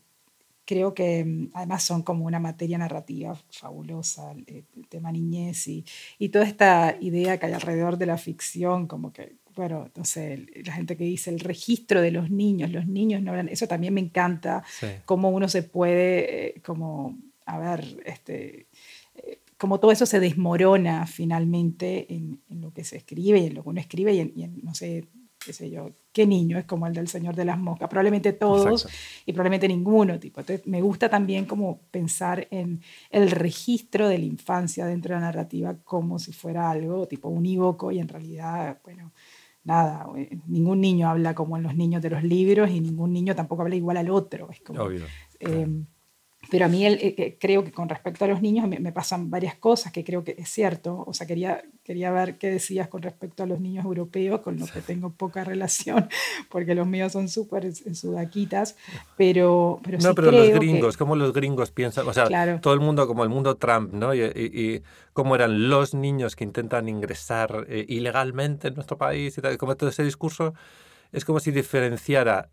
creo 0.65 0.93
que 0.93 1.23
mm, 1.23 1.51
además 1.53 1.83
son 1.83 2.03
como 2.03 2.25
una 2.25 2.39
materia 2.39 2.77
narrativa 2.77 3.35
fabulosa, 3.51 4.31
el, 4.31 4.65
tema 4.89 5.11
niñez 5.11 5.67
y, 5.67 5.85
y, 6.19 6.29
toda 6.29 6.45
esta 6.45 6.97
idea 6.99 7.39
que 7.39 7.47
hay 7.47 7.53
alrededor 7.53 7.97
de 7.97 8.05
la 8.05 8.17
ficción, 8.17 8.87
como 8.87 9.11
que, 9.11 9.37
bueno, 9.55 9.89
no 9.95 10.05
sé, 10.05 10.45
la 10.65 10.73
gente 10.73 10.97
que 10.97 11.03
dice 11.03 11.29
el 11.29 11.39
registro 11.39 12.01
de 12.01 12.11
los 12.11 12.29
niños, 12.29 12.71
los 12.71 12.87
niños 12.87 13.21
no 13.21 13.31
hablan, 13.31 13.49
eso 13.49 13.67
también 13.67 13.93
me 13.93 14.01
encanta, 14.01 14.63
cómo 15.05 15.29
uno 15.29 15.47
se 15.47 15.63
puede, 15.63 16.47
eh, 16.47 16.61
como, 16.63 17.17
a 17.45 17.57
ver, 17.57 18.03
este, 18.05 18.67
eh, 19.15 19.39
como 19.57 19.79
todo 19.79 19.91
eso 19.91 20.05
se 20.05 20.19
desmorona 20.19 21.07
finalmente 21.07 22.13
en, 22.13 22.41
en, 22.49 22.61
lo 22.61 22.73
que 22.73 22.83
se 22.83 22.97
escribe 22.97 23.39
y 23.39 23.47
en 23.47 23.55
lo 23.55 23.63
que 23.63 23.69
uno 23.69 23.79
escribe 23.79 24.13
y 24.13 24.19
en, 24.19 24.33
y 24.35 24.43
en 24.43 24.59
no 24.63 24.75
sé, 24.75 25.05
qué 25.45 25.53
sé 25.53 25.69
yo, 25.69 25.91
qué 26.11 26.25
niño 26.25 26.57
es 26.57 26.65
como 26.65 26.87
el 26.87 26.93
del 26.93 27.07
Señor 27.07 27.35
de 27.35 27.45
las 27.45 27.57
Moscas, 27.57 27.89
probablemente 27.89 28.33
todos 28.33 28.87
y 29.25 29.33
probablemente 29.33 29.67
ninguno. 29.67 30.19
Tipo. 30.19 30.39
Entonces, 30.39 30.65
me 30.67 30.81
gusta 30.81 31.09
también 31.09 31.45
como 31.45 31.81
pensar 31.91 32.47
en 32.51 32.81
el 33.09 33.31
registro 33.31 34.07
de 34.07 34.17
la 34.17 34.25
infancia 34.25 34.85
dentro 34.85 35.15
de 35.15 35.21
la 35.21 35.27
narrativa 35.27 35.75
como 35.83 36.19
si 36.19 36.33
fuera 36.33 36.69
algo 36.69 37.07
tipo 37.07 37.29
unívoco 37.29 37.91
y 37.91 37.99
en 37.99 38.07
realidad, 38.07 38.79
bueno, 38.83 39.11
nada, 39.63 40.07
eh, 40.17 40.37
ningún 40.47 40.81
niño 40.81 41.09
habla 41.09 41.33
como 41.33 41.57
en 41.57 41.63
los 41.63 41.75
niños 41.75 42.01
de 42.01 42.09
los 42.09 42.23
libros 42.23 42.69
y 42.69 42.79
ningún 42.79 43.13
niño 43.13 43.35
tampoco 43.35 43.63
habla 43.63 43.75
igual 43.75 43.97
al 43.97 44.09
otro. 44.09 44.49
Es 44.51 44.61
como, 44.61 44.83
Obvio. 44.83 45.05
Eh, 45.39 45.67
pero 46.49 46.65
a 46.65 46.67
mí 46.67 46.85
el, 46.85 47.37
creo 47.39 47.63
que 47.63 47.71
con 47.71 47.89
respecto 47.89 48.25
a 48.25 48.27
los 48.27 48.41
niños 48.41 48.67
me, 48.67 48.91
pasan 48.91 49.29
varias 49.29 49.55
cosas 49.55 49.91
que 49.91 50.03
creo 50.03 50.23
que 50.23 50.35
es 50.37 50.49
cierto. 50.49 51.03
O 51.07 51.13
sea, 51.13 51.25
quería, 51.25 51.63
quería 51.83 52.11
ver 52.11 52.37
qué 52.37 52.49
decías 52.49 52.87
con 52.87 53.01
respecto 53.01 53.43
a 53.43 53.45
los 53.45 53.59
niños 53.59 53.85
europeos, 53.85 54.41
con 54.41 54.57
los 54.59 54.71
que 54.71 54.81
tengo 54.81 55.11
poca 55.11 55.43
relación, 55.43 56.09
porque 56.49 56.75
los 56.75 56.85
míos 56.85 57.13
son 57.13 57.29
súper 57.29 57.73
sudaquitas. 57.73 58.75
Pero, 59.17 59.79
pero 59.83 59.97
no, 59.99 60.09
sí 60.09 60.15
pero 60.15 60.29
creo 60.29 60.45
los 60.45 60.53
gringos, 60.55 60.97
¿cómo 60.97 61.15
los 61.15 61.33
gringos 61.33 61.71
piensan? 61.71 62.07
O 62.07 62.13
sea, 62.13 62.59
todo 62.59 62.73
el 62.73 62.79
mundo, 62.79 63.07
como 63.07 63.23
el 63.23 63.29
mundo 63.29 63.55
Trump, 63.55 63.93
¿no? 63.93 64.13
Y, 64.13 64.21
y, 64.21 64.83
cómo 65.13 65.35
eran 65.35 65.69
los 65.69 65.93
niños 65.93 66.35
que 66.35 66.43
intentan 66.43 66.89
ingresar 66.89 67.67
eh, 67.69 67.85
ilegalmente 67.87 68.67
en 68.67 68.75
nuestro 68.75 68.97
país 68.97 69.37
y 69.37 69.41
tal. 69.41 69.57
Como 69.57 69.75
todo 69.77 69.89
ese 69.89 70.03
discurso 70.03 70.53
es 71.11 71.23
como 71.23 71.39
si 71.39 71.51
diferenciara 71.51 72.49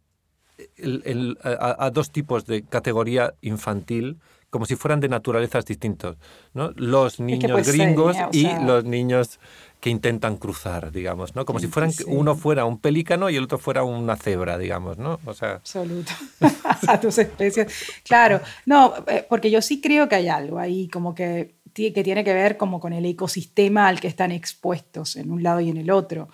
el, 0.76 1.38
a, 1.42 1.90
dos 1.90 2.10
tipos 2.10 2.46
de 2.46 2.62
categoría 2.62 3.34
infantil 3.40 4.18
como 4.50 4.66
si 4.66 4.74
fueran 4.74 4.98
de 5.00 5.08
naturalezas 5.08 5.64
distintos. 5.64 6.16
¿no? 6.54 6.72
Los 6.74 7.20
niños 7.20 7.66
gringos 7.66 8.16
y 8.32 8.48
los 8.64 8.84
niños 8.84 9.38
que 9.80 9.90
intentan 9.90 10.36
cruzar, 10.36 10.92
digamos, 10.92 11.34
¿no? 11.34 11.46
Como 11.46 11.58
si 11.58 11.66
fueran 11.66 11.90
uno 12.06 12.36
fuera 12.36 12.66
un 12.66 12.78
pelícano 12.78 13.30
y 13.30 13.36
el 13.36 13.44
otro 13.44 13.58
fuera 13.58 13.82
una 13.82 14.16
cebra, 14.16 14.58
digamos, 14.58 14.98
¿no? 14.98 15.18
O 15.24 15.32
sea... 15.32 15.52
Absoluto. 15.52 16.12
a 16.86 17.00
tus 17.00 17.16
especies. 17.16 17.72
Claro, 18.04 18.40
no, 18.66 18.94
eh, 19.06 19.24
porque 19.28 19.50
yo 19.50 19.62
sí 19.62 19.80
creo 19.80 20.08
que 20.08 20.16
hay 20.16 20.28
algo 20.28 20.58
ahí 20.58 20.88
como 20.88 21.14
que, 21.14 21.54
que 21.72 22.02
tiene 22.04 22.24
que 22.24 22.34
ver 22.34 22.58
como 22.58 22.78
con 22.78 22.92
el 22.92 23.06
ecosistema 23.06 23.88
al 23.88 24.00
que 24.00 24.08
están 24.08 24.32
expuestos 24.32 25.16
en 25.16 25.30
un 25.30 25.42
lado 25.42 25.60
y 25.60 25.70
en 25.70 25.78
el 25.78 25.90
otro. 25.90 26.28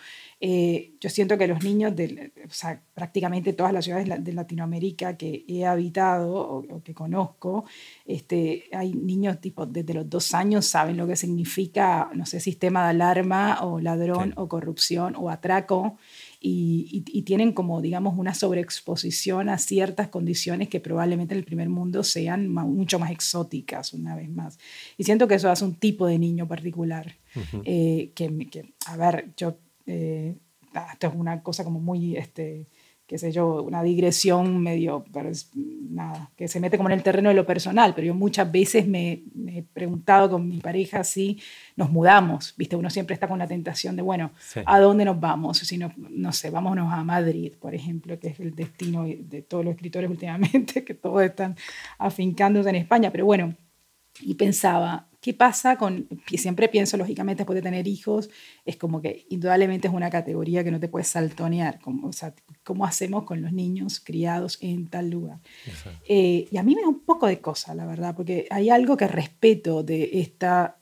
Eh, 0.48 0.92
yo 1.00 1.10
siento 1.10 1.36
que 1.36 1.48
los 1.48 1.64
niños, 1.64 1.96
de, 1.96 2.30
o 2.48 2.52
sea, 2.52 2.80
prácticamente 2.94 3.52
todas 3.52 3.72
las 3.72 3.84
ciudades 3.84 4.22
de 4.22 4.32
Latinoamérica 4.32 5.16
que 5.16 5.44
he 5.48 5.66
habitado 5.66 6.36
o, 6.36 6.82
que 6.84 6.94
conozco, 6.94 7.64
este, 8.04 8.66
hay 8.70 8.94
niños 8.94 9.40
tipo 9.40 9.66
desde 9.66 9.92
los 9.92 10.08
dos 10.08 10.34
años 10.34 10.64
saben 10.64 10.98
lo 10.98 11.08
que 11.08 11.16
significa, 11.16 12.10
no 12.14 12.26
sé, 12.26 12.38
sistema 12.38 12.84
de 12.84 12.90
alarma 12.90 13.64
o 13.64 13.80
ladrón 13.80 14.34
o 14.36 14.46
corrupción 14.48 15.16
o 15.16 15.30
atraco. 15.30 15.98
Y, 16.40 17.02
y, 17.12 17.22
tienen 17.22 17.52
como, 17.52 17.82
digamos, 17.82 18.16
una 18.16 18.32
sobreexposición 18.32 19.48
a 19.48 19.58
ciertas 19.58 20.08
condiciones 20.08 20.68
que 20.68 20.78
probablemente 20.78 21.34
en 21.34 21.38
el 21.38 21.44
primer 21.44 21.70
mundo 21.70 22.04
sean 22.04 22.52
mucho 22.52 23.00
más 23.00 23.10
exóticas, 23.10 23.92
una 23.92 24.14
vez 24.14 24.28
más. 24.28 24.60
Y 24.96 25.02
siento 25.02 25.26
que 25.26 25.34
eso 25.34 25.50
hace 25.50 25.64
un 25.64 25.74
tipo 25.74 26.06
de 26.06 26.20
niño 26.20 26.46
particular. 26.46 27.16
Eh, 27.64 28.12
que, 28.14 28.48
que, 28.48 28.72
a 28.86 28.96
ver, 28.96 29.34
yo 29.36 29.58
eh, 29.86 30.36
esto 30.92 31.06
es 31.06 31.14
una 31.14 31.42
cosa 31.42 31.64
como 31.64 31.80
muy, 31.80 32.16
este, 32.16 32.66
qué 33.06 33.18
sé 33.18 33.30
yo, 33.30 33.62
una 33.62 33.82
digresión 33.82 34.60
medio, 34.60 35.04
pero 35.12 35.30
nada, 35.54 36.30
que 36.36 36.48
se 36.48 36.58
mete 36.58 36.76
como 36.76 36.88
en 36.88 36.94
el 36.94 37.02
terreno 37.02 37.28
de 37.28 37.36
lo 37.36 37.46
personal, 37.46 37.94
pero 37.94 38.08
yo 38.08 38.14
muchas 38.14 38.50
veces 38.50 38.86
me, 38.86 39.22
he 39.46 39.62
preguntado 39.62 40.28
con 40.28 40.48
mi 40.48 40.58
pareja 40.58 41.04
si 41.04 41.40
nos 41.76 41.90
mudamos, 41.90 42.54
¿viste? 42.56 42.74
Uno 42.74 42.90
siempre 42.90 43.14
está 43.14 43.28
con 43.28 43.38
la 43.38 43.46
tentación 43.46 43.94
de, 43.94 44.02
bueno, 44.02 44.32
¿a 44.64 44.80
dónde 44.80 45.04
nos 45.04 45.20
vamos? 45.20 45.58
Si 45.58 45.78
no, 45.78 45.92
no 45.96 46.32
sé, 46.32 46.50
vámonos 46.50 46.92
a 46.92 47.04
Madrid, 47.04 47.52
por 47.60 47.74
ejemplo, 47.74 48.18
que 48.18 48.28
es 48.28 48.40
el 48.40 48.54
destino 48.54 49.04
de 49.04 49.42
todos 49.42 49.64
los 49.64 49.74
escritores 49.74 50.10
últimamente, 50.16 50.84
que 50.84 50.94
todos 50.94 51.22
están 51.22 51.56
afincándose 51.98 52.70
en 52.70 52.76
España, 52.76 53.10
pero 53.12 53.24
bueno, 53.24 53.54
y 54.20 54.34
pensaba, 54.34 55.08
¿Qué 55.26 55.34
pasa 55.34 55.76
con, 55.76 56.06
siempre 56.36 56.68
pienso 56.68 56.96
lógicamente 56.96 57.40
después 57.40 57.56
de 57.56 57.62
tener 57.62 57.88
hijos, 57.88 58.30
es 58.64 58.76
como 58.76 59.02
que 59.02 59.26
indudablemente 59.28 59.88
es 59.88 59.92
una 59.92 60.08
categoría 60.08 60.62
que 60.62 60.70
no 60.70 60.78
te 60.78 60.86
puedes 60.86 61.08
saltonear, 61.08 61.80
como, 61.80 62.06
o 62.06 62.12
sea, 62.12 62.32
¿cómo 62.62 62.86
hacemos 62.86 63.24
con 63.24 63.42
los 63.42 63.52
niños 63.52 63.98
criados 63.98 64.56
en 64.60 64.86
tal 64.86 65.10
lugar? 65.10 65.40
Eh, 66.08 66.46
y 66.48 66.56
a 66.58 66.62
mí 66.62 66.76
me 66.76 66.82
da 66.82 66.86
un 66.86 67.00
poco 67.00 67.26
de 67.26 67.40
cosa, 67.40 67.74
la 67.74 67.86
verdad, 67.86 68.14
porque 68.14 68.46
hay 68.50 68.70
algo 68.70 68.96
que 68.96 69.08
respeto 69.08 69.82
de 69.82 70.10
esta, 70.20 70.76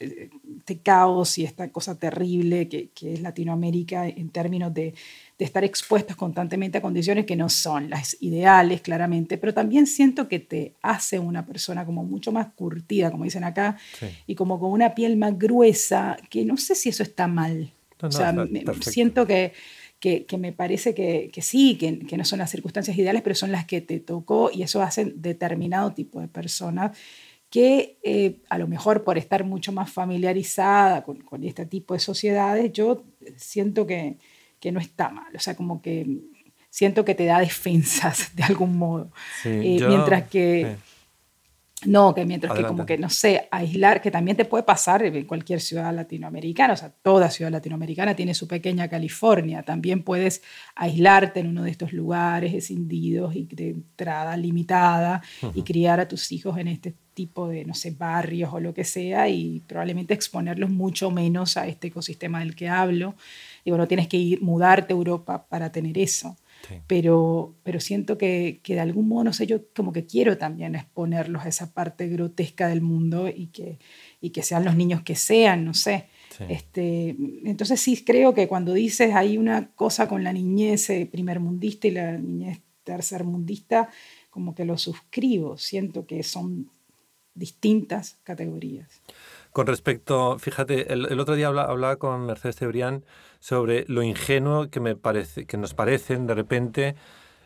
este 0.65 0.79
caos 0.79 1.39
y 1.39 1.45
esta 1.45 1.71
cosa 1.71 1.99
terrible 1.99 2.69
que, 2.69 2.89
que 2.95 3.15
es 3.15 3.21
Latinoamérica 3.21 4.09
en 4.09 4.31
términos 4.31 4.73
de 4.73 4.95
de 5.39 5.45
estar 5.45 5.65
expuestos 5.65 6.17
constantemente 6.17 6.79
a 6.79 6.83
condiciones 6.83 7.27
que 7.27 7.35
no 7.35 7.49
son 7.49 7.91
las 7.91 8.17
ideales, 8.21 8.81
claramente, 8.83 9.37
pero 9.37 9.53
también 9.53 9.87
siento 9.87 10.29
que 10.29 10.39
te 10.39 10.75
hace 10.81 11.19
una 11.19 11.45
persona 11.45 11.85
como 11.85 12.05
mucho 12.05 12.31
más 12.31 12.49
curtida, 12.55 13.11
como 13.11 13.25
dicen 13.25 13.43
acá, 13.43 13.77
y 14.27 14.37
como 14.37 14.61
con 14.61 14.71
una 14.71 14.95
piel 14.95 15.17
más 15.17 15.37
gruesa, 15.37 16.17
que 16.31 16.45
no 16.45 16.57
sé 16.57 16.75
si 16.77 16.89
eso 16.89 17.03
está 17.03 17.27
mal. 17.27 17.73
o 18.01 18.13
sea, 18.13 18.33
siento 18.81 19.27
que, 19.27 19.53
que, 19.99 20.39
me 20.39 20.53
parece 20.53 20.95
que, 20.95 21.31
que 21.33 21.43
sí, 21.43 21.77
que, 21.77 21.99
que, 22.01 22.17
no 22.17 22.25
son 22.25 22.39
las 22.39 22.51
circunstancias 22.51 22.97
ideales, 22.97 23.23
pero 23.23 23.35
son 23.35 23.51
las 23.51 23.65
que 23.65 23.81
te 23.81 23.99
tocó 23.99 24.51
y 24.53 24.63
eso 24.63 24.83
hace 24.83 25.07
determinado 25.17 25.93
tipo 25.95 26.21
de 26.21 26.29
personas 26.29 26.97
que 27.55 28.01
eh, 28.03 28.41
a 28.49 28.59
lo 28.59 28.67
mejor 28.67 29.05
por 29.05 29.17
estar 29.17 29.45
mucho 29.45 29.71
más 29.71 29.89
familiarizada 29.89 31.05
con, 31.05 31.21
con 31.21 31.45
este 31.45 31.67
tipo 31.67 31.95
de 31.95 32.01
sociedades, 32.01 32.73
yo 32.73 33.05
siento 33.37 33.87
que, 33.87 34.19
que 34.59 34.73
no 34.73 34.81
está 34.81 35.09
mal. 35.11 35.33
O 35.37 35.39
sea, 35.39 35.55
como 35.55 35.81
que 35.81 36.05
siento 36.69 37.05
que 37.05 37.15
te 37.15 37.27
da 37.27 37.39
defensas 37.39 38.35
de 38.35 38.43
algún 38.43 38.77
modo. 38.77 39.13
Eh, 39.45 39.79
mientras 39.87 40.29
que... 40.29 40.75
No, 41.87 42.13
que 42.15 42.25
mientras 42.25 42.57
que 42.57 42.65
como 42.65 42.87
que, 42.87 42.97
no 42.97 43.11
sé, 43.11 43.47
aislar, 43.51 44.01
que 44.01 44.11
también 44.11 44.37
te 44.37 44.47
puede 44.47 44.65
pasar 44.65 45.03
en 45.05 45.25
cualquier 45.27 45.61
ciudad 45.61 45.95
latinoamericana, 45.95 46.73
o 46.73 46.77
sea, 46.77 46.89
toda 46.89 47.31
ciudad 47.31 47.53
latinoamericana 47.53 48.17
tiene 48.17 48.33
su 48.33 48.49
pequeña 48.49 48.89
California, 48.89 49.63
también 49.63 50.03
puedes 50.03 50.43
aislarte 50.75 51.41
en 51.41 51.49
uno 51.49 51.63
de 51.63 51.71
estos 51.71 51.93
lugares 51.93 52.55
escindidos 52.55 53.37
y 53.37 53.45
de 53.45 53.69
entrada 53.71 54.35
limitada 54.37 55.21
y 55.55 55.63
criar 55.63 56.01
a 56.01 56.09
tus 56.09 56.33
hijos 56.33 56.57
en 56.57 56.69
este 56.69 56.95
tipo 57.15 57.49
de, 57.49 57.65
no 57.65 57.75
sé, 57.75 57.93
barrios 57.93 58.53
o 58.53 58.61
lo 58.61 58.75
que 58.75 58.85
sea 58.85 59.29
y 59.29 59.61
probablemente 59.67 60.15
exponerlos 60.15 60.71
mucho 60.71 61.11
menos 61.11 61.57
a 61.57 61.67
este 61.67 61.89
ecosistema 61.89 62.41
del 62.41 62.55
que 62.55 62.69
hablo. 62.69 63.15
Digo, 63.65 63.77
no 63.77 63.89
tienes 63.89 64.09
que 64.09 64.17
ir, 64.17 64.43
mudarte 64.43 64.93
a 64.93 64.97
Europa 64.97 65.47
para 65.49 65.73
tener 65.73 65.97
eso. 65.99 66.37
Pero, 66.87 67.55
pero 67.63 67.79
siento 67.79 68.17
que, 68.17 68.61
que, 68.63 68.73
de 68.75 68.81
algún 68.81 69.09
modo, 69.09 69.25
no 69.25 69.33
sé, 69.35 69.47
yo 69.47 69.61
como 69.77 69.93
que 69.93 70.07
quiero 70.07 70.39
también 70.39 70.75
exponerlos 70.75 71.45
a 71.45 71.49
esa 71.49 71.75
parte 71.75 72.09
grotesca 72.09 72.69
del 72.69 72.81
mundo 72.81 73.29
y 73.29 73.49
que, 73.49 73.79
y 74.23 74.31
que 74.31 74.43
sean 74.43 74.65
los 74.65 74.75
niños 74.75 75.03
que 75.03 75.15
sean, 75.15 75.65
no 75.67 75.75
sé. 75.75 76.07
Este, 76.49 77.17
entonces 77.45 77.81
sí 77.81 78.03
creo 78.05 78.35
que 78.35 78.49
cuando 78.49 78.73
dices 78.73 79.15
hay 79.15 79.39
una 79.39 79.71
cosa 79.75 80.09
con 80.09 80.25
la 80.25 80.33
niñez 80.33 80.91
eh, 80.91 81.07
primermundista 81.11 81.87
y 81.87 81.93
la 81.93 82.13
niñez 82.17 82.61
tercermundista, 82.83 83.89
como 84.31 84.55
que 84.55 84.65
lo 84.65 84.77
suscribo, 84.77 85.57
siento 85.59 86.07
que 86.07 86.23
son 86.23 86.71
distintas 87.35 88.17
categorías. 88.25 89.03
Con 89.53 89.67
respecto, 89.67 90.39
fíjate, 90.39 90.93
el, 90.93 91.21
otro 91.21 91.37
día 91.37 91.47
hablaba, 91.49 91.97
con 91.97 92.27
Mercedes 92.27 92.57
Cebrián 92.57 93.05
sobre 93.39 93.85
lo 93.89 94.03
ingenuo 94.03 94.69
que, 94.69 94.81
me 94.81 94.97
parece, 94.97 95.47
que 95.47 95.57
nos 95.57 95.75
parecen 95.75 96.27
de 96.27 96.35
repente 96.35 96.97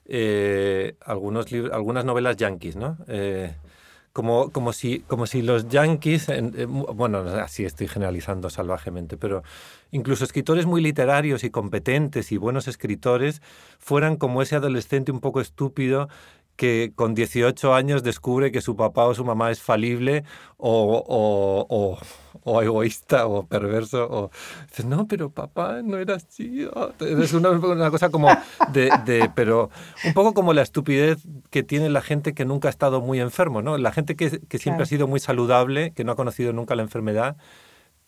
eh, 0.06 0.96
algunos 1.04 1.46
algunas 1.70 2.04
novelas 2.06 2.36
yanquis, 2.36 2.76
¿no? 2.76 2.96
Eh, 3.08 3.52
como, 4.18 4.50
como, 4.50 4.72
si, 4.72 5.00
como 5.00 5.26
si 5.26 5.42
los 5.42 5.68
yanquis, 5.68 6.26
bueno, 6.66 7.18
así 7.18 7.64
estoy 7.64 7.86
generalizando 7.86 8.50
salvajemente, 8.50 9.16
pero 9.16 9.44
incluso 9.92 10.24
escritores 10.24 10.66
muy 10.66 10.80
literarios 10.80 11.44
y 11.44 11.50
competentes 11.50 12.32
y 12.32 12.36
buenos 12.36 12.66
escritores 12.66 13.42
fueran 13.78 14.16
como 14.16 14.42
ese 14.42 14.56
adolescente 14.56 15.12
un 15.12 15.20
poco 15.20 15.40
estúpido 15.40 16.08
que 16.58 16.90
con 16.96 17.14
18 17.14 17.72
años 17.72 18.02
descubre 18.02 18.50
que 18.50 18.60
su 18.60 18.74
papá 18.74 19.04
o 19.04 19.14
su 19.14 19.24
mamá 19.24 19.52
es 19.52 19.62
falible 19.62 20.24
o, 20.56 21.04
o, 21.06 21.98
o, 22.42 22.62
egoísta 22.62 23.28
o 23.28 23.46
perverso. 23.46 24.08
O 24.10 24.30
dices, 24.68 24.84
no, 24.84 25.06
pero 25.06 25.30
papá 25.30 25.82
no 25.84 25.98
era 25.98 26.16
así. 26.16 26.68
Es 26.98 27.32
una, 27.32 27.50
una 27.50 27.92
cosa 27.92 28.10
como 28.10 28.28
de, 28.72 28.90
de, 29.04 29.30
pero 29.36 29.70
un 30.04 30.12
poco 30.14 30.34
como 30.34 30.52
la 30.52 30.62
estupidez 30.62 31.18
que 31.50 31.62
tiene 31.62 31.90
la 31.90 32.02
gente 32.02 32.34
que 32.34 32.44
nunca 32.44 32.66
ha 32.66 32.70
estado 32.70 33.00
muy 33.00 33.20
enfermo, 33.20 33.62
¿no? 33.62 33.78
La 33.78 33.92
gente 33.92 34.16
que, 34.16 34.40
que 34.40 34.58
siempre 34.58 34.82
ha 34.82 34.86
sido 34.86 35.06
muy 35.06 35.20
saludable, 35.20 35.92
que 35.92 36.02
no 36.02 36.10
ha 36.10 36.16
conocido 36.16 36.52
nunca 36.52 36.74
la 36.74 36.82
enfermedad 36.82 37.36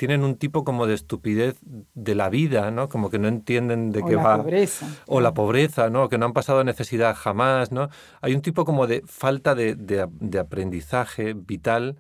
tienen 0.01 0.25
un 0.25 0.37
tipo 0.37 0.65
como 0.65 0.87
de 0.87 0.95
estupidez 0.95 1.59
de 1.61 2.15
la 2.15 2.31
vida, 2.31 2.71
¿no? 2.71 2.89
Como 2.89 3.11
que 3.11 3.19
no 3.19 3.29
entienden 3.29 3.93
de 3.93 4.03
qué 4.03 4.17
va. 4.17 4.37
O 4.37 4.39
la 4.39 4.43
pobreza. 4.43 4.87
O 5.07 5.21
la 5.21 5.35
pobreza, 5.35 5.91
¿no? 5.91 6.09
Que 6.09 6.17
no 6.17 6.25
han 6.25 6.33
pasado 6.33 6.65
necesidad 6.65 7.15
jamás, 7.15 7.71
¿no? 7.71 7.91
Hay 8.23 8.35
un 8.35 8.41
tipo 8.41 8.65
como 8.65 8.87
de 8.87 9.03
falta 9.07 9.55
de, 9.55 9.75
de, 9.75 10.39
aprendizaje 10.39 11.35
vital 11.35 11.99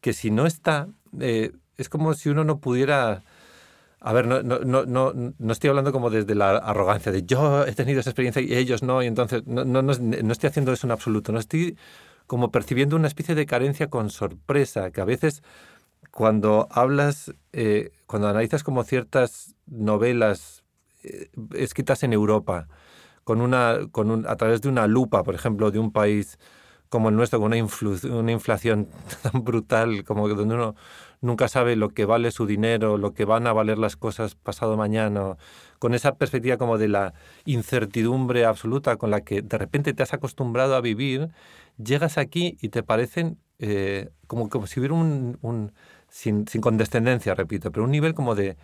que 0.00 0.12
si 0.12 0.32
no 0.32 0.44
está, 0.44 0.88
eh, 1.20 1.52
es 1.76 1.88
como 1.88 2.14
si 2.14 2.30
uno 2.30 2.42
no 2.42 2.58
pudiera... 2.58 3.22
A 4.00 4.12
ver, 4.12 4.26
no, 4.26 4.42
no, 4.42 4.58
no, 4.64 4.84
no, 4.84 5.12
no 5.14 5.52
estoy 5.52 5.70
hablando 5.70 5.92
como 5.92 6.10
desde 6.10 6.34
la 6.34 6.56
arrogancia 6.56 7.12
de 7.12 7.22
yo 7.22 7.64
he 7.64 7.72
tenido 7.74 8.00
esa 8.00 8.10
experiencia 8.10 8.42
y 8.42 8.56
ellos 8.56 8.82
no, 8.82 9.04
y 9.04 9.06
entonces 9.06 9.46
no, 9.46 9.64
no, 9.64 9.82
no 9.82 9.92
estoy 10.32 10.48
haciendo 10.48 10.72
eso 10.72 10.88
en 10.88 10.90
absoluto, 10.90 11.30
no 11.30 11.38
estoy 11.38 11.76
como 12.26 12.50
percibiendo 12.50 12.96
una 12.96 13.06
especie 13.06 13.36
de 13.36 13.46
carencia 13.46 13.88
con 13.88 14.10
sorpresa, 14.10 14.90
que 14.90 15.00
a 15.00 15.04
veces 15.04 15.44
cuando 16.16 16.66
hablas, 16.70 17.34
eh, 17.52 17.90
cuando 18.06 18.28
analizas 18.28 18.64
como 18.64 18.84
ciertas 18.84 19.54
novelas 19.66 20.64
eh, 21.02 21.28
escritas 21.52 22.04
en 22.04 22.14
Europa, 22.14 22.68
con 23.22 23.42
una, 23.42 23.80
con 23.92 24.10
un, 24.10 24.26
a 24.26 24.34
través 24.36 24.62
de 24.62 24.70
una 24.70 24.86
lupa, 24.86 25.22
por 25.24 25.34
ejemplo, 25.34 25.70
de 25.70 25.78
un 25.78 25.92
país 25.92 26.38
como 26.88 27.10
el 27.10 27.16
nuestro, 27.16 27.38
con 27.38 27.52
una, 27.52 27.68
una 28.14 28.32
inflación 28.32 28.88
tan 29.22 29.44
brutal, 29.44 30.04
como 30.04 30.26
donde 30.26 30.54
uno 30.54 30.74
nunca 31.20 31.48
sabe 31.48 31.76
lo 31.76 31.90
que 31.90 32.06
vale 32.06 32.30
su 32.30 32.46
dinero, 32.46 32.96
lo 32.96 33.12
que 33.12 33.26
van 33.26 33.46
a 33.46 33.52
valer 33.52 33.76
las 33.76 33.96
cosas 33.96 34.36
pasado 34.36 34.78
mañana, 34.78 35.36
con 35.78 35.92
esa 35.92 36.14
perspectiva 36.14 36.56
como 36.56 36.78
de 36.78 36.88
la 36.88 37.12
incertidumbre 37.44 38.46
absoluta 38.46 38.96
con 38.96 39.10
la 39.10 39.20
que 39.20 39.42
de 39.42 39.58
repente 39.58 39.92
te 39.92 40.02
has 40.02 40.14
acostumbrado 40.14 40.76
a 40.76 40.80
vivir, 40.80 41.28
llegas 41.76 42.16
aquí 42.16 42.56
y 42.62 42.70
te 42.70 42.82
parecen 42.82 43.38
eh, 43.58 44.10
como, 44.26 44.48
como 44.48 44.66
si 44.66 44.80
hubiera 44.80 44.94
un, 44.94 45.72
sin, 46.16 46.48
sin, 46.48 46.62
condescendencia, 46.62 47.34
repito, 47.34 47.70
pero 47.70 47.84
un 47.84 47.90
nivel 47.90 48.14
como 48.14 48.34
de, 48.34 48.56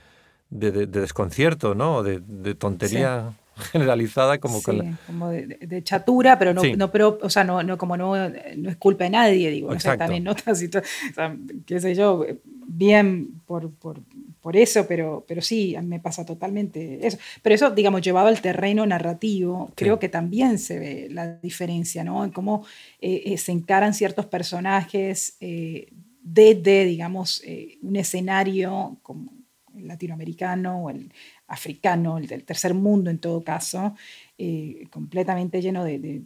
de, 0.48 0.86
desconcierto, 0.86 1.74
¿no? 1.74 2.02
De, 2.02 2.20
de 2.20 2.54
tontería 2.54 3.34
generalizada 3.72 4.38
como 4.38 4.60
sí, 4.60 4.80
como 5.06 5.28
de, 5.28 5.82
chatura 5.84 6.38
pero 6.38 6.54
no, 6.54 6.62
no 6.74 6.90
pero 6.90 7.18
o 7.20 7.28
sea 7.28 7.44
no, 7.44 7.62
no 7.62 7.76
como 7.76 7.98
no, 7.98 8.14
no 8.16 8.70
es 8.70 8.76
culpa 8.76 9.04
de 9.04 9.10
nadie 9.10 9.50
digo 9.50 9.70
Exacto. 9.74 9.98
también 9.98 10.26
o 10.28 10.34
sea, 10.34 11.36
qué 11.66 11.78
sé 11.78 11.94
yo 11.94 12.24
bien 12.66 13.42
por, 13.44 13.70
por, 13.70 14.00
por, 14.40 14.56
eso 14.56 14.86
pero 14.88 15.26
pero 15.28 15.42
sí 15.42 15.76
me 15.82 16.00
pasa 16.00 16.24
totalmente 16.24 17.06
eso. 17.06 17.18
Pero 17.42 17.54
eso 17.54 17.70
digamos 17.70 18.00
llevado 18.00 18.28
al 18.28 18.40
terreno 18.40 18.86
narrativo 18.86 19.70
creo 19.74 19.98
que 19.98 20.08
también 20.08 20.58
se 20.58 20.78
ve 20.78 21.08
la 21.10 21.34
diferencia 21.34 22.04
no 22.04 22.24
en 22.24 22.30
cómo 22.30 22.64
eh, 23.02 23.22
eh, 23.26 23.36
se 23.36 23.52
encaran 23.52 23.92
ciertos 23.92 24.24
personajes 24.24 25.36
eh, 25.40 25.92
desde 26.22 26.84
digamos 26.84 27.42
eh, 27.44 27.78
un 27.82 27.96
escenario 27.96 28.98
como 29.02 29.32
latinoamericano 29.74 30.84
o 30.84 30.90
el 30.90 31.12
africano, 31.48 32.18
el 32.18 32.26
del 32.26 32.44
tercer 32.44 32.74
mundo 32.74 33.10
en 33.10 33.18
todo 33.18 33.42
caso, 33.42 33.94
eh, 34.38 34.86
completamente 34.90 35.60
lleno 35.60 35.84
de, 35.84 36.22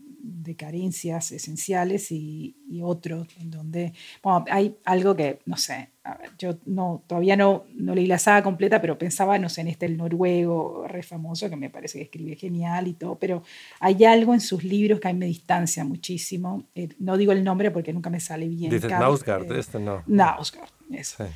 carencias 0.57 1.33
esenciales 1.33 2.11
y, 2.11 2.57
y, 2.69 2.81
otro 2.81 3.27
en 3.41 3.51
donde, 3.51 3.93
bueno, 4.23 4.45
hay 4.51 4.77
algo 4.85 5.15
que, 5.15 5.41
no 5.45 5.57
sé, 5.57 5.91
yo 6.39 6.57
no, 6.67 7.03
todavía 7.07 7.37
no, 7.37 7.65
no 7.75 7.95
leí 7.95 8.07
la 8.07 8.19
saga 8.19 8.43
completa, 8.43 8.81
pero 8.81 8.99
pensaba, 8.99 9.39
no 9.39 9.49
sé, 9.49 9.63
en 9.63 9.69
este 9.69 9.87
el 9.87 9.97
noruego, 9.97 10.87
re 10.89 11.03
famoso, 11.03 11.49
que 11.51 11.57
me 11.57 11.71
parece 11.71 11.99
que 11.99 12.05
escribe 12.05 12.37
genial 12.37 12.89
y 12.89 12.95
todo, 12.95 13.17
pero 13.19 13.43
hay 13.81 14.05
algo 14.05 14.35
en 14.35 14.41
sus 14.41 14.65
libros 14.65 15.01
que 15.01 15.09
a 15.09 15.13
mí 15.13 15.19
me 15.19 15.27
distancia 15.27 15.85
muchísimo. 15.85 16.65
Eh, 16.75 16.89
no 16.99 17.17
digo 17.17 17.33
el 17.33 17.45
nombre 17.45 17.71
porque 17.71 17.93
nunca 17.93 18.11
me 18.11 18.21
sale 18.21 18.49
bien. 18.49 18.71
Dices 18.71 18.91
Nausgard, 18.91 19.51
eh, 19.53 19.59
este 19.59 19.79
no. 19.79 20.03
Nausgard, 20.07 20.71
eso. 20.91 21.27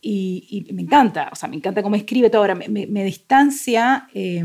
Y, 0.00 0.68
me 0.72 0.82
encanta, 0.82 1.28
o 1.32 1.34
sea, 1.34 1.48
me 1.48 1.56
encanta 1.56 1.82
cómo 1.82 1.96
escribe 1.96 2.30
todo. 2.30 2.42
Ahora, 2.42 2.54
me, 2.54 2.68
me, 2.68 3.04
distancia 3.04 4.08
eh, 4.14 4.44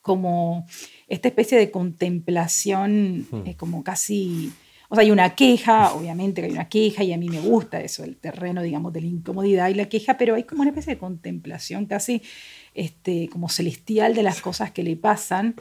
como 0.00 0.66
esta 1.08 1.28
especie 1.28 1.58
de 1.58 1.70
contemplación, 1.70 3.26
hmm. 3.30 3.46
eh, 3.46 3.56
como 3.56 3.82
casi. 3.82 4.52
O 4.88 4.94
sea, 4.94 5.02
hay 5.02 5.10
una 5.10 5.34
queja, 5.34 5.92
obviamente 5.94 6.40
que 6.40 6.46
hay 6.46 6.52
una 6.52 6.68
queja, 6.68 7.02
y 7.02 7.12
a 7.12 7.18
mí 7.18 7.28
me 7.28 7.40
gusta 7.40 7.80
eso, 7.80 8.04
el 8.04 8.16
terreno, 8.16 8.62
digamos, 8.62 8.92
de 8.92 9.00
la 9.00 9.06
incomodidad 9.08 9.68
y 9.68 9.74
la 9.74 9.88
queja, 9.88 10.16
pero 10.16 10.34
hay 10.34 10.44
como 10.44 10.62
una 10.62 10.70
especie 10.70 10.94
de 10.94 10.98
contemplación 10.98 11.86
casi 11.86 12.22
este, 12.74 13.28
como 13.30 13.48
celestial 13.48 14.14
de 14.14 14.22
las 14.22 14.40
cosas 14.40 14.70
que 14.70 14.82
le 14.82 14.96
pasan. 14.96 15.56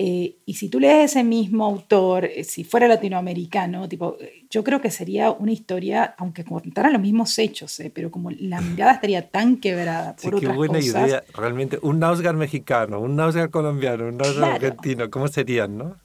Eh, 0.00 0.36
y 0.46 0.54
si 0.54 0.68
tú 0.68 0.78
lees 0.78 1.10
ese 1.10 1.24
mismo 1.24 1.64
autor, 1.64 2.26
eh, 2.26 2.44
si 2.44 2.62
fuera 2.62 2.86
latinoamericano, 2.86 3.88
tipo, 3.88 4.16
yo 4.48 4.62
creo 4.62 4.80
que 4.80 4.92
sería 4.92 5.32
una 5.32 5.50
historia, 5.50 6.14
aunque 6.18 6.44
contara 6.44 6.88
los 6.90 7.00
mismos 7.00 7.36
hechos, 7.38 7.80
eh, 7.80 7.90
pero 7.92 8.12
como 8.12 8.30
la 8.30 8.60
mirada 8.60 8.92
estaría 8.92 9.28
tan 9.28 9.56
quebrada 9.56 10.14
por 10.14 10.38
sí, 10.38 10.46
qué 10.46 10.52
buena 10.52 10.78
idea, 10.78 11.24
realmente. 11.34 11.80
Un 11.82 11.98
Nausgar 11.98 12.36
mexicano, 12.36 13.00
un 13.00 13.16
Nausgar 13.16 13.50
colombiano, 13.50 14.06
un 14.06 14.18
Nausgar 14.18 14.52
argentino, 14.52 15.10
¿cómo 15.10 15.26
serían, 15.26 15.76
no? 15.76 15.96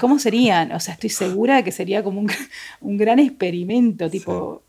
¿Cómo 0.00 0.18
serían? 0.18 0.72
O 0.72 0.80
sea, 0.80 0.94
estoy 0.94 1.10
segura 1.10 1.56
de 1.56 1.64
que 1.64 1.72
sería 1.72 2.02
como 2.02 2.20
un, 2.20 2.30
un 2.80 2.96
gran 2.96 3.18
experimento, 3.18 4.10
tipo... 4.10 4.62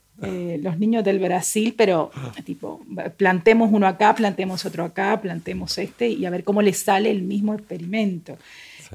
los 0.62 0.78
niños 0.78 1.04
del 1.04 1.20
Brasil, 1.20 1.74
pero 1.76 2.12
tipo, 2.46 2.80
plantemos 3.18 3.72
uno 3.74 3.88
acá, 3.88 4.16
plantemos 4.16 4.64
otro 4.64 4.86
acá, 4.86 5.20
plantemos 5.20 5.78
este 5.78 6.08
y 6.08 6.26
a 6.26 6.30
ver 6.30 6.44
cómo 6.44 6.62
le 6.62 6.72
sale 6.72 7.10
el 7.12 7.24
mismo 7.24 7.54
experimento. 7.54 8.38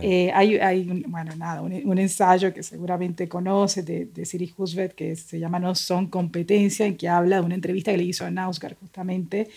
Eh, 0.03 0.31
hay, 0.35 0.57
hay 0.57 0.89
un, 0.91 1.05
bueno, 1.09 1.35
nada, 1.37 1.63
un, 1.63 1.99
ensayo 1.99 2.53
que 2.53 2.63
seguramente 2.63 3.29
conoce 3.29 3.83
de, 3.83 4.07
de 4.07 4.25
Siri 4.25 4.53
Husvet 4.57 4.95
que 4.95 5.17
se 5.17 5.39
llama 5.39 5.59
No 5.59 5.75
son 5.75 6.07
competencia, 6.07 6.87
en 6.87 6.97
que 6.97 7.09
habla 7.09 7.37
de 7.37 7.43
una 7.43 7.55
entrevista 7.55 7.91
que 7.91 7.99
le 7.99 8.05
hizo 8.05 8.25
a 8.25 8.31
Nausgard 8.31 8.77
justamente, 8.81 9.49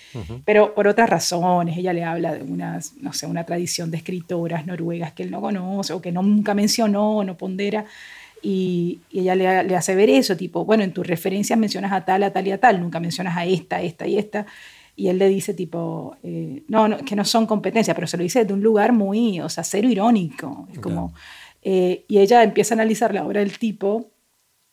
pero 0.45 0.73
por 0.73 0.87
otras 0.87 1.09
razones. 1.09 1.77
Ella 1.77 1.93
le 1.93 2.03
habla 2.03 2.33
de 2.33 2.43
unas, 2.43 2.95
no 2.97 3.13
sé, 3.13 3.25
una 3.25 3.45
tradición 3.45 3.91
de 3.91 3.97
escritoras 3.97 4.65
noruegas 4.65 5.13
que 5.13 5.23
él 5.23 5.31
no 5.31 5.41
conoce 5.41 5.93
o 5.93 6.01
que 6.01 6.11
nunca 6.11 6.53
mencionó, 6.53 7.23
no 7.23 7.37
pondera. 7.37 7.85
Y, 8.43 8.99
y 9.11 9.19
ella 9.19 9.35
le, 9.35 9.63
le, 9.65 9.75
hace 9.75 9.93
ver 9.93 10.09
eso, 10.09 10.35
tipo, 10.35 10.65
bueno, 10.65 10.83
en 10.83 10.93
tus 10.93 11.05
referencias 11.05 11.59
mencionas 11.59 11.91
a 11.91 12.03
tal, 12.03 12.23
a 12.23 12.33
tal 12.33 12.47
y 12.47 12.51
a 12.51 12.59
tal, 12.59 12.81
nunca 12.81 12.99
mencionas 12.99 13.37
a 13.37 13.45
esta, 13.45 13.81
esta 13.83 14.07
y 14.07 14.17
esta 14.17 14.47
y 15.01 15.09
él 15.09 15.17
le 15.17 15.29
dice 15.29 15.55
tipo, 15.55 16.15
eh, 16.21 16.61
no, 16.67 16.99
que 16.99 17.15
no 17.15 17.25
son 17.25 17.47
competencias, 17.47 17.95
pero 17.95 18.05
se 18.05 18.17
lo 18.17 18.23
dice 18.23 18.41
desde 18.41 18.53
un 18.53 18.61
lugar 18.61 18.93
muy, 18.93 19.41
o 19.41 19.49
sea, 19.49 19.63
cero 19.63 19.89
irónico. 19.89 20.67
Es 20.71 20.77
como, 20.77 21.15
eh, 21.63 22.05
y 22.07 22.19
ella 22.19 22.43
empieza 22.43 22.75
a 22.75 22.77
analizar 22.77 23.11
la 23.11 23.25
obra 23.25 23.39
del 23.39 23.57
tipo 23.57 24.10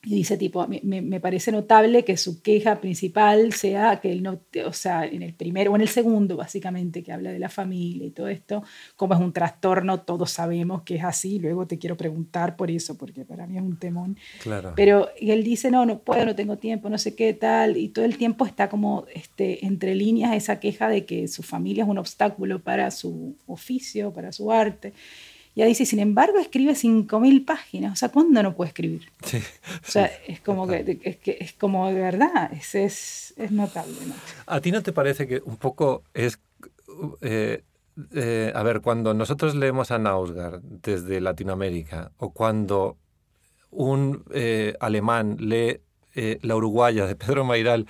y 0.08 0.14
dice 0.14 0.38
tipo, 0.38 0.66
me, 0.66 0.80
me, 1.02 1.20
parece 1.20 1.52
notable 1.52 2.02
que 2.02 2.16
su 2.16 2.40
queja 2.40 2.80
principal 2.80 3.52
sea 3.52 4.00
que 4.00 4.10
él 4.10 4.22
no, 4.22 4.40
o 4.64 4.72
sea, 4.72 5.04
en 5.04 5.20
el 5.20 5.34
primero 5.34 5.70
o 5.70 5.76
en 5.76 5.82
el 5.82 5.88
segundo, 5.88 6.34
básicamente, 6.34 7.02
que 7.02 7.12
habla 7.12 7.30
de 7.30 7.38
la 7.38 7.50
familia 7.50 8.06
y 8.06 8.10
todo 8.10 8.28
esto, 8.28 8.62
como 8.96 9.12
es 9.12 9.20
un 9.20 9.34
trastorno, 9.34 10.00
todos 10.00 10.30
sabemos 10.30 10.80
que 10.80 10.94
es 10.94 11.04
así, 11.04 11.38
luego 11.38 11.66
te 11.66 11.76
quiero 11.76 11.98
preguntar 11.98 12.56
por 12.56 12.70
eso, 12.70 12.96
porque 12.96 13.26
para 13.26 13.46
mí 13.46 13.58
es 13.58 13.62
un 13.62 13.78
temón. 13.78 14.16
Claro. 14.42 14.72
Pero 14.74 15.10
él 15.20 15.44
dice, 15.44 15.70
no, 15.70 15.84
no 15.84 15.98
puedo, 15.98 16.24
no 16.24 16.34
tengo 16.34 16.56
tiempo, 16.56 16.88
no 16.88 16.96
sé 16.96 17.14
qué 17.14 17.34
tal, 17.34 17.76
y 17.76 17.90
todo 17.90 18.06
el 18.06 18.16
tiempo 18.16 18.46
está 18.46 18.70
como 18.70 19.04
este, 19.14 19.66
entre 19.66 19.94
líneas 19.94 20.34
esa 20.34 20.58
queja 20.58 20.88
de 20.88 21.04
que 21.04 21.28
su 21.28 21.42
familia 21.42 21.84
es 21.84 21.90
un 21.90 21.98
obstáculo 21.98 22.60
para 22.62 22.90
su 22.90 23.36
oficio, 23.46 24.10
para 24.14 24.32
su 24.32 24.50
arte. 24.50 24.94
Ya 25.58 25.66
dice, 25.66 25.84
sin 25.86 25.98
embargo, 25.98 26.38
escribe 26.38 26.74
5.000 26.74 27.44
páginas. 27.44 27.92
O 27.94 27.96
sea, 27.96 28.10
¿cuándo 28.10 28.40
no 28.44 28.54
puede 28.54 28.68
escribir? 28.68 29.10
Sí, 29.24 29.38
o 29.38 29.90
sea, 29.90 30.08
es, 30.28 30.38
como 30.38 30.68
que, 30.68 31.00
es, 31.02 31.16
que, 31.16 31.36
es 31.40 31.52
como 31.52 31.88
de 31.88 32.00
verdad, 32.00 32.52
es, 32.52 32.76
es, 32.76 33.34
es 33.36 33.50
notable. 33.50 33.96
¿A 34.46 34.60
ti 34.60 34.70
no 34.70 34.84
te 34.84 34.92
parece 34.92 35.26
que 35.26 35.42
un 35.44 35.56
poco 35.56 36.04
es... 36.14 36.38
Eh, 37.22 37.64
eh, 38.14 38.52
a 38.54 38.62
ver, 38.62 38.82
cuando 38.82 39.14
nosotros 39.14 39.56
leemos 39.56 39.90
a 39.90 39.98
Nausgard 39.98 40.60
desde 40.62 41.20
Latinoamérica 41.20 42.12
o 42.18 42.30
cuando 42.30 42.96
un 43.72 44.22
eh, 44.32 44.76
alemán 44.78 45.38
lee 45.40 45.80
La 46.42 46.54
Uruguaya 46.54 47.04
de 47.04 47.16
Pedro 47.16 47.44
Mairal, 47.44 47.84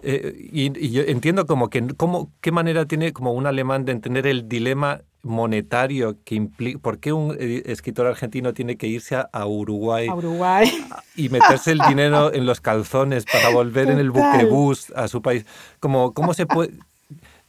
y, 0.00 0.78
y, 0.78 0.90
yo 0.92 1.02
entiendo 1.02 1.44
como 1.44 1.70
que 1.70 1.88
cómo, 1.96 2.32
qué 2.40 2.52
manera 2.52 2.86
tiene 2.86 3.12
como 3.12 3.32
un 3.32 3.46
alemán 3.46 3.84
de 3.84 3.92
entender 3.92 4.28
el 4.28 4.48
dilema 4.48 5.02
monetario 5.22 6.16
que 6.24 6.34
implica, 6.34 6.78
¿por 6.78 6.98
qué 6.98 7.12
un 7.12 7.36
escritor 7.38 8.06
argentino 8.06 8.54
tiene 8.54 8.76
que 8.76 8.86
irse 8.86 9.16
a, 9.16 9.46
Uruguay, 9.46 10.08
Uruguay, 10.08 10.70
y 11.16 11.28
meterse 11.28 11.72
el 11.72 11.80
dinero 11.80 12.32
en 12.32 12.46
los 12.46 12.60
calzones 12.60 13.24
para 13.26 13.50
volver 13.50 13.90
en 13.90 13.98
el 13.98 14.10
buquebús 14.10 14.90
a 14.96 15.08
su 15.08 15.22
país? 15.22 15.44
Como, 15.78 16.14
¿Cómo 16.14 16.34
se 16.34 16.46
puede...? 16.46 16.72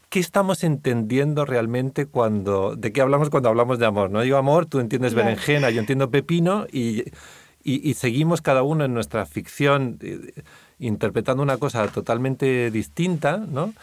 ¿Qué 0.09 0.19
estamos 0.19 0.65
entendiendo 0.65 1.45
realmente 1.45 2.05
cuando... 2.05 2.75
¿De 2.75 2.91
qué 2.91 2.99
hablamos 2.99 3.29
cuando 3.29 3.47
hablamos 3.47 3.79
de 3.79 3.85
amor? 3.85 4.11
No 4.11 4.19
digo 4.19 4.35
amor, 4.35 4.65
tú 4.65 4.81
entiendes 4.81 5.13
berenjena, 5.13 5.69
yo 5.69 5.79
entiendo 5.79 6.11
pepino 6.11 6.67
y, 6.69 7.03
y, 7.63 7.89
y 7.89 7.93
seguimos 7.93 8.41
cada 8.41 8.61
uno 8.61 8.83
en 8.83 8.93
nuestra 8.93 9.25
ficción 9.25 9.99
eh, 10.01 10.33
interpretando 10.79 11.41
una 11.41 11.57
cosa 11.57 11.87
totalmente 11.87 12.71
distinta, 12.71 13.37
¿no? 13.37 13.73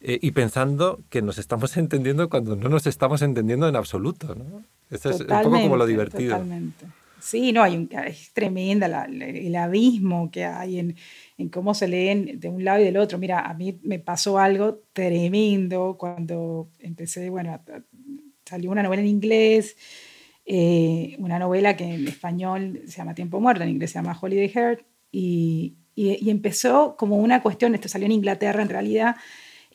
Eh, 0.00 0.18
y 0.20 0.32
pensando 0.32 1.00
que 1.08 1.22
nos 1.22 1.38
estamos 1.38 1.76
entendiendo 1.76 2.28
cuando 2.28 2.56
no 2.56 2.68
nos 2.68 2.86
estamos 2.86 3.22
entendiendo 3.22 3.68
en 3.68 3.76
absoluto. 3.76 4.34
¿no? 4.34 4.64
Eso 4.90 5.10
es 5.10 5.20
un 5.20 5.26
poco 5.26 5.50
como 5.50 5.76
lo 5.76 5.86
divertido. 5.86 6.34
Totalmente. 6.36 6.86
Sí, 7.18 7.50
no, 7.50 7.62
hay 7.62 7.76
un, 7.76 7.88
es 8.06 8.30
tremenda 8.32 9.06
el 9.06 9.56
abismo 9.56 10.30
que 10.30 10.44
hay 10.44 10.78
en, 10.78 10.96
en, 11.38 11.48
cómo 11.48 11.74
se 11.74 11.88
leen 11.88 12.38
de 12.38 12.48
un 12.48 12.62
lado 12.62 12.80
y 12.80 12.84
del 12.84 12.98
otro. 12.98 13.18
Mira, 13.18 13.40
a 13.40 13.54
mí 13.54 13.80
me 13.82 13.98
pasó 13.98 14.38
algo 14.38 14.82
tremendo 14.92 15.96
cuando 15.98 16.68
empecé, 16.78 17.28
bueno, 17.28 17.60
salió 18.44 18.70
una 18.70 18.84
novela 18.84 19.02
en 19.02 19.08
inglés, 19.08 19.76
eh, 20.44 21.16
una 21.18 21.40
novela 21.40 21.76
que 21.76 21.84
en 21.84 22.06
español 22.06 22.82
se 22.86 22.98
llama 22.98 23.14
Tiempo 23.14 23.40
Muerto, 23.40 23.64
en 23.64 23.70
inglés 23.70 23.90
se 23.90 23.98
llama 23.98 24.16
Holiday 24.20 24.48
Heart, 24.48 24.82
y, 25.10 25.74
y, 25.96 26.24
y 26.24 26.30
empezó 26.30 26.96
como 26.96 27.16
una 27.16 27.42
cuestión, 27.42 27.74
esto 27.74 27.88
salió 27.88 28.06
en 28.06 28.12
Inglaterra 28.12 28.62
en 28.62 28.68
realidad, 28.68 29.16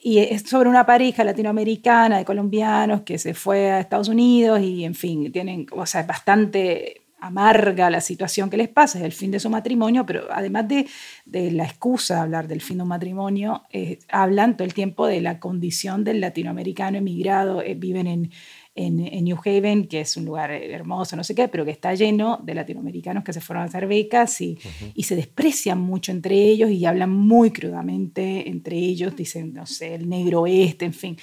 y 0.01 0.17
es 0.19 0.43
sobre 0.43 0.69
una 0.69 0.85
pareja 0.85 1.23
latinoamericana 1.23 2.17
de 2.17 2.25
colombianos 2.25 3.01
que 3.01 3.17
se 3.19 3.33
fue 3.33 3.71
a 3.71 3.79
Estados 3.79 4.09
Unidos 4.09 4.59
y, 4.61 4.83
en 4.83 4.95
fin, 4.95 5.31
tienen, 5.31 5.67
o 5.71 5.85
sea, 5.85 6.01
es 6.01 6.07
bastante 6.07 7.01
amarga 7.21 7.91
la 7.91 8.01
situación 8.01 8.49
que 8.49 8.57
les 8.57 8.67
pasa, 8.67 8.97
es 8.97 9.05
el 9.05 9.11
fin 9.11 9.29
de 9.29 9.39
su 9.39 9.47
matrimonio, 9.49 10.07
pero 10.07 10.23
además 10.31 10.67
de, 10.67 10.87
de 11.25 11.51
la 11.51 11.65
excusa 11.65 12.15
de 12.15 12.21
hablar 12.21 12.47
del 12.47 12.61
fin 12.61 12.77
de 12.77 12.83
un 12.83 12.89
matrimonio, 12.89 13.61
eh, 13.71 13.99
hablan 14.09 14.57
todo 14.57 14.65
el 14.65 14.73
tiempo 14.73 15.05
de 15.05 15.21
la 15.21 15.39
condición 15.39 16.03
del 16.03 16.19
latinoamericano 16.19 16.97
emigrado, 16.97 17.61
eh, 17.61 17.75
viven 17.75 18.07
en, 18.07 18.31
en, 18.75 19.23
New 19.23 19.37
Haven, 19.43 19.87
que 19.87 20.01
es 20.01 20.15
un 20.17 20.25
lugar 20.25 20.51
hermoso, 20.51 21.15
no 21.15 21.23
sé 21.23 21.35
qué, 21.35 21.47
pero 21.47 21.65
que 21.65 21.71
está 21.71 21.93
lleno 21.93 22.39
de 22.43 22.55
latinoamericanos 22.55 23.23
que 23.23 23.33
se 23.33 23.41
fueron 23.41 23.63
a 23.63 23.65
hacer 23.67 23.87
becas 23.87 24.39
y, 24.41 24.57
y 24.95 25.03
se 25.03 25.15
desprecian 25.15 25.79
mucho 25.79 26.11
entre 26.11 26.35
ellos 26.35 26.69
y 26.69 26.85
hablan 26.85 27.11
muy 27.11 27.51
crudamente 27.51 28.49
entre 28.49 28.77
ellos, 28.77 29.15
dicen, 29.15 29.53
no 29.53 29.65
sé, 29.65 29.95
el 29.95 30.07
negro 30.07 30.47
este, 30.47 30.85
en 30.85 30.93
fin. 30.93 31.17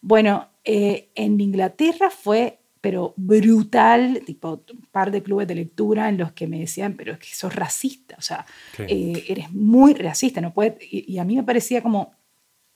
Bueno, 0.00 0.48
eh, 0.64 1.10
en 1.14 1.40
Inglaterra 1.40 2.10
fue 2.10 2.58
pero 2.84 3.14
brutal, 3.16 4.20
tipo 4.26 4.62
un 4.70 4.86
par 4.92 5.10
de 5.10 5.22
clubes 5.22 5.48
de 5.48 5.54
lectura 5.54 6.10
en 6.10 6.18
los 6.18 6.32
que 6.32 6.46
me 6.46 6.58
decían, 6.58 6.96
pero 6.98 7.14
es 7.14 7.18
que 7.18 7.34
sos 7.34 7.54
racista, 7.54 8.14
o 8.18 8.20
sea, 8.20 8.44
eh, 8.76 9.24
eres 9.26 9.50
muy 9.52 9.94
racista, 9.94 10.42
no 10.42 10.52
puedes, 10.52 10.74
y, 10.82 11.16
a 11.16 11.24
mí 11.24 11.34
me 11.34 11.44
parecía 11.44 11.82
como 11.82 12.12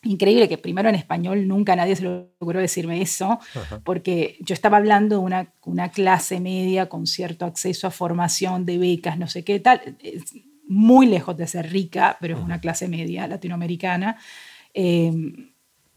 increíble 0.08 0.48
que 0.48 0.58
primero 0.58 0.88
en 0.88 0.94
español 0.94 1.46
nunca 1.46 1.76
nadie 1.76 1.96
se 1.96 2.02
lo 2.02 2.28
logró 2.40 2.60
decirme 2.60 3.00
eso, 3.02 3.38
porque 3.84 4.36
yo 4.40 4.54
estaba 4.54 4.78
hablando 4.78 5.16
de 5.16 5.22
una, 5.22 5.52
una 5.64 5.90
clase 5.90 6.40
media 6.40 6.88
con 6.88 7.06
cierto 7.06 7.44
acceso 7.44 7.86
a 7.86 7.90
formación 7.90 8.64
de 8.64 8.78
becas, 8.78 9.18
no 9.18 9.26
sé 9.28 9.44
qué 9.44 9.60
tal, 9.60 9.96
muy 10.66 11.06
lejos 11.06 11.36
de 11.36 11.46
ser 11.46 11.70
rica, 11.70 12.16
pero 12.20 12.36
es 12.36 12.44
una 12.44 12.60
clase 12.60 12.88
media 12.88 13.26
latinoamericana. 13.26 14.16
Eh, 14.74 15.12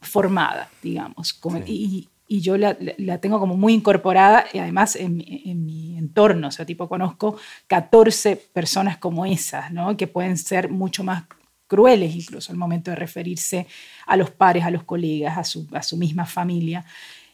formada, 0.02 0.70
digamos. 0.82 1.40
y, 1.68 2.10
y, 2.28 2.42
yo 2.42 2.58
la, 2.58 2.76
la, 2.98 3.20
tengo 3.20 3.40
como 3.40 3.56
muy 3.56 3.74
incorporada 3.74 4.46
y 4.52 4.58
además 4.58 4.96
en, 4.96 5.24
en, 5.28 5.66
mi 5.66 5.98
entorno, 5.98 6.48
o 6.48 6.52
sea, 6.52 6.66
tipo 6.66 6.90
conozco 6.90 7.38
14 7.68 8.36
personas 8.36 8.98
como 8.98 9.26
esas, 9.26 9.72
¿no? 9.72 9.96
Que 9.96 10.08
pueden 10.08 10.38
ser 10.38 10.70
mucho 10.70 11.04
más 11.04 11.26
crueles 11.72 12.14
incluso 12.14 12.52
al 12.52 12.58
momento 12.58 12.92
de 12.92 12.98
referirse 12.98 13.66
a 14.06 14.18
los 14.18 14.30
pares, 14.30 14.66
a 14.66 14.72
los 14.72 14.84
colegas, 14.84 15.38
a 15.38 15.46
su, 15.46 15.66
a 15.72 15.82
su 15.82 15.96
misma 15.96 16.26
familia. 16.26 16.84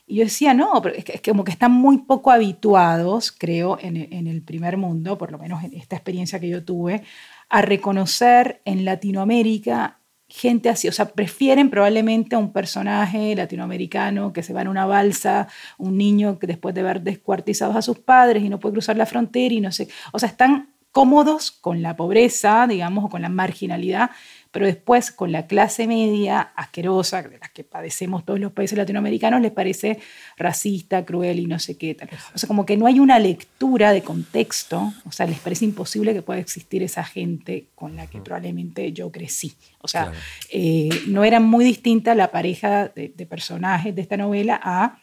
Y 0.05 0.17
yo 0.17 0.23
decía, 0.23 0.53
no, 0.53 0.79
pero 0.79 0.93
es, 0.93 1.03
que, 1.03 1.13
es 1.13 1.21
como 1.23 1.43
que 1.43 1.51
están 1.51 1.71
muy 1.71 2.03
poco 2.03 2.29
habituados, 2.29 3.31
creo, 3.31 3.79
en, 3.81 3.97
en 3.97 4.27
el 4.27 4.43
primer 4.43 4.77
mundo, 4.77 5.17
por 5.17 5.31
lo 5.31 5.39
menos 5.39 5.63
en 5.63 5.73
esta 5.73 5.95
experiencia 5.95 6.39
que 6.39 6.49
yo 6.49 6.63
tuve, 6.63 7.01
a 7.49 7.63
reconocer 7.63 8.61
en 8.63 8.85
Latinoamérica 8.85 9.97
gente 10.29 10.69
así, 10.69 10.87
o 10.87 10.91
sea, 10.91 11.05
prefieren 11.05 11.71
probablemente 11.71 12.35
a 12.35 12.39
un 12.39 12.51
personaje 12.51 13.33
latinoamericano 13.35 14.33
que 14.33 14.43
se 14.43 14.53
va 14.53 14.61
en 14.61 14.67
una 14.67 14.85
balsa, 14.85 15.47
un 15.79 15.97
niño 15.97 16.37
que 16.37 16.45
después 16.45 16.75
de 16.75 16.83
ver 16.83 17.01
descuartizados 17.01 17.75
a 17.75 17.81
sus 17.81 17.97
padres 17.99 18.43
y 18.43 18.49
no 18.49 18.59
puede 18.59 18.73
cruzar 18.73 18.97
la 18.97 19.05
frontera 19.05 19.55
y 19.55 19.61
no 19.61 19.71
sé, 19.71 19.87
o 20.11 20.19
sea, 20.19 20.29
están 20.29 20.76
cómodos 20.97 21.51
con 21.51 21.83
la 21.83 21.95
pobreza, 21.95 22.65
digamos, 22.65 23.05
o 23.05 23.09
con 23.09 23.21
la 23.21 23.29
marginalidad, 23.29 24.09
pero 24.49 24.65
después 24.65 25.11
con 25.11 25.31
la 25.31 25.45
clase 25.45 25.85
media 25.85 26.41
asquerosa, 26.55 27.21
de 27.21 27.37
la 27.37 27.49
que 27.49 27.63
padecemos 27.63 28.25
todos 28.25 28.39
los 28.39 28.51
países 28.51 28.79
latinoamericanos, 28.79 29.39
les 29.39 29.51
parece 29.51 29.99
racista, 30.37 31.05
cruel 31.05 31.37
y 31.37 31.45
no 31.45 31.59
sé 31.59 31.77
qué 31.77 31.93
tal. 31.93 32.09
O 32.33 32.39
sea, 32.39 32.47
como 32.47 32.65
que 32.65 32.77
no 32.77 32.87
hay 32.87 32.99
una 32.99 33.19
lectura 33.19 33.91
de 33.91 34.01
contexto, 34.01 34.91
o 35.05 35.11
sea, 35.11 35.27
les 35.27 35.37
parece 35.37 35.65
imposible 35.65 36.15
que 36.15 36.23
pueda 36.23 36.39
existir 36.39 36.81
esa 36.81 37.03
gente 37.03 37.67
con 37.75 37.95
la 37.95 38.07
que 38.07 38.19
probablemente 38.19 38.91
yo 38.91 39.11
crecí. 39.11 39.53
O 39.81 39.87
sea, 39.87 40.11
eh, 40.49 40.89
no 41.05 41.25
era 41.25 41.39
muy 41.39 41.63
distinta 41.63 42.15
la 42.15 42.31
pareja 42.31 42.87
de, 42.87 43.13
de 43.15 43.25
personajes 43.27 43.93
de 43.93 44.01
esta 44.01 44.17
novela 44.17 44.59
a 44.63 44.97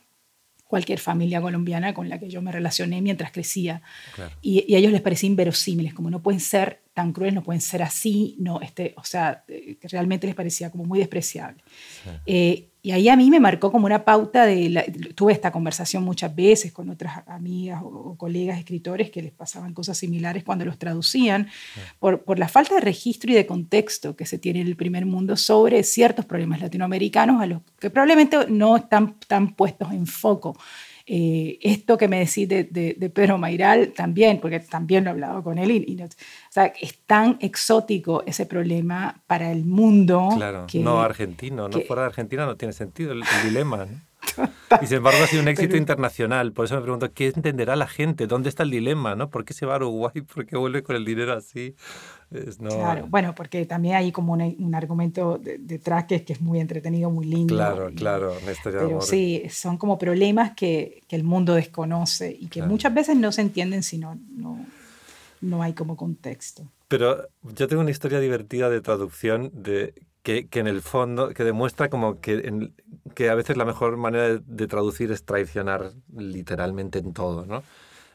cualquier 0.75 0.99
familia 0.99 1.41
colombiana 1.41 1.95
con 1.95 2.09
la 2.09 2.19
que 2.19 2.29
yo 2.29 2.43
me 2.43 2.51
relacioné 2.51 3.01
mientras 3.01 3.31
crecía. 3.31 3.81
Y, 4.43 4.75
a 4.75 4.79
ellos 4.79 4.91
les 4.91 5.03
parecía 5.03 5.29
inverosímiles, 5.29 5.95
como 5.95 6.11
no 6.11 6.21
pueden 6.21 6.41
ser 6.41 6.81
tan 6.95 7.13
crueles, 7.13 7.33
no 7.33 7.45
pueden 7.45 7.61
ser 7.61 7.81
así, 7.85 8.35
no, 8.41 8.61
este, 8.61 8.93
o 8.97 9.05
sea, 9.05 9.45
eh, 9.47 9.77
realmente 9.83 10.27
les 10.27 10.35
parecía 10.35 10.73
como 10.73 10.85
muy 10.85 10.99
despreciable. 10.99 11.63
Eh, 12.27 12.71
y 12.85 12.93
ahí 12.93 13.09
a 13.09 13.17
mí 13.17 13.31
me 13.31 13.41
marcó 13.41 13.73
como 13.73 13.87
una 13.87 14.05
pauta 14.05 14.45
de, 14.45 15.13
tuve 15.15 15.33
esta 15.33 15.51
conversación 15.51 16.05
muchas 16.05 16.37
veces 16.37 16.71
con 16.71 16.91
otras 16.91 17.27
amigas 17.27 17.81
o, 17.83 18.15
colegas 18.19 18.59
escritores 18.59 19.11
que 19.11 19.23
les 19.23 19.33
pasaban 19.33 19.73
cosas 19.73 19.97
similares 19.97 20.45
cuando 20.45 20.67
los 20.67 20.79
traducían, 20.79 21.49
por, 21.99 22.25
por, 22.25 22.39
la 22.39 22.47
falta 22.47 22.75
de 22.75 22.83
registro 22.83 23.33
y 23.33 23.35
de 23.35 23.47
contexto 23.47 24.17
que 24.17 24.27
se 24.27 24.37
tiene 24.37 24.61
en 24.61 24.67
el 24.67 24.77
primer 24.77 25.07
mundo 25.07 25.35
sobre 25.39 25.83
ciertos 25.83 26.27
problemas 26.27 26.61
latinoamericanos 26.61 27.41
a 27.41 27.47
los 27.47 27.63
que 27.81 27.89
probablemente 27.89 28.37
no 28.51 28.77
están 28.77 29.19
tan 29.29 29.55
puestos 29.55 29.91
en 29.91 30.07
foco. 30.07 30.55
Eh, 31.07 31.59
esto 31.61 31.99
que 31.99 32.09
me 32.09 32.19
decís 32.19 32.49
de, 32.49 32.65
de, 32.65 33.11
Pedro 33.11 33.37
Mairal 33.37 33.93
también, 33.93 34.41
porque 34.41 34.61
también 34.61 35.05
lo 35.05 35.11
he 35.11 35.13
hablado 35.13 35.43
con 35.43 35.59
él, 35.59 35.71
y, 35.71 36.03
o 36.03 36.09
sea, 36.49 36.73
es 36.81 36.99
tan 37.07 37.37
exótico 37.41 38.23
ese 38.27 38.47
problema 38.47 39.23
para 39.27 39.53
el 39.53 39.67
mundo. 39.67 40.31
Claro, 40.35 40.67
no 40.73 41.03
argentino, 41.03 41.69
no 41.69 41.81
fuera 41.81 42.03
de 42.03 42.09
Argentina 42.09 42.47
no 42.47 42.57
tiene 42.57 42.73
sentido 42.73 43.13
el, 43.13 43.23
dilema. 43.45 43.87
Y 44.83 44.87
sin 44.87 44.97
embargo 44.97 45.23
ha 45.23 45.27
sido 45.27 45.43
un 45.43 45.49
éxito 45.49 45.77
internacional. 45.77 46.53
Por 46.53 46.65
eso 46.65 46.75
me 46.75 46.81
pregunto, 46.81 47.13
¿qué 47.13 47.27
entenderá 47.27 47.77
la 47.77 47.87
gente? 47.87 48.27
¿Dónde 48.27 48.49
está 48.49 48.63
el 48.63 48.71
dilema? 48.71 49.15
¿no? 49.15 49.29
¿Por 49.29 49.45
qué 49.45 49.53
se 49.53 49.67
va 49.67 49.75
a 49.75 49.77
Uruguay? 49.77 50.23
¿Por 50.23 50.47
qué 50.47 50.57
vuelve 50.57 50.83
con 50.83 50.97
el 50.97 51.05
dinero 51.05 51.35
así? 51.35 51.77
Claro, 52.59 53.07
bueno, 53.09 53.35
porque 53.35 53.65
también 53.67 53.97
hay 53.97 54.11
como 54.11 54.33
un, 54.33 54.75
argumento 54.75 55.39
detrás 55.39 56.05
que 56.05 56.17
es, 56.17 56.23
que 56.23 56.33
es 56.33 56.41
muy 56.41 56.59
entretenido, 56.59 57.11
muy 57.11 57.27
lindo. 57.27 57.55
Claro, 57.55 57.91
claro, 57.95 58.35
una 58.43 58.53
historia 58.53 58.81
Pero 58.81 59.01
sí, 59.01 59.45
son 59.51 59.77
como 59.77 59.99
problemas 59.99 60.53
que, 60.57 61.03
que, 61.07 61.17
el 61.17 61.25
mundo 61.25 61.55
desconoce 61.55 62.37
y 62.39 62.49
que 62.49 62.63
muchas 62.63 62.93
veces 62.93 63.17
no 63.17 63.31
se 63.31 63.43
entienden 63.43 63.83
si 63.83 63.99
no, 63.99 64.19
no, 64.37 64.67
no 65.41 65.63
hay 65.63 65.75
como 65.75 65.97
contexto. 65.97 66.65
Pero 66.89 67.29
yo 67.43 67.69
tengo 67.69 67.83
una 67.83 67.91
historia 67.91 68.21
divertida 68.21 68.69
de 68.69 68.81
traducción 68.81 69.51
de 69.55 69.95
que, 70.23 70.49
que, 70.49 70.61
en 70.61 70.67
el 70.67 70.81
fondo, 70.81 71.29
que 71.31 71.45
demuestra 71.45 71.89
como 71.91 72.21
que, 72.21 72.35
en, 72.47 72.75
que 73.15 73.31
a 73.31 73.35
veces 73.35 73.57
la 73.57 73.65
mejor 73.65 73.97
manera 73.97 74.41
de, 74.45 74.67
traducir 74.67 75.13
es 75.13 75.25
traicionar 75.25 75.93
literalmente 76.17 76.99
en 76.99 77.13
todo, 77.13 77.47
¿no? 77.47 77.63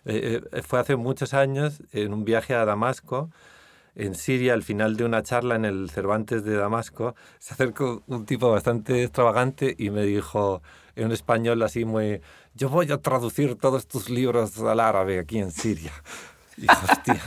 Eh, 0.05 0.41
eh, 0.51 0.61
fue 0.63 0.79
hace 0.79 0.95
muchos 0.95 1.33
años 1.33 1.83
en 1.91 2.13
un 2.13 2.25
viaje 2.25 2.55
a 2.55 2.65
Damasco 2.65 3.29
en 3.95 4.15
Siria, 4.15 4.53
al 4.53 4.63
final 4.63 4.95
de 4.95 5.05
una 5.05 5.23
charla 5.23 5.55
en 5.55 5.65
el 5.65 5.89
Cervantes 5.89 6.43
de 6.43 6.55
Damasco, 6.55 7.15
se 7.39 7.53
acercó 7.53 8.03
un 8.07 8.25
tipo 8.25 8.49
bastante 8.51 9.03
extravagante 9.03 9.75
y 9.77 9.89
me 9.89 10.03
dijo 10.03 10.61
en 10.95 11.05
un 11.05 11.11
español 11.11 11.61
así 11.63 11.85
muy, 11.85 12.21
yo 12.53 12.69
voy 12.69 12.91
a 12.91 12.97
traducir 12.97 13.55
todos 13.55 13.87
tus 13.87 14.09
libros 14.09 14.57
al 14.59 14.79
árabe 14.79 15.19
aquí 15.19 15.39
en 15.39 15.51
Siria. 15.51 15.93
Y 16.57 16.67
hostia. 16.69 17.21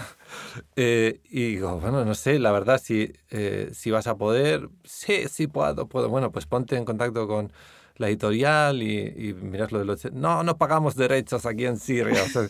Eh, 0.77 1.21
y 1.31 1.53
digo, 1.53 1.81
bueno, 1.81 2.05
no 2.05 2.15
sé, 2.15 2.39
la 2.39 2.53
verdad, 2.53 2.81
si, 2.83 3.13
eh, 3.31 3.71
si 3.73 3.91
vas 3.91 4.07
a 4.07 4.17
poder, 4.17 4.69
sí, 4.85 5.25
sí 5.29 5.47
puedo, 5.47 5.87
puedo. 5.87 6.09
Bueno, 6.09 6.31
pues 6.31 6.47
ponte 6.47 6.77
en 6.77 6.85
contacto 6.85 7.27
con 7.27 7.53
la 7.97 8.09
editorial 8.09 8.83
y, 8.83 8.99
y 8.99 9.35
miras 9.35 9.73
lo 9.73 9.79
de 9.79 9.85
los... 9.85 10.13
No, 10.13 10.43
no 10.43 10.59
pagamos 10.59 10.97
derechos 10.97 11.47
aquí 11.47 11.67
en 11.67 11.79
Siria. 11.79 12.23
O 12.23 12.29
sea, 12.29 12.49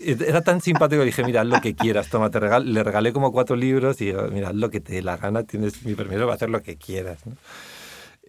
era 0.00 0.42
tan 0.42 0.60
simpático 0.60 1.04
dije, 1.04 1.24
mira, 1.24 1.44
lo 1.44 1.60
que 1.60 1.74
quieras, 1.74 2.08
toma, 2.08 2.30
te 2.30 2.40
regal 2.40 2.72
le 2.72 2.82
regalé 2.82 3.12
como 3.12 3.32
cuatro 3.32 3.56
libros 3.56 4.00
y 4.00 4.12
mira, 4.32 4.52
lo 4.52 4.70
que 4.70 4.80
te 4.80 4.94
dé 4.94 5.02
la 5.02 5.16
gana, 5.16 5.44
tienes 5.44 5.84
mi 5.84 5.94
permiso 5.94 6.20
para 6.22 6.34
hacer 6.34 6.50
lo 6.50 6.62
que 6.62 6.76
quieras. 6.76 7.20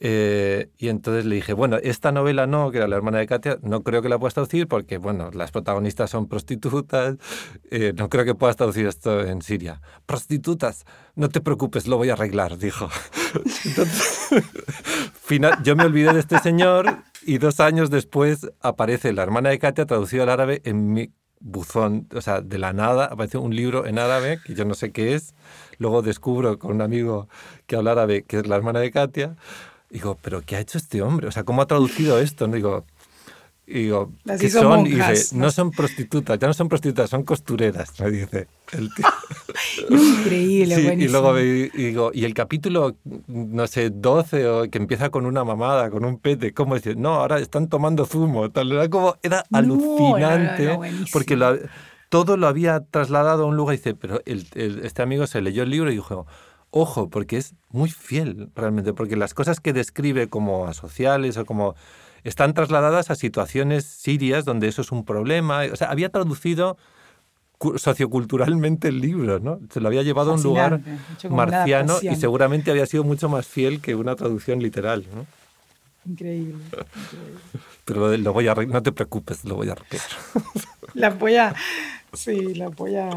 Eh, 0.04 0.72
y 0.80 0.90
entonces 0.90 1.26
le 1.26 1.36
dije, 1.36 1.54
bueno, 1.54 1.78
esta 1.78 2.12
novela 2.12 2.48
no, 2.48 2.72
que 2.72 2.80
era 2.80 2.88
la 2.88 2.96
hermana 2.96 3.20
de 3.20 3.28
Katia, 3.28 3.60
no 3.62 3.84
creo 3.84 4.02
que 4.02 4.10
la 4.10 4.18
puedas 4.18 4.34
traducir 4.34 4.68
porque, 4.68 4.98
bueno, 4.98 5.30
las 5.32 5.52
protagonistas 5.52 6.10
son 6.10 6.28
prostitutas, 6.28 7.18
eh, 7.70 7.94
no 7.96 8.10
creo 8.10 8.26
que 8.26 8.34
puedas 8.34 8.56
traducir 8.56 8.88
esto 8.88 9.22
en 9.22 9.44
Siria. 9.44 9.80
Prostitutas, 10.08 10.86
no 11.14 11.30
te 11.30 11.40
preocupes, 11.40 11.88
lo 11.88 11.98
voy 11.98 12.10
a 12.10 12.14
arreglar, 12.14 12.58
dijo. 12.58 12.90
Entonces, 13.66 14.28
final, 15.14 15.62
yo 15.62 15.76
me 15.76 15.84
olvidé 15.84 16.14
de 16.14 16.20
este 16.22 16.40
señor 16.40 17.04
y 17.22 17.38
dos 17.38 17.60
años 17.60 17.92
después 17.92 18.50
aparece 18.60 19.14
la 19.14 19.22
hermana 19.22 19.50
de 19.50 19.60
Katia 19.60 19.86
traducido 19.86 20.24
al 20.24 20.30
árabe 20.30 20.64
en 20.66 20.94
mi 20.94 21.12
buzón, 21.42 22.08
o 22.16 22.22
sea, 22.22 22.42
de 22.42 22.58
la 22.58 22.74
nada, 22.74 23.06
aparece 23.06 23.38
un 23.38 23.56
libro 23.56 23.86
en 23.86 24.00
árabe, 24.00 24.40
que 24.46 24.56
yo 24.56 24.66
no 24.66 24.74
sé 24.74 24.92
qué 24.92 25.16
es, 25.16 25.34
luego 25.78 26.02
descubro 26.02 26.60
con 26.60 26.72
un 26.72 26.82
amigo 26.82 27.28
que 27.68 27.76
habla 27.76 27.92
árabe, 27.92 28.24
que 28.24 28.38
es 28.38 28.48
la 28.48 28.56
hermana 28.56 28.80
de 28.80 28.92
Katia, 28.92 29.36
digo, 29.90 30.18
pero 30.22 30.42
¿qué 30.42 30.56
ha 30.56 30.60
hecho 30.60 30.78
este 30.78 31.02
hombre? 31.02 31.28
O 31.28 31.32
sea, 31.32 31.44
¿cómo 31.44 31.62
ha 31.62 31.68
traducido 31.68 32.20
esto? 32.20 32.48
Digo, 32.48 32.86
y 33.72 33.84
digo, 33.84 34.12
¿qué 34.40 34.50
son? 34.50 34.86
y 34.86 34.96
dice, 34.96 35.36
¿no? 35.36 35.50
son 35.50 35.72
prostitutas, 35.72 36.38
ya 36.38 36.48
no 36.48 36.54
son 36.54 36.68
prostitutas, 36.68 37.10
son 37.10 37.24
costureras, 37.24 37.98
me 38.02 38.12
dice 38.12 38.48
el 38.74 38.94
tío. 38.94 39.06
Increíble, 39.90 40.76
sí, 40.76 41.04
Y 41.04 41.08
luego 41.08 41.36
digo, 41.36 42.12
y 42.14 42.26
el 42.26 42.34
capítulo, 42.34 42.98
no 43.28 43.68
sé, 43.68 43.90
12, 43.90 44.48
o 44.48 44.70
que 44.70 44.78
empieza 44.78 45.10
con 45.10 45.26
una 45.26 45.46
mamada, 45.46 45.90
con 45.90 46.04
un 46.04 46.20
pete, 46.20 46.54
¿cómo 46.54 46.76
decir? 46.76 46.98
No, 46.98 47.16
ahora 47.16 47.40
están 47.40 47.70
tomando 47.70 48.06
zumo, 48.06 48.52
tal, 48.52 48.72
era 48.74 48.90
como, 48.90 49.16
era 49.24 49.46
alucinante, 49.52 50.78
porque 51.14 51.38
todo 52.10 52.36
lo 52.36 52.48
había 52.48 52.82
trasladado 52.82 53.44
a 53.44 53.46
un 53.46 53.56
lugar 53.56 53.76
y 53.76 53.78
dice, 53.78 53.96
pero 53.96 54.22
el, 54.26 54.48
este 54.84 55.02
amigo 55.02 55.28
se 55.28 55.40
leyó 55.40 55.64
el 55.64 55.70
libro 55.70 55.90
y 55.92 55.96
dijo, 55.96 56.28
ojo, 56.72 57.10
porque 57.10 57.38
es 57.38 57.56
muy 57.70 57.90
fiel 57.90 58.50
realmente, 58.54 58.94
porque 58.94 59.16
las 59.16 59.34
cosas 59.34 59.62
que 59.62 59.72
describe 59.72 60.28
como 60.28 60.68
asociales 60.68 61.38
o 61.38 61.46
como 61.46 61.76
están 62.24 62.54
trasladadas 62.54 63.10
a 63.12 63.16
situaciones 63.16 63.86
sirias 63.86 64.46
donde 64.46 64.68
eso 64.68 64.82
es 64.82 64.92
un 64.92 65.06
problema. 65.06 65.62
O 65.72 65.76
sea, 65.76 65.90
había 65.90 66.10
traducido 66.10 66.78
socioculturalmente 67.76 68.88
el 68.88 69.02
libro, 69.02 69.40
¿no? 69.40 69.60
Se 69.72 69.80
lo 69.80 69.88
había 69.88 70.02
llevado 70.02 70.32
a 70.32 70.34
un 70.36 70.44
lugar 70.44 70.82
marciano 71.30 71.98
y 72.02 72.16
seguramente 72.16 72.72
había 72.72 72.86
sido 72.86 73.04
mucho 73.04 73.30
más 73.30 73.46
fiel 73.46 73.82
que 73.82 73.96
una 73.96 74.16
traducción 74.16 74.62
literal, 74.62 75.06
¿no? 75.14 75.26
increíble. 76.06 76.64
Pero 77.86 78.16
lo 78.18 78.34
voy 78.34 78.48
a 78.48 78.56
no 78.56 78.84
te 78.84 78.92
preocupes, 78.92 79.44
lo 79.46 79.56
voy 79.56 79.70
a 79.70 79.74
arreglar. 79.74 80.02
La 80.94 81.10
voy 81.10 81.38
a, 81.38 81.56
sí, 82.12 82.54
la 82.54 82.68
voy 82.68 82.98
a, 82.98 83.10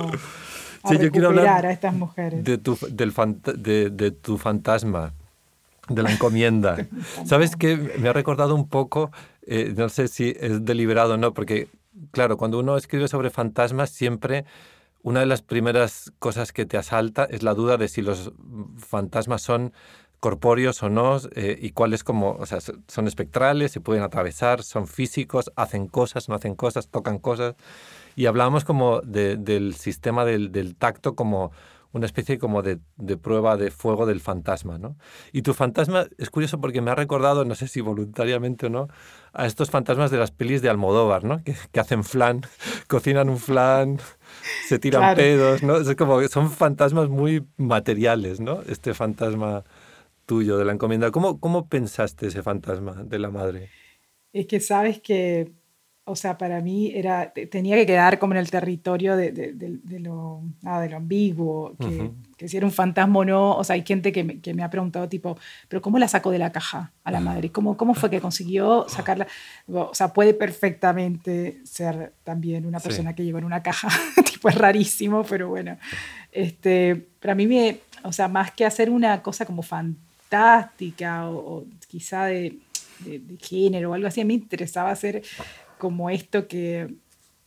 sí, 0.89 0.97
yo 0.97 1.11
quiero 1.11 1.31
hablar 1.31 1.67
a 1.67 1.73
estas 1.73 1.93
mujeres. 1.93 2.45
De 2.45 2.57
tu, 2.57 2.79
del 2.89 3.13
de, 3.57 3.91
de 3.91 4.11
tu 4.13 4.39
fantasma, 4.39 5.13
de 5.89 6.03
la 6.03 6.13
encomienda. 6.13 6.77
¿Sabes 7.25 7.57
qué? 7.57 7.77
Me 7.99 8.09
ha 8.09 8.13
recordado 8.13 8.55
un 8.55 8.69
poco, 8.69 9.11
eh, 9.47 9.73
no 9.77 9.89
sé 9.89 10.09
si 10.09 10.35
es 10.39 10.65
deliberado 10.65 11.15
o 11.15 11.17
no, 11.17 11.35
porque, 11.35 11.69
claro, 12.11 12.37
cuando 12.37 12.59
uno 12.59 12.77
escribe 12.77 13.09
sobre 13.09 13.31
fantasmas, 13.31 13.91
siempre 13.91 14.45
una 15.03 15.21
de 15.21 15.27
las 15.27 15.43
primeras 15.43 16.13
cosas 16.19 16.53
que 16.53 16.65
te 16.65 16.79
asalta 16.79 17.25
es 17.25 17.43
la 17.43 17.53
duda 17.53 17.77
de 17.77 17.89
si 17.89 18.01
los 18.01 18.33
fantasmas 18.79 19.43
son 19.43 19.75
corpóreos 20.19 20.83
o 20.83 20.89
no, 20.89 21.19
eh, 21.35 21.59
y 21.61 21.73
cuáles 21.73 22.03
como, 22.03 22.31
o 22.31 22.47
sea, 22.47 22.59
son 22.89 23.07
espectrales, 23.07 23.73
se 23.73 23.81
pueden 23.81 24.03
atravesar, 24.03 24.63
son 24.63 24.87
físicos, 24.87 25.53
hacen 25.55 25.87
cosas, 25.87 26.31
no 26.31 26.35
hacen 26.35 26.55
cosas, 26.55 26.89
tocan 26.89 27.19
cosas. 27.19 27.57
Y 28.17 28.25
hablábamos 28.25 28.65
como 28.65 29.03
del 29.03 29.75
sistema 29.75 30.25
del, 30.25 30.51
del, 30.51 30.77
tacto 30.77 31.15
como 31.15 31.53
una 31.95 32.07
especie 32.07 32.39
como 32.39 32.63
de, 32.63 32.79
de, 32.97 33.17
prueba 33.17 33.57
de 33.57 33.71
fuego 33.71 34.05
del 34.05 34.21
fantasma, 34.21 34.79
¿no? 34.79 34.97
Y 35.33 35.43
tu 35.43 35.55
fantasma 35.55 36.07
es 36.19 36.29
curioso 36.29 36.61
porque 36.61 36.81
me 36.81 36.91
ha 36.91 36.95
recordado, 36.95 37.45
no 37.45 37.55
sé 37.55 37.69
si 37.69 37.81
voluntariamente 37.81 38.67
o 38.67 38.69
no, 38.69 38.89
a 39.33 39.47
estos 39.47 39.71
fantasmas 39.71 40.11
de 40.11 40.19
las 40.19 40.33
pelis 40.33 40.61
de 40.61 40.69
Almodóvar, 40.69 41.25
¿no? 41.25 41.43
Que, 41.43 41.55
que 41.73 41.81
hacen 41.81 42.05
flan, 42.05 42.43
cocinan 42.89 43.29
un 43.29 43.39
flan, 43.39 44.01
se 44.67 44.79
tiran 44.79 45.15
pedos, 45.15 45.63
¿no? 45.63 45.77
Es 45.77 45.95
como, 45.97 46.21
son 46.29 46.51
fantasmas 46.51 47.09
muy 47.09 47.47
materiales, 47.57 48.41
¿no? 48.41 48.61
Este 48.63 48.93
fantasma 48.93 49.65
tuyo 50.27 50.59
de 50.59 50.65
la 50.65 50.73
encomienda. 50.73 51.11
¿Cómo, 51.13 51.39
cómo 51.39 51.69
pensaste 51.69 52.27
ese 52.27 52.43
fantasma 52.43 53.05
de 53.05 53.19
la 53.19 53.31
madre? 53.31 53.71
Es 54.33 54.47
que 54.47 54.59
sabes 54.59 55.01
que, 55.01 55.53
o 56.07 56.17
sea, 56.17 56.37
para 56.37 56.61
mí 56.61 56.93
era, 56.95 57.33
tenía 57.33 57.77
que 57.77 57.87
quedar 57.87 58.19
como 58.19 58.35
en 58.35 58.41
el 58.41 58.51
territorio 58.51 59.17
de, 59.17 59.33
de, 59.33 59.53
de, 59.55 60.01
lo, 60.01 60.43
nada, 60.61 60.83
de 60.83 60.91
lo 60.91 60.99
ambiguo, 60.99 61.75
que, 61.81 62.11
que, 62.37 62.47
si 62.47 62.59
era 62.59 62.67
un 62.67 62.73
fantasma 62.73 63.21
o 63.21 63.25
no. 63.25 63.57
O 63.57 63.65
sea, 63.65 63.75
hay 63.75 63.85
gente 63.87 64.13
que 64.13 64.23
me, 64.23 64.39
que 64.41 64.53
me, 64.53 64.63
ha 64.63 64.69
preguntado, 64.69 65.09
tipo, 65.09 65.39
¿pero 65.67 65.81
cómo 65.81 65.99
la 65.99 66.07
sacó 66.07 66.31
de 66.31 66.39
la 66.39 66.53
caja 66.53 66.93
a 67.05 67.11
la 67.11 67.21
madre? 67.21 67.51
¿Cómo, 67.51 67.79
cómo 67.79 67.95
fue 67.95 68.11
que 68.11 68.21
consiguió 68.21 68.85
sacarla? 68.87 69.27
O 69.67 69.95
sea, 69.95 70.13
puede 70.13 70.35
perfectamente 70.35 71.61
ser 71.65 72.13
también 72.23 72.67
una 72.67 72.81
persona 72.81 73.11
sí. 73.11 73.17
que 73.17 73.25
llegó 73.25 73.39
en 73.39 73.45
una 73.45 73.63
caja, 73.63 73.89
tipo, 74.31 74.51
es 74.51 74.57
rarísimo, 74.57 75.25
pero 75.25 75.49
bueno. 75.49 75.79
Este, 76.33 76.97
para 77.19 77.35
mí, 77.35 77.47
me, 77.47 77.79
o 78.03 78.13
sea, 78.13 78.29
más 78.29 78.51
que 78.51 78.67
hacer 78.67 78.91
una 78.91 79.23
cosa 79.23 79.47
como 79.47 79.63
fantástica, 79.63 81.31
o, 81.31 81.37
o 81.37 81.65
quizá 81.89 82.27
de, 82.27 82.59
género 83.41 83.91
o 83.91 83.95
algo 83.95 84.07
así. 84.07 84.21
A 84.21 84.25
mí 84.25 84.29
me 84.29 84.43
interesaba 84.43 84.91
hacer 84.91 85.23
como 85.85 86.09
esto 86.09 86.49
que 86.49 86.95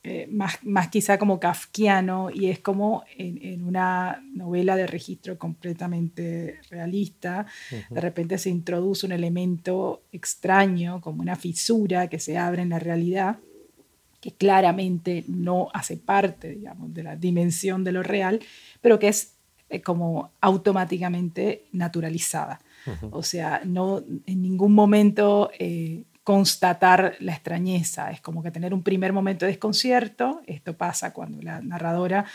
eh, 0.04 0.28
más, 0.32 0.60
más 0.64 0.90
quizá 0.90 1.18
como 1.18 1.40
kafkiano 1.40 2.30
y 2.32 2.52
es 2.52 2.60
como 2.60 3.04
en, 3.18 3.40
en, 3.42 3.64
una 3.64 4.24
novela 4.32 4.76
de 4.76 4.86
registro 4.86 5.40
completamente 5.40 6.60
realista, 6.70 7.48
uh 7.72 7.76
-huh. 7.76 7.90
de 7.96 8.02
repente 8.02 8.38
se 8.38 8.52
introduce 8.52 9.08
un 9.08 9.12
elemento 9.12 10.04
extraño, 10.12 11.02
como 11.02 11.24
una 11.24 11.36
fisura 11.36 12.10
que 12.10 12.20
se 12.20 12.38
abre 12.38 12.62
en 12.62 12.70
la 12.70 12.78
realidad 12.80 13.40
que 14.22 14.32
claramente 14.32 15.24
no 15.28 15.70
hace 15.74 15.98
parte, 15.98 16.50
digamos, 16.50 16.94
de 16.94 17.02
la 17.02 17.16
dimensión 17.16 17.84
de 17.84 17.92
lo 17.92 18.04
real, 18.04 18.40
pero 18.82 19.00
que 19.00 19.08
es 19.08 19.34
eh, 19.70 19.82
como 19.82 20.32
automáticamente 20.42 21.64
naturalizada. 21.72 22.60
O 23.12 23.22
sea, 23.22 23.62
no 23.66 24.02
en 24.26 24.42
ningún 24.42 24.74
momento 24.74 25.50
eh, 25.60 26.06
constatar 26.28 27.16
la 27.22 27.32
extrañeza, 27.32 28.12
es 28.12 28.20
como 28.20 28.44
que 28.44 28.52
tener 28.52 28.74
un 28.74 28.84
primer 28.84 29.14
momento 29.14 29.46
de 29.46 29.52
desconcierto, 29.54 30.42
esto 30.46 30.76
pasa 30.76 31.14
cuando 31.14 31.42
la 31.42 31.62
narradora, 31.62 32.26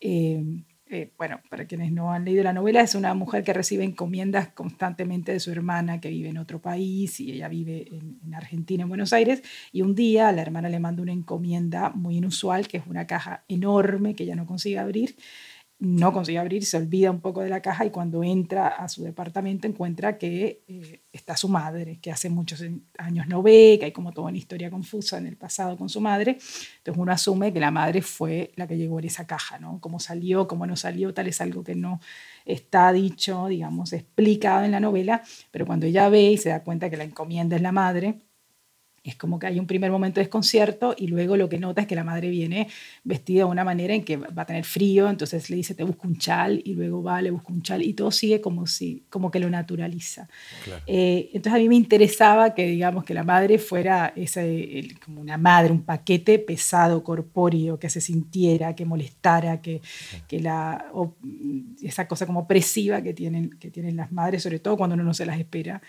eh, 0.00 0.42
eh, 0.88 1.12
bueno, 1.16 1.38
para 1.48 1.64
quienes 1.64 1.92
no 1.92 2.12
han 2.12 2.24
leído 2.24 2.42
la 2.42 2.52
novela, 2.52 2.80
es 2.80 2.96
una 2.96 3.14
mujer 3.14 3.44
que 3.44 3.52
recibe 3.52 3.84
encomiendas 3.84 4.48
constantemente 4.48 5.30
de 5.30 5.38
su 5.38 5.52
hermana 5.52 6.00
que 6.00 6.08
vive 6.08 6.30
en 6.30 6.38
otro 6.38 6.60
país 6.60 7.20
y 7.20 7.34
ella 7.34 7.46
vive 7.46 7.86
en, 7.92 8.18
en 8.24 8.34
Argentina, 8.34 8.82
en 8.82 8.88
Buenos 8.88 9.12
Aires, 9.12 9.44
y 9.70 9.82
un 9.82 9.94
día 9.94 10.32
la 10.32 10.42
hermana 10.42 10.68
le 10.68 10.80
manda 10.80 11.02
una 11.02 11.12
encomienda 11.12 11.90
muy 11.90 12.16
inusual, 12.16 12.66
que 12.66 12.78
es 12.78 12.86
una 12.88 13.06
caja 13.06 13.44
enorme 13.46 14.16
que 14.16 14.24
ella 14.24 14.34
no 14.34 14.46
consigue 14.46 14.80
abrir, 14.80 15.14
no 15.78 16.12
consigue 16.12 16.38
abrir, 16.38 16.64
se 16.64 16.78
olvida 16.78 17.10
un 17.10 17.20
poco 17.20 17.42
de 17.42 17.50
la 17.50 17.60
caja 17.60 17.84
y 17.84 17.90
cuando 17.90 18.24
entra 18.24 18.68
a 18.68 18.88
su 18.88 19.02
departamento 19.02 19.66
encuentra 19.66 20.16
que 20.16 20.62
eh, 20.66 21.02
está 21.12 21.36
su 21.36 21.48
madre, 21.48 21.98
que 22.00 22.10
hace 22.10 22.30
muchos 22.30 22.64
años 22.96 23.26
no 23.28 23.42
ve, 23.42 23.76
que 23.78 23.86
hay 23.86 23.92
como 23.92 24.12
toda 24.12 24.28
una 24.28 24.38
historia 24.38 24.70
confusa 24.70 25.18
en 25.18 25.26
el 25.26 25.36
pasado 25.36 25.76
con 25.76 25.90
su 25.90 26.00
madre. 26.00 26.38
Entonces 26.78 26.96
uno 27.00 27.12
asume 27.12 27.52
que 27.52 27.60
la 27.60 27.70
madre 27.70 28.00
fue 28.00 28.52
la 28.56 28.66
que 28.66 28.78
llegó 28.78 28.98
en 29.00 29.04
esa 29.04 29.26
caja, 29.26 29.58
¿no? 29.58 29.78
Cómo 29.80 30.00
salió, 30.00 30.48
cómo 30.48 30.66
no 30.66 30.76
salió, 30.76 31.12
tal 31.12 31.26
es 31.26 31.42
algo 31.42 31.62
que 31.62 31.74
no 31.74 32.00
está 32.46 32.90
dicho, 32.92 33.46
digamos, 33.46 33.92
explicado 33.92 34.64
en 34.64 34.70
la 34.70 34.80
novela, 34.80 35.22
pero 35.50 35.66
cuando 35.66 35.84
ella 35.84 36.08
ve 36.08 36.32
y 36.32 36.38
se 36.38 36.48
da 36.48 36.62
cuenta 36.62 36.88
que 36.88 36.96
la 36.96 37.04
encomienda 37.04 37.56
es 37.56 37.62
la 37.62 37.72
madre, 37.72 38.22
es 39.10 39.16
como 39.16 39.38
que 39.38 39.46
hay 39.46 39.58
un 39.58 39.66
primer 39.66 39.90
momento 39.90 40.20
de 40.20 40.24
desconcierto 40.24 40.94
y 40.96 41.06
luego 41.06 41.36
lo 41.36 41.48
que 41.48 41.58
nota 41.58 41.82
es 41.82 41.86
que 41.86 41.94
la 41.94 42.04
madre 42.04 42.28
viene 42.30 42.68
vestida 43.04 43.40
de 43.40 43.44
una 43.44 43.64
manera 43.64 43.94
en 43.94 44.04
que 44.04 44.16
va 44.16 44.42
a 44.42 44.46
tener 44.46 44.64
frío, 44.64 45.08
entonces 45.08 45.48
le 45.50 45.56
dice 45.56 45.74
te 45.74 45.84
busco 45.84 46.08
un 46.08 46.18
chal 46.18 46.60
y 46.64 46.74
luego 46.74 47.02
va, 47.02 47.22
le 47.22 47.30
busca 47.30 47.52
un 47.52 47.62
chal 47.62 47.82
y 47.82 47.94
todo 47.94 48.10
sigue 48.10 48.40
como, 48.40 48.66
si, 48.66 49.04
como 49.10 49.30
que 49.30 49.38
lo 49.38 49.48
naturaliza. 49.50 50.28
Claro. 50.64 50.82
Eh, 50.86 51.30
entonces 51.32 51.54
a 51.54 51.58
mí 51.58 51.68
me 51.68 51.76
interesaba 51.76 52.54
que 52.54 52.66
digamos 52.66 53.04
que 53.04 53.14
la 53.14 53.22
madre 53.22 53.58
fuera 53.58 54.12
ese, 54.16 54.78
el, 54.78 54.98
como 54.98 55.20
una 55.20 55.38
madre, 55.38 55.72
un 55.72 55.82
paquete 55.82 56.38
pesado, 56.38 57.02
corpóreo, 57.02 57.78
que 57.78 57.88
se 57.88 58.00
sintiera, 58.00 58.74
que 58.74 58.84
molestara, 58.84 59.60
que, 59.60 59.80
que 60.28 60.40
la, 60.40 60.86
o, 60.92 61.16
esa 61.82 62.08
cosa 62.08 62.26
como 62.26 62.40
opresiva 62.40 63.02
que 63.02 63.14
tienen, 63.14 63.50
que 63.58 63.70
tienen 63.70 63.96
las 63.96 64.12
madres, 64.12 64.42
sobre 64.42 64.58
todo 64.58 64.76
cuando 64.76 64.94
uno 64.94 65.04
no 65.04 65.14
se 65.14 65.26
las 65.26 65.38
espera. 65.38 65.80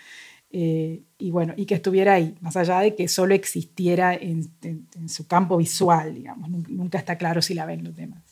Eh, 0.50 1.02
y 1.18 1.30
bueno, 1.30 1.52
y 1.56 1.66
que 1.66 1.74
estuviera 1.74 2.14
ahí, 2.14 2.34
más 2.40 2.56
allá 2.56 2.80
de 2.80 2.94
que 2.94 3.06
solo 3.08 3.34
existiera 3.34 4.14
en, 4.14 4.50
en, 4.62 4.88
en, 4.96 5.08
su 5.08 5.26
campo 5.26 5.58
visual, 5.58 6.14
digamos, 6.14 6.48
nunca 6.68 6.96
está 6.96 7.18
claro 7.18 7.42
si 7.42 7.52
la 7.52 7.66
ven 7.66 7.84
los 7.84 7.94
demás. 7.94 8.22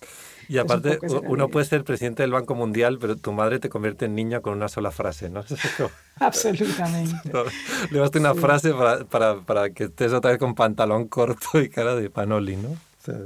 Y 0.48 0.58
aparte, 0.58 0.98
uno 1.26 1.48
puede 1.48 1.66
ser 1.66 1.84
presidente 1.84 2.22
del 2.22 2.32
Banco 2.32 2.54
Mundial, 2.54 2.98
pero 3.00 3.16
tu 3.16 3.32
madre 3.32 3.58
te 3.58 3.68
convierte 3.68 4.04
en 4.04 4.14
niña 4.14 4.40
con 4.40 4.54
una 4.54 4.68
sola 4.68 4.90
frase, 4.90 5.28
¿no? 5.28 5.44
Absolutamente. 6.20 7.32
Le 7.90 8.00
basta 8.00 8.18
una 8.18 8.34
sí. 8.34 8.40
frase 8.40 8.72
para, 8.72 9.04
para, 9.04 9.40
para, 9.40 9.70
que 9.70 9.84
estés 9.84 10.12
otra 10.12 10.30
vez 10.30 10.38
con 10.38 10.54
pantalón 10.54 11.08
corto 11.08 11.60
y 11.60 11.68
cara 11.68 11.96
de 11.96 12.10
panoli, 12.10 12.56
¿no? 12.56 12.70
O 12.70 13.04
sea, 13.04 13.16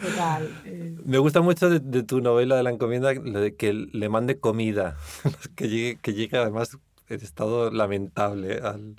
Total, 0.00 0.62
eh. 0.64 0.96
Me 1.04 1.18
gusta 1.18 1.42
mucho 1.42 1.70
de, 1.70 1.78
de, 1.78 2.02
tu 2.02 2.20
novela 2.20 2.56
de 2.56 2.64
la 2.64 2.70
encomienda 2.70 3.14
que 3.14 3.72
le 3.72 4.08
mande 4.08 4.40
comida, 4.40 4.96
que 5.54 5.68
llegue, 5.68 5.98
que 6.02 6.12
llegue 6.12 6.36
además 6.38 6.76
en 7.08 7.20
estado 7.20 7.70
lamentable 7.70 8.60
al, 8.62 8.96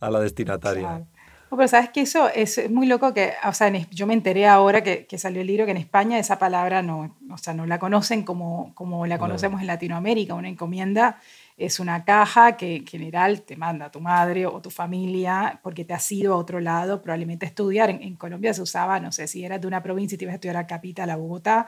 a 0.00 0.10
la 0.10 0.20
destinataria. 0.20 0.82
Claro. 0.82 1.06
No, 1.50 1.56
pero 1.56 1.66
sabes 1.66 1.90
que 1.90 2.02
eso 2.02 2.28
es 2.28 2.70
muy 2.70 2.86
loco 2.86 3.12
que, 3.12 3.32
o 3.44 3.52
sea, 3.52 3.72
yo 3.90 4.06
me 4.06 4.14
enteré 4.14 4.46
ahora 4.46 4.84
que, 4.84 5.06
que, 5.06 5.18
salió 5.18 5.40
el 5.40 5.48
libro 5.48 5.64
que 5.64 5.72
en 5.72 5.78
España 5.78 6.16
esa 6.16 6.38
palabra 6.38 6.80
no, 6.80 7.16
o 7.28 7.38
sea, 7.38 7.54
no 7.54 7.66
la 7.66 7.80
conocen 7.80 8.22
como, 8.22 8.72
como 8.76 9.04
la 9.04 9.18
conocemos 9.18 9.56
no. 9.56 9.62
en 9.62 9.66
Latinoamérica. 9.66 10.34
Una 10.34 10.48
encomienda 10.48 11.18
es 11.56 11.80
una 11.80 12.04
caja 12.04 12.56
que 12.56 12.76
en 12.76 12.86
general 12.86 13.42
te 13.42 13.56
manda 13.56 13.90
tu 13.90 14.00
madre 14.00 14.46
o 14.46 14.62
tu 14.62 14.70
familia 14.70 15.58
porque 15.60 15.84
te 15.84 15.92
has 15.92 16.12
ido 16.12 16.34
a 16.34 16.36
otro 16.36 16.60
lado, 16.60 17.02
probablemente 17.02 17.46
a 17.46 17.48
estudiar. 17.48 17.90
En, 17.90 18.00
en 18.00 18.14
Colombia 18.14 18.54
se 18.54 18.62
usaba, 18.62 19.00
no 19.00 19.10
sé, 19.10 19.26
si 19.26 19.44
eras 19.44 19.60
de 19.60 19.66
una 19.66 19.82
provincia 19.82 20.14
y 20.14 20.18
te 20.18 20.26
ibas 20.26 20.34
a 20.34 20.36
estudiar 20.36 20.56
a 20.56 20.68
capital, 20.68 21.10
a 21.10 21.16
Bogotá, 21.16 21.66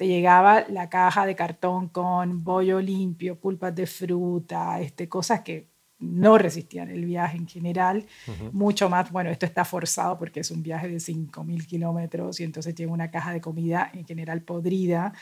te 0.00 0.06
llegaba 0.06 0.64
la 0.70 0.88
caja 0.88 1.26
de 1.26 1.36
cartón 1.36 1.88
con 1.88 2.42
bollo 2.42 2.80
limpio, 2.80 3.38
pulpas 3.38 3.74
de 3.74 3.86
fruta, 3.86 4.80
este, 4.80 5.10
cosas 5.10 5.42
que 5.42 5.68
no 5.98 6.38
resistían 6.38 6.88
el 6.88 7.04
viaje 7.04 7.36
en 7.36 7.46
general, 7.46 8.06
uh 8.26 8.30
-huh. 8.30 8.52
mucho 8.52 8.88
más, 8.88 9.12
bueno, 9.12 9.28
esto 9.28 9.44
está 9.44 9.66
forzado 9.66 10.16
porque 10.16 10.40
es 10.40 10.50
un 10.50 10.62
viaje 10.62 10.88
de 10.88 11.00
5.000 11.00 11.66
kilómetros 11.66 12.40
y 12.40 12.44
entonces 12.44 12.74
tiene 12.74 12.90
una 12.90 13.10
caja 13.10 13.34
de 13.34 13.42
comida 13.42 13.90
en 13.92 14.06
general 14.06 14.40
podrida 14.40 15.12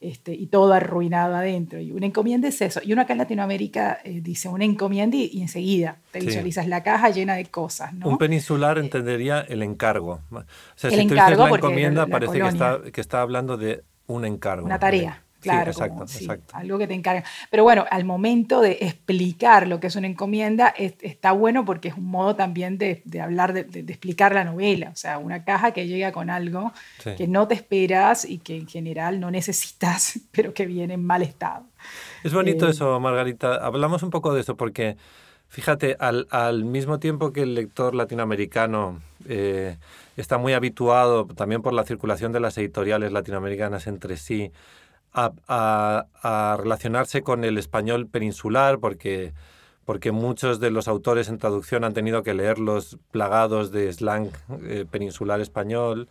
este, 0.00 0.34
y 0.34 0.46
todo 0.46 0.72
arruinado 0.72 1.34
adentro. 1.34 1.80
Y 1.80 1.90
una 1.90 2.06
encomienda 2.06 2.46
es 2.46 2.60
eso. 2.62 2.80
Y 2.84 2.92
uno 2.92 3.02
acá 3.02 3.14
en 3.14 3.18
Latinoamérica 3.18 3.98
eh, 4.04 4.20
dice 4.20 4.48
una 4.48 4.64
encomienda 4.64 5.16
y, 5.16 5.30
y 5.32 5.42
enseguida 5.42 5.98
te 6.12 6.20
sí. 6.20 6.26
visualizas 6.26 6.68
la 6.68 6.84
caja 6.84 7.10
llena 7.10 7.34
de 7.34 7.46
cosas. 7.46 7.92
¿no? 7.92 8.08
Un 8.08 8.18
peninsular 8.18 8.78
entendería 8.78 9.40
el 9.40 9.64
encargo. 9.64 10.20
O 10.30 10.44
sea, 10.76 10.90
el 10.90 10.96
si 10.96 11.00
encargo 11.00 11.42
tú 11.42 11.42
dices 11.42 11.50
la 11.50 11.56
encomienda, 11.56 12.02
la 12.02 12.06
parece 12.06 12.38
que 12.38 12.46
está, 12.46 12.80
que 12.92 13.00
está 13.00 13.20
hablando 13.20 13.56
de 13.56 13.82
un 14.08 14.24
encargo. 14.24 14.66
Una 14.66 14.78
tarea. 14.78 15.22
Claro, 15.40 15.72
sí, 15.72 15.78
exacto, 15.78 15.94
como, 15.94 16.08
sí, 16.08 16.24
exacto. 16.24 16.56
algo 16.56 16.78
que 16.78 16.88
te 16.88 16.94
encarga. 16.94 17.22
Pero 17.48 17.62
bueno, 17.62 17.84
al 17.88 18.04
momento 18.04 18.60
de 18.60 18.78
explicar 18.80 19.68
lo 19.68 19.78
que 19.78 19.86
es 19.86 19.94
una 19.94 20.08
encomienda, 20.08 20.74
es, 20.76 20.94
está 21.00 21.30
bueno 21.30 21.64
porque 21.64 21.88
es 21.88 21.94
un 21.94 22.06
modo 22.06 22.34
también 22.34 22.76
de, 22.76 23.02
de 23.04 23.20
hablar, 23.20 23.52
de, 23.52 23.62
de, 23.62 23.80
explicar 23.92 24.34
la 24.34 24.42
novela. 24.42 24.90
O 24.90 24.96
sea, 24.96 25.18
una 25.18 25.44
caja 25.44 25.70
que 25.70 25.86
llega 25.86 26.10
con 26.10 26.28
algo 26.28 26.72
sí. 26.98 27.10
que 27.16 27.28
no 27.28 27.46
te 27.46 27.54
esperas 27.54 28.24
y 28.24 28.38
que 28.38 28.56
en 28.56 28.66
general 28.66 29.20
no 29.20 29.30
necesitas, 29.30 30.18
pero 30.32 30.52
que 30.52 30.66
viene 30.66 30.94
en 30.94 31.04
mal 31.04 31.22
estado. 31.22 31.66
Es 32.24 32.34
bonito 32.34 32.66
eh, 32.66 32.70
eso, 32.70 32.98
Margarita. 32.98 33.64
Hablamos 33.64 34.02
un 34.02 34.10
poco 34.10 34.34
de 34.34 34.40
eso 34.40 34.56
porque 34.56 34.96
Fíjate, 35.48 35.96
al, 35.98 36.64
mismo 36.64 36.98
tiempo 36.98 37.32
que 37.32 37.42
el 37.42 37.54
lector 37.54 37.94
latinoamericano 37.94 39.00
eh, 39.26 39.78
está 40.16 40.36
muy 40.36 40.52
habituado, 40.52 41.26
también 41.26 41.62
por 41.62 41.72
la 41.72 41.84
circulación 41.84 42.32
de 42.32 42.40
las 42.40 42.58
editoriales 42.58 43.12
latinoamericanas 43.12 43.86
entre 43.86 44.18
sí, 44.18 44.52
a, 45.14 46.56
relacionarse 46.58 47.22
con 47.22 47.44
el 47.44 47.56
español 47.56 48.08
peninsular, 48.08 48.78
porque, 48.78 49.32
porque 49.86 50.12
muchos 50.12 50.60
de 50.60 50.70
los 50.70 50.86
autores 50.86 51.30
en 51.30 51.38
traducción 51.38 51.82
han 51.82 51.94
tenido 51.94 52.22
que 52.22 52.34
leerlos 52.34 52.98
plagados 53.10 53.72
de 53.72 53.90
slang 53.90 54.30
eh, 54.64 54.84
peninsular 54.88 55.40
español. 55.40 56.10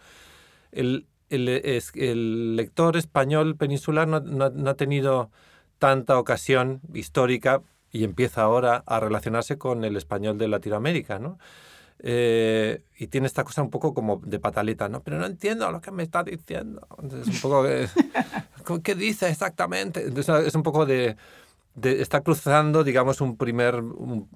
El, 0.72 1.06
el, 1.30 2.56
lector 2.56 2.98
español 2.98 3.56
peninsular 3.56 4.08
no, 4.08 4.20
no 4.20 4.70
ha 4.70 4.74
tenido 4.74 5.30
tanta 5.78 6.18
ocasión 6.18 6.82
histórica 6.94 7.62
y 7.92 8.04
empieza 8.04 8.42
ahora 8.42 8.84
a 8.86 9.00
relacionarse 9.00 9.58
con 9.58 9.84
el 9.84 9.96
español 9.96 10.38
de 10.38 10.48
Latinoamérica, 10.48 11.20
¿no? 11.20 11.38
Eh, 12.00 12.84
y 12.98 13.08
tiene 13.08 13.26
esta 13.26 13.44
cosa 13.44 13.64
un 13.64 13.72
poco 13.72 13.94
como 13.94 14.22
de 14.24 14.40
pataleta, 14.40 14.88
¿no? 14.88 15.02
Pero 15.02 15.18
no 15.18 15.26
entiendo 15.26 15.72
lo 15.72 15.82
que 15.82 15.92
me 15.92 16.04
está 16.04 16.24
diciendo. 16.24 16.88
Entonces, 17.02 17.34
un 17.34 17.42
poco 17.42 17.66
¿Qué 18.84 18.96
dice 18.96 19.30
exactamente? 19.30 20.06
Entonces, 20.06 20.48
es 20.48 20.56
un 20.56 20.64
poco 20.64 20.86
de, 20.86 21.16
Está 21.82 22.22
cruzando, 22.22 22.84
digamos, 22.84 23.22
un 23.22 23.38
primer 23.38 23.84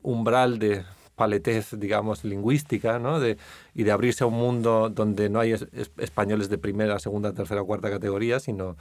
umbral 0.03 0.59
de 0.59 0.83
paletez, 1.15 1.71
digamos, 1.79 2.23
lingüística, 2.23 2.99
¿no? 2.99 3.19
De, 3.19 3.37
y 3.73 3.83
de 3.83 3.91
abrirse 3.91 4.23
a 4.23 4.27
un 4.27 4.35
mundo 4.35 4.89
donde 4.89 5.27
no 5.29 5.39
hay 5.39 5.53
españoles 5.97 6.49
de 6.49 6.59
primera, 6.59 6.99
segunda, 6.99 7.33
tercera 7.33 7.63
cuarta 7.63 7.89
categoría, 7.89 8.39
sino 8.39 8.77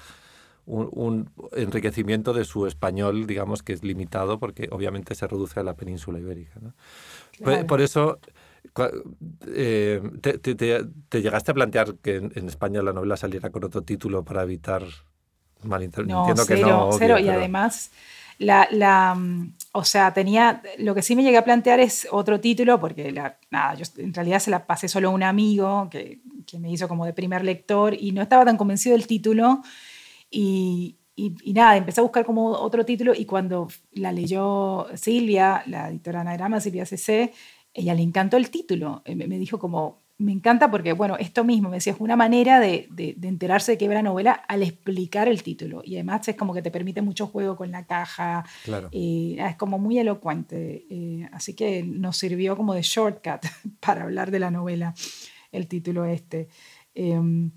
un, 0.70 1.30
enriquecimiento 1.52 2.32
de 2.32 2.44
su 2.44 2.66
español, 2.66 3.26
digamos, 3.26 3.62
que 3.62 3.72
es 3.72 3.82
limitado 3.82 4.38
porque 4.38 4.68
obviamente 4.70 5.14
se 5.14 5.26
reduce 5.26 5.60
a 5.60 5.62
la 5.62 5.74
península 5.74 6.18
ibérica. 6.18 6.60
Por, 7.66 7.80
eso, 7.80 8.18
eh, 9.48 10.00
te, 10.20 11.20
llegaste 11.20 11.50
a 11.50 11.54
plantear 11.54 11.94
que 11.96 12.16
en, 12.16 12.48
España 12.48 12.82
la 12.82 12.92
novela 12.92 13.16
saliera 13.16 13.50
con 13.50 13.64
otro 13.64 13.82
título 13.82 14.24
para 14.24 14.42
evitar 14.42 14.82
malinterpretaciones? 15.62 16.36
No, 16.36 16.44
cero, 16.46 16.68
no, 16.68 16.92
cero. 16.92 17.18
Y 17.18 17.28
además, 17.28 17.90
la, 18.38 18.68
la, 18.70 19.18
o 19.72 19.84
sea, 19.84 20.12
tenía, 20.14 20.62
lo 20.78 20.94
que 20.94 21.02
sí 21.02 21.16
me 21.16 21.22
llegué 21.22 21.38
a 21.38 21.44
plantear 21.44 21.80
es 21.80 22.06
otro 22.10 22.40
título, 22.40 22.78
porque 22.78 23.10
la, 23.12 23.38
nada, 23.50 23.74
yo 23.74 23.84
en 23.98 24.14
realidad 24.14 24.38
se 24.38 24.50
la 24.50 24.66
pasé 24.66 24.88
solo 24.88 25.08
a 25.08 25.12
un 25.12 25.22
amigo 25.22 25.88
que, 25.90 26.20
que 26.46 26.58
me 26.58 26.70
hizo 26.70 26.88
como 26.88 27.04
de 27.04 27.12
primer 27.12 27.44
lector 27.44 27.94
y 27.94 28.12
no 28.12 28.22
estaba 28.22 28.44
tan 28.44 28.56
convencido 28.56 28.96
del 28.96 29.06
título. 29.06 29.62
Y, 30.30 30.98
y, 31.16 31.52
nada, 31.52 31.76
empecé 31.76 32.00
a 32.00 32.04
buscar 32.04 32.24
como 32.24 32.50
otro 32.50 32.84
título 32.84 33.12
y 33.14 33.26
cuando 33.26 33.68
la 33.92 34.12
leyó 34.12 34.86
Silvia, 34.94 35.62
la 35.66 35.90
editora 35.90 36.22
Anagrama, 36.22 36.60
Silvia 36.60 36.86
CC, 36.86 37.32
ella 37.74 37.94
le 37.94 38.02
encantó 38.02 38.36
el 38.36 38.50
título. 38.50 39.02
Eh, 39.04 39.14
me 39.14 39.38
dijo 39.38 39.58
como, 39.58 40.00
me 40.20 40.32
encanta 40.32 40.70
porque, 40.70 40.92
bueno, 40.92 41.16
esto 41.16 41.44
mismo, 41.44 41.70
me 41.70 41.76
decía, 41.76 41.94
es 41.94 42.00
una 42.00 42.14
manera 42.14 42.60
de, 42.60 42.88
de, 42.90 43.16
enterarse 43.22 43.72
de 43.72 43.78
qué 43.78 43.86
era 43.86 43.94
la 43.94 44.02
novela 44.02 44.32
al 44.32 44.62
explicar 44.62 45.28
el 45.28 45.42
título. 45.42 45.80
Y 45.82 45.94
además 45.94 46.28
es 46.28 46.36
como 46.36 46.52
que 46.52 46.60
te 46.60 46.70
permite 46.70 47.00
mucho 47.00 47.26
juego 47.26 47.56
con 47.56 47.70
la 47.70 47.86
caja. 47.86 48.44
Claro. 48.64 48.90
Eh, 48.92 49.38
es 49.38 49.56
como 49.56 49.78
muy 49.78 49.98
elocuente. 49.98 50.86
Eh, 50.90 51.26
así 51.32 51.54
que 51.54 51.82
nos 51.82 52.18
sirvió 52.18 52.54
como 52.54 52.74
de 52.74 52.82
shortcut 52.82 53.40
para 53.80 54.02
hablar 54.02 54.30
de 54.30 54.40
la 54.40 54.50
novela, 54.50 54.94
el 55.52 55.66
título 55.66 56.04
este. 56.04 56.48
Em, 56.94 57.50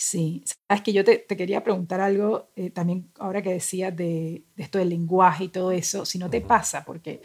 Sí, 0.00 0.44
sabes 0.68 0.84
que 0.84 0.92
yo 0.92 1.02
te, 1.02 1.26
quería 1.26 1.64
preguntar 1.64 2.00
algo 2.00 2.52
eh, 2.54 2.70
también 2.70 3.10
ahora 3.18 3.42
que 3.42 3.54
decías 3.54 3.96
de, 3.96 4.44
esto 4.56 4.78
del 4.78 4.90
lenguaje 4.90 5.44
y 5.44 5.48
todo 5.48 5.72
eso, 5.72 6.04
si 6.04 6.20
no 6.20 6.30
te 6.30 6.40
pasa, 6.40 6.84
porque 6.84 7.20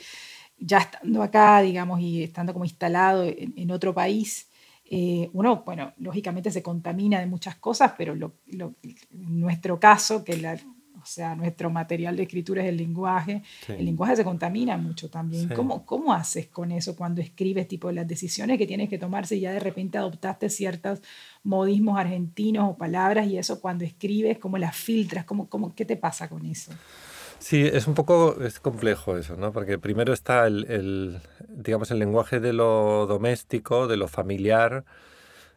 ya 0.57 0.79
estando 0.79 1.21
acá, 1.21 1.61
digamos, 1.61 2.01
y 2.01 2.23
estando 2.23 2.51
como 2.51 2.65
instalado 2.65 3.25
en, 3.25 3.69
otro 3.69 3.93
país, 3.93 4.49
eh, 4.85 5.29
uno, 5.33 5.61
bueno, 5.63 5.93
lógicamente 5.97 6.49
se 6.49 6.63
contamina 6.63 7.19
de 7.19 7.27
muchas 7.27 7.57
cosas, 7.57 7.93
pero 7.95 8.15
lo, 8.15 8.33
en 8.47 9.39
nuestro 9.39 9.79
caso, 9.79 10.23
que 10.23 10.37
la, 10.37 10.57
o 11.03 11.05
sea, 11.05 11.35
nuestro 11.35 11.69
material 11.69 12.15
de 12.15 12.23
escritura 12.23 12.63
es 12.63 12.69
el 12.69 12.77
lenguaje. 12.77 13.43
El 13.67 13.85
lenguaje 13.85 14.15
se 14.15 14.23
contamina 14.23 14.77
mucho 14.77 15.09
también. 15.09 15.49
¿Cómo, 15.49 15.85
¿Cómo 15.85 16.13
haces 16.13 16.47
con 16.47 16.71
eso 16.71 16.95
cuando 16.95 17.21
escribes, 17.21 17.67
tipo, 17.67 17.91
las 17.91 18.07
decisiones 18.07 18.57
que 18.57 18.65
tienes 18.65 18.87
que 18.87 18.97
tomarse 18.97 19.35
y 19.35 19.41
ya 19.41 19.51
de 19.51 19.59
repente 19.59 19.97
adoptaste 19.97 20.49
ciertos 20.49 21.01
modismos 21.43 21.99
argentinos 21.99 22.69
o 22.69 22.77
palabras 22.77 23.27
y 23.27 23.37
eso 23.37 23.59
cuando 23.59 23.83
escribes, 23.83 24.39
cómo 24.39 24.57
las 24.57 24.75
filtras? 24.75 25.25
¿Cómo, 25.25 25.49
cómo, 25.49 25.75
¿Qué 25.75 25.85
te 25.85 25.97
pasa 25.97 26.29
con 26.29 26.45
eso? 26.45 26.71
Sí, 27.39 27.61
es 27.61 27.87
un 27.87 27.93
poco 27.93 28.41
es 28.41 28.59
complejo 28.59 29.17
eso, 29.17 29.35
¿no? 29.35 29.51
Porque 29.51 29.77
primero 29.77 30.13
está 30.13 30.47
el, 30.47 30.65
el 30.69 31.19
digamos, 31.49 31.91
el 31.91 31.99
lenguaje 31.99 32.39
de 32.39 32.53
lo 32.53 33.05
doméstico, 33.05 33.87
de 33.87 33.97
lo 33.97 34.07
familiar, 34.07 34.85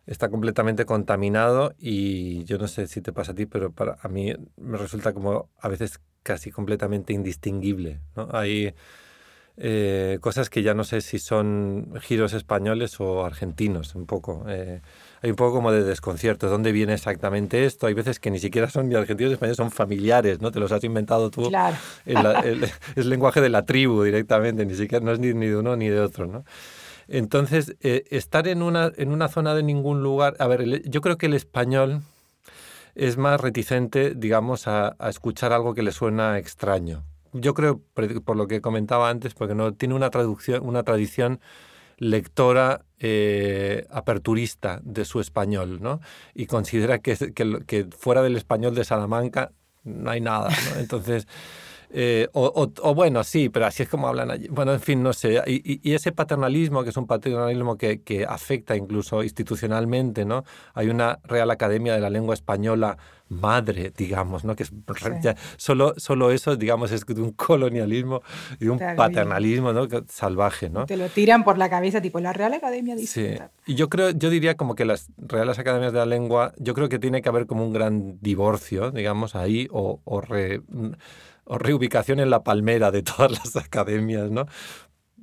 está 0.07 0.29
completamente 0.29 0.85
contaminado 0.85 1.75
y 1.79 2.45
yo 2.45 2.59
no 2.59 2.67
sé 2.67 2.87
si 2.89 3.01
te 3.03 3.13
pasa 3.13 3.33
a 3.33 3.35
ti, 3.35 3.47
pero 3.47 3.71
para 3.73 3.99
a 4.01 4.09
mí 4.09 4.33
me 4.57 4.79
resulta 4.79 5.13
como 5.13 5.49
a 5.61 5.69
veces 5.69 6.01
casi 6.23 6.51
completamente 6.51 7.13
indistinguible. 7.13 8.01
¿no? 8.17 8.29
Hay 8.33 8.75
eh, 9.57 10.19
cosas 10.21 10.51
que 10.51 10.63
ya 10.63 10.75
no 10.75 10.85
sé 10.85 11.01
si 11.01 11.19
son 11.19 11.95
giros 12.01 12.33
españoles 12.35 13.01
o 13.01 13.25
argentinos, 13.25 13.95
un 13.95 14.07
poco. 14.07 14.45
Eh, 14.49 14.81
hay 15.23 15.31
un 15.31 15.37
poco 15.37 15.55
como 15.55 15.73
de 15.73 15.83
desconcierto. 15.83 16.49
¿Dónde 16.49 16.73
viene 16.73 16.95
exactamente 16.95 17.65
esto? 17.65 17.87
Hay 17.87 17.95
veces 17.95 18.21
que 18.21 18.31
ni 18.31 18.39
siquiera 18.39 18.69
son 18.69 18.89
ni 18.89 18.95
argentinos 18.95 19.31
ni 19.31 19.35
españoles, 19.35 19.57
son 19.57 19.71
familiares, 19.71 20.41
¿no? 20.41 20.51
Te 20.51 20.61
los 20.61 20.73
has 20.73 20.85
inventado 20.85 21.31
tú. 21.31 21.49
Claro. 21.49 21.77
el, 22.05 22.71
el, 22.97 23.11
lenguaje 23.11 23.41
de 23.41 23.49
la 23.49 23.65
tribu 23.65 24.03
directamente, 24.03 24.67
ni 24.67 24.75
siquiera 24.75 25.05
no 25.05 25.13
es 25.13 25.19
ni, 25.19 25.33
ni 25.33 25.47
de 25.47 25.57
uno 25.57 25.77
ni 25.77 25.89
de 25.89 26.01
otro, 26.01 26.27
¿no? 26.27 26.45
Entonces, 27.09 27.77
eh, 27.81 28.05
estar 28.11 28.49
en 28.49 28.63
una, 28.63 28.93
en 28.97 29.13
una 29.13 29.29
zona 29.29 29.55
de 29.55 29.63
ningún 29.63 30.03
lugar, 30.03 30.35
a 30.39 30.47
ver, 30.47 30.83
yo 30.89 31.01
creo 31.01 31.17
que 31.17 31.27
el 31.27 31.35
español 31.35 32.03
es 32.95 33.17
más 33.17 33.41
reticente, 33.41 34.15
digamos, 34.17 34.67
a, 34.67 34.97
escuchar 35.09 35.53
algo 35.53 35.75
que 35.75 35.83
le 35.83 35.93
suena 35.93 36.39
extraño. 36.39 37.05
Yo 37.33 37.55
creo, 37.55 37.81
por 38.25 38.37
lo 38.37 38.49
que 38.49 38.61
comentaba 38.61 39.11
antes, 39.11 39.35
porque 39.35 39.55
no 39.55 39.75
tiene 39.75 39.95
una 39.95 40.11
traducción, 40.11 40.67
una 40.67 40.83
tradición 40.83 41.41
lectora 41.99 42.85
eh, 42.99 43.87
aperturista 43.91 44.81
de 44.83 45.05
su 45.05 45.21
español, 45.21 45.81
¿no? 45.83 46.01
Y 46.35 46.47
considera 46.47 46.99
que, 46.99 47.17
que, 47.35 47.61
que, 47.67 47.87
fuera 47.97 48.23
del 48.23 48.37
español 48.37 48.75
de 48.75 48.85
Salamanca 48.85 49.53
no 49.85 50.11
hay 50.11 50.21
nada, 50.21 50.49
¿no? 50.49 50.81
Entonces, 50.81 51.27
eh, 51.91 52.29
o, 52.33 52.95
bueno, 52.95 53.25
sí, 53.25 53.49
pero 53.49 53.67
así 53.67 53.83
es 53.83 53.89
como 53.89 54.09
hablan 54.09 54.31
allí. 54.31 54.49
Bueno, 54.49 54.73
en 54.73 54.81
fin, 54.81 55.03
no 55.03 55.13
sé. 55.13 55.43
Y, 55.47 55.95
ese 55.95 56.13
paternalismo, 56.13 56.83
que 56.85 56.91
es 56.91 56.97
un 56.97 57.07
paternalismo 57.07 57.77
que, 57.77 58.03
que, 58.03 58.25
afecta 58.25 58.77
incluso 58.77 59.23
institucionalmente, 59.23 60.25
¿no? 60.25 60.45
Hay 60.75 60.89
una 60.89 61.19
Real 61.25 61.51
Academia 61.51 61.95
de 61.95 62.01
la 62.01 62.11
Lengua 62.11 62.35
Española 62.35 62.97
madre, 63.29 63.93
digamos, 63.97 64.45
¿no? 64.45 64.55
Que 64.55 64.63
es 64.63 64.73
solo, 65.57 65.95
solo 65.97 66.31
eso, 66.31 66.57
digamos, 66.57 66.93
es 66.93 67.05
de 67.05 67.21
un 67.21 67.33
colonialismo 67.33 68.23
y 68.61 68.69
un 68.69 68.79
paternalismo 68.79 69.73
¿no? 69.73 69.89
salvaje, 70.09 70.71
¿no? 70.71 70.87
Te 70.87 70.97
lo 70.97 71.09
tiran 71.09 71.45
por 71.45 71.59
la 71.59 71.69
cabeza, 71.69 72.01
tipo 72.01 72.21
la 72.21 72.33
Real 72.33 72.55
Academia 72.55 72.95
dice. 72.95 73.37
Sí. 73.37 73.73
Y 73.73 73.75
yo 73.75 73.89
creo, 73.89 74.11
yo 74.11 74.31
diría 74.31 74.57
como 74.57 74.75
que 74.75 74.85
las 74.85 75.09
Reales 75.19 75.59
Academias 75.59 75.93
de 75.93 75.99
la 75.99 76.07
Lengua, 76.07 76.53
yo 76.59 76.75
creo 76.75 76.89
que 76.89 76.99
tiene 76.99 77.23
que 77.23 77.29
haber 77.29 77.47
como 77.47 77.65
un 77.67 77.73
gran 77.73 78.19
divorcio, 78.21 78.91
digamos, 78.93 79.35
ahí, 79.35 79.69
o, 79.73 80.01
o 80.05 80.21
re, 80.21 80.63
o 81.47 81.59
reubicación 81.59 82.21
en 82.21 82.31
la 82.31 82.43
palmera 82.45 82.91
de 82.91 83.03
todas 83.03 83.33
las 83.33 83.57
academias, 83.57 84.31
¿no? 84.31 84.47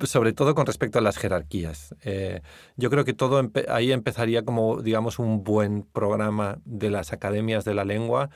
sobre 0.01 0.33
todo 0.33 0.55
con 0.55 0.65
respecto 0.65 0.99
a 0.99 1.01
las 1.01 1.17
jerarquías. 1.17 1.95
Eh, 2.03 2.41
yo 2.77 2.89
creo 2.89 3.05
que 3.05 3.13
todo 3.13 3.51
ahí 3.69 3.91
empezaría 3.91 4.43
como, 4.43 4.81
digamos, 4.81 5.19
un 5.19 5.43
buen 5.43 5.83
programa 5.83 6.57
de 6.65 6.89
las 6.89 7.13
academias 7.13 7.63
de 7.63 7.73
la 7.73 7.85
lengua, 7.85 8.29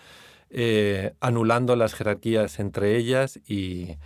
eh, 0.50 1.14
anulando 1.20 1.76
las 1.76 1.94
jerarquías 1.94 2.60
entre 2.60 2.96
ellas 2.96 3.40
y, 3.46 3.98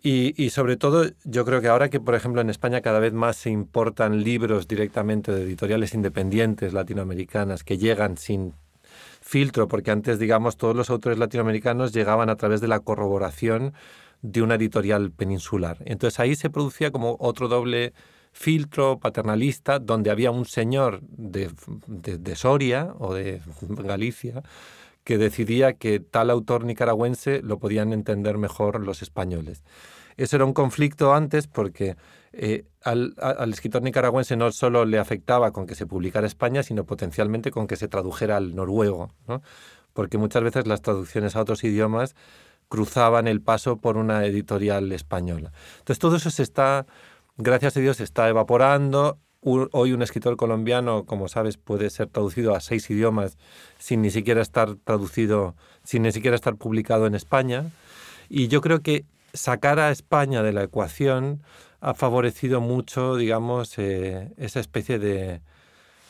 y, 0.00 0.50
sobre 0.50 0.76
todo 0.76 1.06
yo 1.24 1.44
creo 1.44 1.60
que 1.60 1.68
ahora 1.68 1.88
que, 1.88 1.98
por 1.98 2.14
ejemplo, 2.14 2.40
en 2.40 2.50
España 2.50 2.80
cada 2.80 3.00
vez 3.00 3.12
más 3.12 3.36
se 3.36 3.50
importan 3.50 4.22
libros 4.22 4.68
directamente 4.68 5.32
de 5.32 5.42
editoriales 5.42 5.94
independientes 5.94 6.72
latinoamericanas 6.72 7.64
que 7.64 7.78
llegan 7.78 8.16
sin 8.16 8.54
filtro, 9.28 9.68
porque 9.68 9.90
antes, 9.90 10.18
digamos, 10.18 10.56
todos 10.56 10.74
los 10.74 10.88
autores 10.88 11.18
latinoamericanos 11.18 11.92
llegaban 11.92 12.30
a 12.30 12.36
través 12.36 12.62
de 12.62 12.68
la 12.68 12.80
corroboración 12.80 13.74
de 14.22 14.40
una 14.40 14.54
editorial 14.54 15.10
peninsular. 15.10 15.76
Entonces 15.84 16.18
ahí 16.18 16.34
se 16.34 16.48
producía 16.48 16.90
como 16.92 17.14
otro 17.20 17.46
doble 17.46 17.92
filtro 18.32 18.98
paternalista 18.98 19.80
donde 19.80 20.10
había 20.10 20.30
un 20.30 20.46
señor 20.46 21.02
de, 21.02 21.50
de, 21.86 22.36
Soria 22.36 22.94
o 22.98 23.12
de 23.12 23.42
Galicia 23.60 24.42
que 25.04 25.18
decidía 25.18 25.74
que 25.74 26.00
tal 26.00 26.30
autor 26.30 26.64
nicaragüense 26.64 27.42
lo 27.42 27.58
podían 27.58 27.92
entender 27.92 28.38
mejor 28.38 28.80
los 28.80 29.02
españoles. 29.02 29.62
Eso 30.16 30.36
era 30.36 30.46
un 30.46 30.54
conflicto 30.54 31.12
antes 31.12 31.46
porque 31.48 31.96
eh, 32.32 32.66
al, 32.82 33.14
escritor 33.52 33.82
nicaragüense 33.82 34.36
no 34.36 34.52
solo 34.52 34.84
le 34.84 34.98
afectaba 34.98 35.50
con 35.52 35.66
que 35.66 35.74
se 35.74 35.86
publicara 35.86 36.26
España, 36.26 36.62
sino 36.62 36.84
potencialmente 36.84 37.50
con 37.50 37.66
que 37.66 37.76
se 37.76 37.88
tradujera 37.88 38.36
al 38.36 38.54
noruego, 38.54 39.10
porque 39.92 40.18
muchas 40.18 40.42
veces 40.42 40.66
las 40.66 40.82
traducciones 40.82 41.36
a 41.36 41.40
otros 41.40 41.64
idiomas 41.64 42.14
cruzaban 42.68 43.26
el 43.26 43.40
paso 43.40 43.78
por 43.78 43.96
una 43.96 44.24
editorial 44.26 44.92
española. 44.92 45.52
Entonces 45.78 45.98
todo 45.98 46.16
eso 46.16 46.30
se 46.30 46.42
está, 46.42 46.86
gracias 47.36 47.76
a 47.76 47.80
Dios, 47.80 47.96
se 47.96 48.04
está 48.04 48.28
evaporando. 48.28 49.18
Hoy 49.40 49.92
un 49.92 50.02
escritor 50.02 50.36
colombiano, 50.36 51.04
como 51.06 51.28
sabes, 51.28 51.56
puede 51.56 51.90
ser 51.90 52.08
traducido 52.08 52.54
a 52.54 52.60
seis 52.60 52.90
idiomas 52.90 53.38
sin 53.78 54.02
ni 54.02 54.10
siquiera 54.10 54.42
estar 54.42 54.74
traducido, 54.74 55.54
sin 55.84 56.02
ni 56.02 56.12
siquiera 56.12 56.34
estar 56.34 56.56
publicado 56.56 57.06
en 57.06 57.14
España. 57.14 57.70
Y 58.28 58.48
yo 58.48 58.60
creo 58.60 58.80
que 58.80 59.06
sacar 59.32 59.78
a 59.78 59.90
España 59.90 60.42
de 60.42 60.52
la 60.52 60.64
ecuación 60.64 61.42
ha 61.80 61.94
favorecido 61.94 62.60
mucho, 62.60 63.16
digamos, 63.16 63.78
eh, 63.78 64.32
esa 64.36 64.60
especie 64.60 64.98
de, 64.98 65.40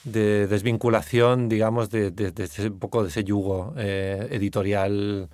desvinculación, 0.04 1.48
digamos, 1.48 1.90
de, 1.90 2.12
ese, 2.38 2.68
un 2.68 2.78
poco 2.78 3.02
de 3.02 3.10
ese 3.10 3.24
yugo 3.24 3.74
eh, 3.76 4.28
editorial 4.30 5.28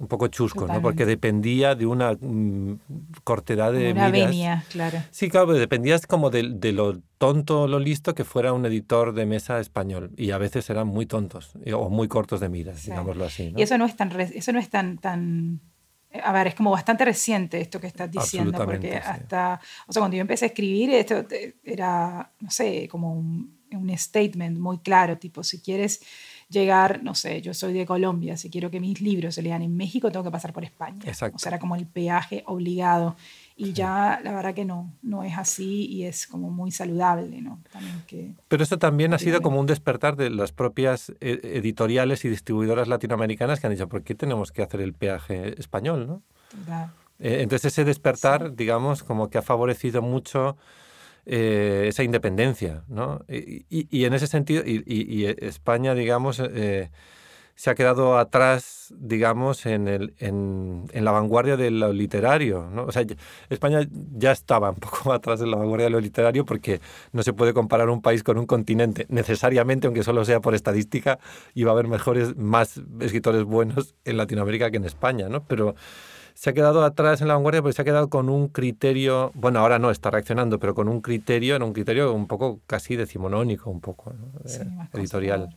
un 0.00 0.08
poco 0.08 0.28
chusco, 0.28 0.66
¿no? 0.66 0.80
Porque 0.80 1.04
dependía 1.04 1.74
de 1.74 1.84
una 1.84 2.14
mm, 2.18 2.78
cortedad 3.22 3.70
de 3.70 3.92
Una 3.92 4.10
venia, 4.10 4.64
claro. 4.70 4.98
Sí, 5.10 5.28
claro, 5.28 5.52
dependías 5.52 6.06
como 6.06 6.30
de, 6.30 6.42
lo 6.72 7.00
tonto 7.18 7.62
o 7.62 7.68
lo 7.68 7.78
listo 7.78 8.14
que 8.14 8.24
fuera 8.24 8.54
un 8.54 8.64
editor 8.64 9.12
de 9.12 9.26
mesa 9.26 9.60
español. 9.60 10.10
Y 10.16 10.30
a 10.30 10.38
veces 10.38 10.70
eran 10.70 10.86
muy 10.88 11.04
tontos 11.04 11.52
o 11.74 11.90
muy 11.90 12.08
cortos 12.08 12.40
de 12.40 12.48
miras, 12.48 12.82
digámoslo 12.82 13.26
así. 13.26 13.52
Y 13.54 13.60
eso 13.60 13.76
no 13.76 13.84
es 13.84 13.94
tan, 13.94 14.18
eso 14.18 14.52
no 14.52 14.58
es 14.58 14.70
tan, 14.70 14.96
tan 14.96 15.60
a 16.12 16.32
ver, 16.32 16.48
es 16.48 16.54
como 16.54 16.70
bastante 16.70 17.04
reciente 17.04 17.60
esto 17.60 17.80
que 17.80 17.86
estás 17.86 18.10
diciendo, 18.10 18.64
porque 18.64 18.96
hasta, 18.96 19.60
o 19.86 19.92
sea, 19.92 20.00
cuando 20.00 20.16
yo 20.16 20.20
empecé 20.22 20.46
a 20.46 20.48
escribir, 20.48 20.90
esto 20.90 21.24
era, 21.62 22.32
no 22.40 22.50
sé, 22.50 22.88
como 22.88 23.12
un, 23.12 23.60
un, 23.72 23.96
statement 23.96 24.58
muy 24.58 24.78
claro, 24.78 25.18
tipo, 25.18 25.44
si 25.44 25.60
quieres 25.60 26.02
llegar, 26.48 27.02
no 27.04 27.14
sé, 27.14 27.40
yo 27.42 27.54
soy 27.54 27.72
de 27.72 27.86
Colombia, 27.86 28.36
si 28.36 28.50
quiero 28.50 28.70
que 28.70 28.80
mis 28.80 29.00
libros 29.00 29.36
se 29.36 29.42
lean 29.42 29.62
en 29.62 29.76
México, 29.76 30.10
tengo 30.10 30.24
que 30.24 30.32
pasar 30.32 30.52
por 30.52 30.64
España. 30.64 30.98
Exacto. 31.04 31.36
O 31.36 31.38
sea, 31.38 31.50
era 31.50 31.58
como 31.60 31.76
el 31.76 31.86
peaje 31.86 32.42
obligado. 32.46 33.16
Y 33.62 33.74
ya 33.74 34.18
la 34.24 34.32
verdad 34.32 34.54
que 34.54 34.64
no, 34.64 34.90
no 35.02 35.22
es 35.22 35.36
así 35.36 35.84
y 35.84 36.04
es 36.04 36.26
como 36.26 36.50
muy 36.50 36.70
saludable, 36.70 37.42
¿no? 37.42 37.60
También 37.70 38.02
que, 38.06 38.32
Pero 38.48 38.62
eso 38.62 38.78
también 38.78 39.12
ha 39.12 39.18
sido 39.18 39.42
como 39.42 39.60
un 39.60 39.66
despertar 39.66 40.16
de 40.16 40.30
las 40.30 40.50
propias 40.52 41.10
eh, 41.20 41.40
editoriales 41.42 42.24
y 42.24 42.30
distribuidoras 42.30 42.88
latinoamericanas 42.88 43.60
que 43.60 43.66
han 43.66 43.74
dicho, 43.74 43.86
¿por 43.86 44.02
qué 44.02 44.14
tenemos 44.14 44.50
que 44.50 44.62
hacer 44.62 44.80
el 44.80 44.94
peaje 44.94 45.60
español, 45.60 46.06
no? 46.06 46.22
Eh, 47.18 47.42
entonces 47.42 47.74
ese 47.74 47.84
despertar, 47.84 48.56
digamos, 48.56 49.02
como 49.02 49.28
que 49.28 49.36
ha 49.36 49.42
favorecido 49.42 50.00
mucho 50.00 50.56
eh, 51.26 51.84
esa 51.86 52.02
independencia, 52.02 52.84
¿no? 52.88 53.26
Y, 53.28 53.66
y, 53.68 54.04
en 54.06 54.14
ese 54.14 54.26
sentido, 54.26 54.62
y, 54.64 54.82
y 54.86 55.26
España, 55.26 55.94
digamos, 55.94 56.40
se 57.60 57.68
ha 57.68 57.74
quedado 57.74 58.16
atrás, 58.16 58.94
digamos, 58.96 59.66
en, 59.66 59.86
el, 59.86 60.14
en, 60.16 60.86
en, 60.94 61.04
la 61.04 61.10
vanguardia 61.10 61.58
de 61.58 61.70
lo 61.70 61.92
literario. 61.92 62.70
¿no? 62.72 62.84
O 62.84 62.90
sea, 62.90 63.04
España 63.50 63.86
ya 64.12 64.32
estaba 64.32 64.70
un 64.70 64.76
poco 64.80 65.12
atrás 65.12 65.40
de 65.40 65.46
la 65.46 65.58
vanguardia 65.58 65.84
de 65.84 65.90
lo 65.90 66.00
literario 66.00 66.46
porque 66.46 66.80
no 67.12 67.22
se 67.22 67.34
puede 67.34 67.52
comparar 67.52 67.90
un 67.90 68.00
país 68.00 68.22
con 68.22 68.38
un 68.38 68.46
continente 68.46 69.04
necesariamente, 69.10 69.86
aunque 69.86 70.02
solo 70.02 70.24
sea 70.24 70.40
por 70.40 70.54
estadística, 70.54 71.18
va 71.62 71.68
a 71.68 71.72
haber 71.72 71.86
mejores, 71.86 72.34
más 72.34 72.80
escritores 72.98 73.44
buenos 73.44 73.94
en 74.06 74.16
Latinoamérica 74.16 74.70
que 74.70 74.78
en 74.78 74.86
España, 74.86 75.28
¿no? 75.28 75.44
Pero 75.44 75.74
se 76.32 76.48
ha 76.48 76.52
quedado 76.54 76.82
atrás 76.82 77.20
en 77.20 77.28
la 77.28 77.34
vanguardia 77.34 77.60
porque 77.60 77.74
se 77.74 77.82
ha 77.82 77.84
quedado 77.84 78.08
con 78.08 78.30
un 78.30 78.48
criterio, 78.48 79.32
bueno, 79.34 79.58
ahora 79.58 79.78
no 79.78 79.90
está 79.90 80.10
reaccionando, 80.10 80.58
pero 80.58 80.74
con 80.74 80.88
un 80.88 81.02
criterio, 81.02 81.56
era 81.56 81.64
un 81.66 81.74
criterio 81.74 82.14
un 82.14 82.26
poco 82.26 82.60
casi 82.66 82.96
decimonónico, 82.96 83.68
un 83.68 83.82
poco, 83.82 84.14
editorial. 84.94 85.54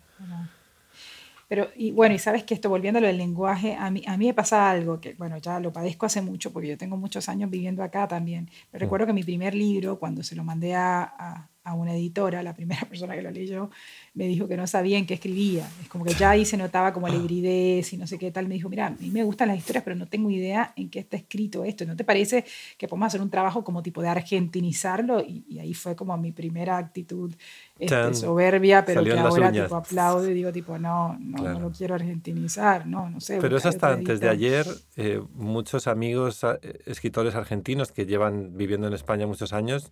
Pero, 1.48 1.70
y 1.76 1.92
bueno, 1.92 2.16
y 2.16 2.20
sabes 2.20 2.44
que 2.44 2.54
esto, 2.54 2.70
volviendo 2.70 2.98
a 2.98 3.02
lo 3.02 3.08
del 3.08 3.18
lenguaje, 3.18 3.76
a 3.76 3.90
mí, 3.92 4.04
a 4.08 4.18
mí 4.18 4.28
me 4.28 4.34
pasa 4.34 4.70
algo 4.70 5.00
que, 5.00 5.14
bueno, 5.16 5.38
ya 5.38 5.60
lo 5.60 5.72
padezco 5.72 6.06
hace 6.06 6.22
mucho, 6.22 6.52
porque 6.52 6.70
yo 6.70 6.78
tengo 6.78 6.98
muchos 6.98 7.30
años 7.30 7.50
viviendo 7.50 7.84
acá 7.84 8.08
también. 8.08 8.50
Pero 8.72 8.84
recuerdo 8.84 9.08
que 9.08 9.14
mi 9.14 9.24
primer 9.24 9.54
libro, 9.56 10.00
cuando 10.00 10.24
se 10.24 10.36
lo 10.36 10.44
mandé 10.44 10.76
a, 10.76 11.04
a 11.04 11.50
una 11.72 11.96
editora, 11.96 12.44
la 12.44 12.54
primera 12.54 12.82
persona 12.90 13.16
que 13.16 13.22
lo 13.22 13.32
leyó, 13.32 13.70
me 14.14 14.28
dijo 14.28 14.48
que 14.48 14.58
no 14.58 14.68
sabía 14.68 14.98
en 14.98 15.06
qué 15.06 15.14
escribía. 15.14 15.66
Es 15.82 15.88
como 15.88 16.04
que 16.04 16.14
ya 16.14 16.32
ahí 16.32 16.44
se 16.44 16.58
notaba 16.58 16.92
como 16.92 17.08
la 17.08 17.16
hibridez 17.16 17.94
y 17.94 17.98
no 17.98 18.06
sé 18.06 18.18
qué 18.18 18.32
tal. 18.32 18.48
Me 18.48 18.56
dijo, 18.56 18.68
mira, 18.68 18.88
a 18.88 18.90
mí 18.90 19.10
me 19.10 19.24
gustan 19.24 19.48
las 19.48 19.58
historias, 19.58 19.84
pero 19.84 19.96
no 19.96 20.08
tengo 20.08 20.30
idea 20.30 20.74
en 20.76 20.90
qué 20.90 21.00
está 21.00 21.16
escrito 21.16 21.64
esto. 21.64 21.86
¿No 21.86 21.96
te 21.96 22.04
parece 22.04 22.44
que 22.78 22.88
podemos 22.88 23.08
hacer 23.08 23.22
un 23.22 23.30
trabajo 23.30 23.64
como 23.64 23.82
tipo 23.82 24.02
de 24.02 24.10
argentinizarlo? 24.10 25.22
Y, 25.22 25.60
ahí 25.60 25.74
fue 25.74 25.96
como 25.96 26.18
mi 26.18 26.32
primera 26.32 26.78
actitud 26.78 27.34
este, 27.80 28.14
soberbia, 28.14 28.84
pero 28.84 29.04
que 29.04 29.14
ahora 29.14 29.52
tipo 29.52 29.76
aplaudo 29.76 30.30
y 30.30 30.34
digo 30.34 30.52
tipo, 30.52 30.78
no, 30.78 31.18
no, 31.20 31.44
no, 31.44 31.60
lo 31.60 31.72
quiero 31.72 31.96
argentinizar, 31.96 32.86
no, 32.86 33.10
no 33.10 33.22
sé. 33.22 33.40
Pero 33.40 33.58
eso 33.58 33.70
hasta 33.70 33.94
antes 33.94 34.20
de 34.20 34.30
ayer, 34.30 34.66
eh, 34.98 35.22
muchos 35.34 35.88
amigos 35.88 36.44
eh, 36.44 36.82
escritores 36.86 37.36
argentinos 37.36 37.92
que 37.92 38.06
llevan 38.06 38.58
viviendo 38.58 38.88
en 38.88 38.94
España 38.94 39.28
muchos 39.28 39.54
años, 39.54 39.92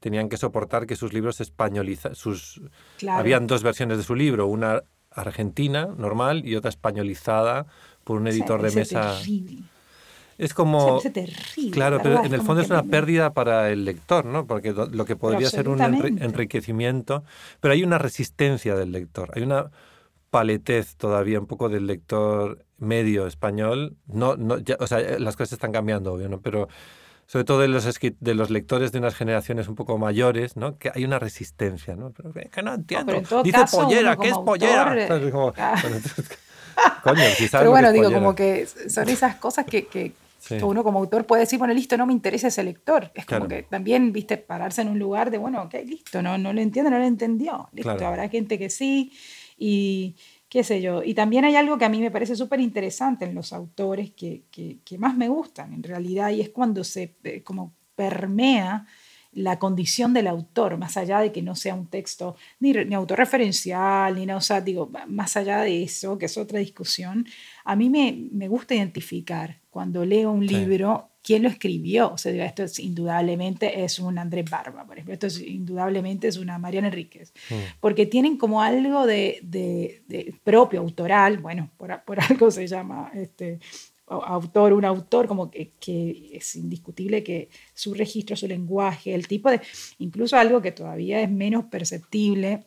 tenían 0.00 0.28
que 0.28 0.36
soportar 0.36 0.86
que 0.86 0.96
sus 0.96 1.12
libros 1.12 1.36
se 1.36 1.42
españolizan. 1.42 2.14
Sus... 2.14 2.60
Habían 3.08 3.46
dos 3.46 3.62
versiones 3.62 3.98
de 3.98 4.04
su 4.04 4.14
libro, 4.14 4.46
una 4.46 4.82
argentina 5.10 5.86
normal 5.96 6.46
y 6.46 6.56
otra 6.56 6.68
españolizada 6.68 7.66
por 8.04 8.18
un 8.18 8.28
editor 8.28 8.62
de 8.62 8.70
mesa. 8.70 9.18
Es 10.38 10.52
como... 10.52 11.00
terrible, 11.00 11.70
claro, 11.70 12.00
pero 12.02 12.22
en 12.22 12.34
el 12.34 12.42
fondo 12.42 12.60
es 12.60 12.68
una 12.68 12.82
pérdida 12.82 13.32
para 13.32 13.70
el 13.70 13.86
lector, 13.86 14.26
¿no? 14.26 14.46
Porque 14.46 14.72
lo 14.72 15.04
que 15.06 15.16
podría 15.16 15.48
ser 15.48 15.68
un 15.68 15.80
enriquecimiento, 15.80 17.24
pero 17.60 17.72
hay 17.72 17.82
una 17.82 17.98
resistencia 17.98 18.74
del 18.76 18.92
lector, 18.92 19.30
hay 19.34 19.42
una 19.42 19.70
paletez 20.30 20.96
todavía 20.96 21.40
un 21.40 21.46
poco 21.46 21.70
del 21.70 21.86
lector 21.86 22.64
medio 22.78 23.26
español. 23.26 23.96
No, 24.06 24.36
no, 24.36 24.58
o 24.78 24.86
sea, 24.86 25.18
las 25.18 25.36
cosas 25.36 25.54
están 25.54 25.72
cambiando, 25.72 26.12
obvio, 26.12 26.28
¿no? 26.28 26.40
Pero 26.40 26.68
sobre 27.26 27.44
todo 27.44 27.60
de 27.60 27.68
los, 27.68 28.00
de 28.20 28.34
los 28.34 28.50
lectores 28.50 28.92
de 28.92 28.98
unas 28.98 29.14
generaciones 29.14 29.68
un 29.68 29.74
poco 29.74 29.98
mayores, 29.98 30.56
¿no? 30.56 30.78
que 30.78 30.90
hay 30.94 31.04
una 31.04 31.18
resistencia. 31.18 31.96
¿no? 31.96 32.10
Pero 32.10 32.32
que 32.32 32.62
no 32.62 32.74
entiendo. 32.74 33.42
Dice 33.42 33.64
pollera, 33.70 34.16
¿qué 34.16 34.28
es 34.28 34.38
pollera? 34.38 34.96
coño, 37.02 37.22
si 37.36 37.48
Pero 37.48 37.70
bueno, 37.70 37.92
digo, 37.92 38.12
como 38.12 38.34
que 38.34 38.66
son 38.66 39.08
esas 39.08 39.36
cosas 39.36 39.66
que, 39.66 39.86
que, 39.86 40.12
uno 40.62 40.84
como 40.84 41.00
autor 41.00 41.26
puede 41.26 41.40
decir, 41.40 41.58
bueno, 41.58 41.74
listo, 41.74 41.96
no 41.96 42.06
me 42.06 42.12
interesa 42.12 42.48
ese 42.48 42.62
lector. 42.62 43.10
Es 43.14 43.26
como 43.26 43.48
que 43.48 43.64
también, 43.64 44.12
viste, 44.12 44.36
pararse 44.36 44.82
en 44.82 44.88
un 44.88 44.98
lugar 44.98 45.30
de, 45.30 45.38
bueno, 45.38 45.62
ok, 45.62 45.74
listo, 45.84 46.22
no, 46.22 46.38
no 46.38 46.52
lo 46.52 46.60
entiende, 46.60 46.90
no 46.90 46.98
lo 46.98 47.04
entendió. 47.04 47.68
Listo, 47.72 48.06
habrá 48.06 48.28
gente 48.28 48.58
que 48.58 48.70
sí. 48.70 49.12
Y 49.58 50.16
qué 50.48 50.64
sé 50.64 50.80
yo. 50.80 51.02
Y 51.02 51.14
también 51.14 51.44
hay 51.44 51.56
algo 51.56 51.78
que 51.78 51.84
a 51.84 51.88
mí 51.88 52.00
me 52.00 52.10
parece 52.10 52.36
súper 52.36 52.60
interesante 52.60 53.24
en 53.24 53.34
los 53.34 53.52
autores 53.52 54.12
que, 54.12 54.44
que, 54.50 54.78
que, 54.84 54.98
más 54.98 55.16
me 55.16 55.28
gustan 55.28 55.72
en 55.72 55.82
realidad 55.82 56.30
y 56.30 56.40
es 56.40 56.50
cuando 56.50 56.84
se 56.84 57.16
eh, 57.24 57.42
como 57.42 57.74
permea 57.94 58.86
la 59.32 59.58
condición 59.58 60.14
del 60.14 60.28
autor, 60.28 60.78
más 60.78 60.96
allá 60.96 61.20
de 61.20 61.30
que 61.30 61.42
no 61.42 61.54
sea 61.54 61.74
un 61.74 61.88
texto 61.88 62.36
ni, 62.58 62.72
ni 62.72 62.94
autorreferencial, 62.94 64.14
ni 64.14 64.24
no, 64.24 64.38
o 64.38 64.40
sea, 64.40 64.62
digo, 64.62 64.90
más 65.08 65.36
allá 65.36 65.60
de 65.60 65.82
eso, 65.82 66.16
que 66.16 66.24
es 66.24 66.38
otra 66.38 66.58
discusión, 66.58 67.26
a 67.64 67.76
mí 67.76 67.90
me, 67.90 68.28
me 68.32 68.48
gusta 68.48 68.74
identificar 68.74 69.60
cuando 69.68 70.06
leo 70.06 70.30
un 70.30 70.46
libro 70.46 71.10
quién 71.26 71.42
lo 71.42 71.48
escribió. 71.48 72.12
O 72.12 72.18
sea, 72.18 72.46
esto 72.46 72.62
es, 72.62 72.78
indudablemente 72.78 73.82
es 73.82 73.98
un 73.98 74.16
Andrés 74.16 74.48
Barba, 74.48 74.86
por 74.86 74.94
ejemplo, 74.94 75.12
esto 75.12 75.26
es, 75.26 75.40
indudablemente 75.40 76.28
es 76.28 76.36
una 76.36 76.56
Mariana 76.56 76.86
Enríquez, 76.86 77.32
mm. 77.50 77.54
porque 77.80 78.06
tienen 78.06 78.36
como 78.38 78.62
algo 78.62 79.06
de, 79.06 79.40
de, 79.42 80.34
propio, 80.44 80.78
autoral, 80.80 81.38
bueno, 81.38 81.68
por, 81.76 82.00
por, 82.04 82.20
algo 82.30 82.52
se 82.52 82.68
llama 82.68 83.10
este, 83.12 83.58
autor, 84.06 84.72
un 84.72 84.84
autor, 84.84 85.26
como 85.26 85.50
que, 85.50 85.72
que, 85.80 86.30
es 86.32 86.54
indiscutible 86.54 87.24
que 87.24 87.48
su 87.74 87.92
registro, 87.92 88.36
su 88.36 88.46
lenguaje, 88.46 89.12
el 89.12 89.26
tipo 89.26 89.50
de, 89.50 89.60
incluso 89.98 90.36
algo 90.36 90.62
que 90.62 90.70
todavía 90.70 91.20
es 91.20 91.30
menos 91.30 91.64
perceptible, 91.64 92.66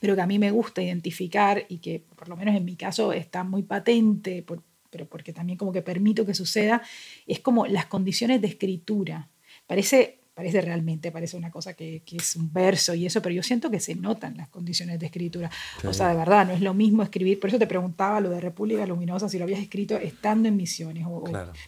pero 0.00 0.14
que 0.14 0.20
a 0.20 0.26
mí 0.26 0.38
me 0.38 0.50
gusta 0.50 0.82
identificar 0.82 1.64
y 1.70 1.78
que 1.78 2.04
por 2.14 2.28
lo 2.28 2.36
menos 2.36 2.54
en 2.54 2.66
mi 2.66 2.76
caso 2.76 3.14
está 3.14 3.42
muy 3.42 3.62
patente 3.62 4.42
por, 4.42 4.62
pero 4.96 5.06
porque 5.06 5.34
también 5.34 5.58
como 5.58 5.72
que 5.72 5.82
permito 5.82 6.24
que 6.24 6.32
suceda, 6.32 6.80
es 7.26 7.40
como 7.40 7.66
las 7.66 7.84
condiciones 7.84 8.40
de 8.40 8.48
escritura. 8.48 9.28
Parece, 9.66 10.20
parece 10.32 10.62
realmente, 10.62 11.12
parece 11.12 11.36
una 11.36 11.50
cosa 11.50 11.74
que, 11.74 12.02
que, 12.06 12.16
es 12.16 12.34
un 12.34 12.50
verso 12.50 12.94
y 12.94 13.04
eso, 13.04 13.20
pero 13.20 13.34
yo 13.34 13.42
siento 13.42 13.70
que 13.70 13.78
se 13.78 13.94
notan 13.94 14.38
las 14.38 14.48
condiciones 14.48 14.98
de 14.98 15.06
escritura. 15.06 15.50
O 15.84 15.92
sea, 15.92 16.08
de 16.08 16.16
verdad, 16.16 16.46
no 16.46 16.54
es 16.54 16.62
lo 16.62 16.72
mismo 16.72 17.02
escribir, 17.02 17.38
por 17.38 17.50
eso 17.50 17.58
te 17.58 17.66
preguntaba 17.66 18.20
lo 18.22 18.30
de 18.30 18.40
República 18.40 18.86
Luminosa, 18.86 19.28
si 19.28 19.36
lo 19.36 19.44
habías 19.44 19.60
escrito 19.60 19.98
estando 19.98 20.48
en 20.48 20.56
Misiones. 20.56 21.06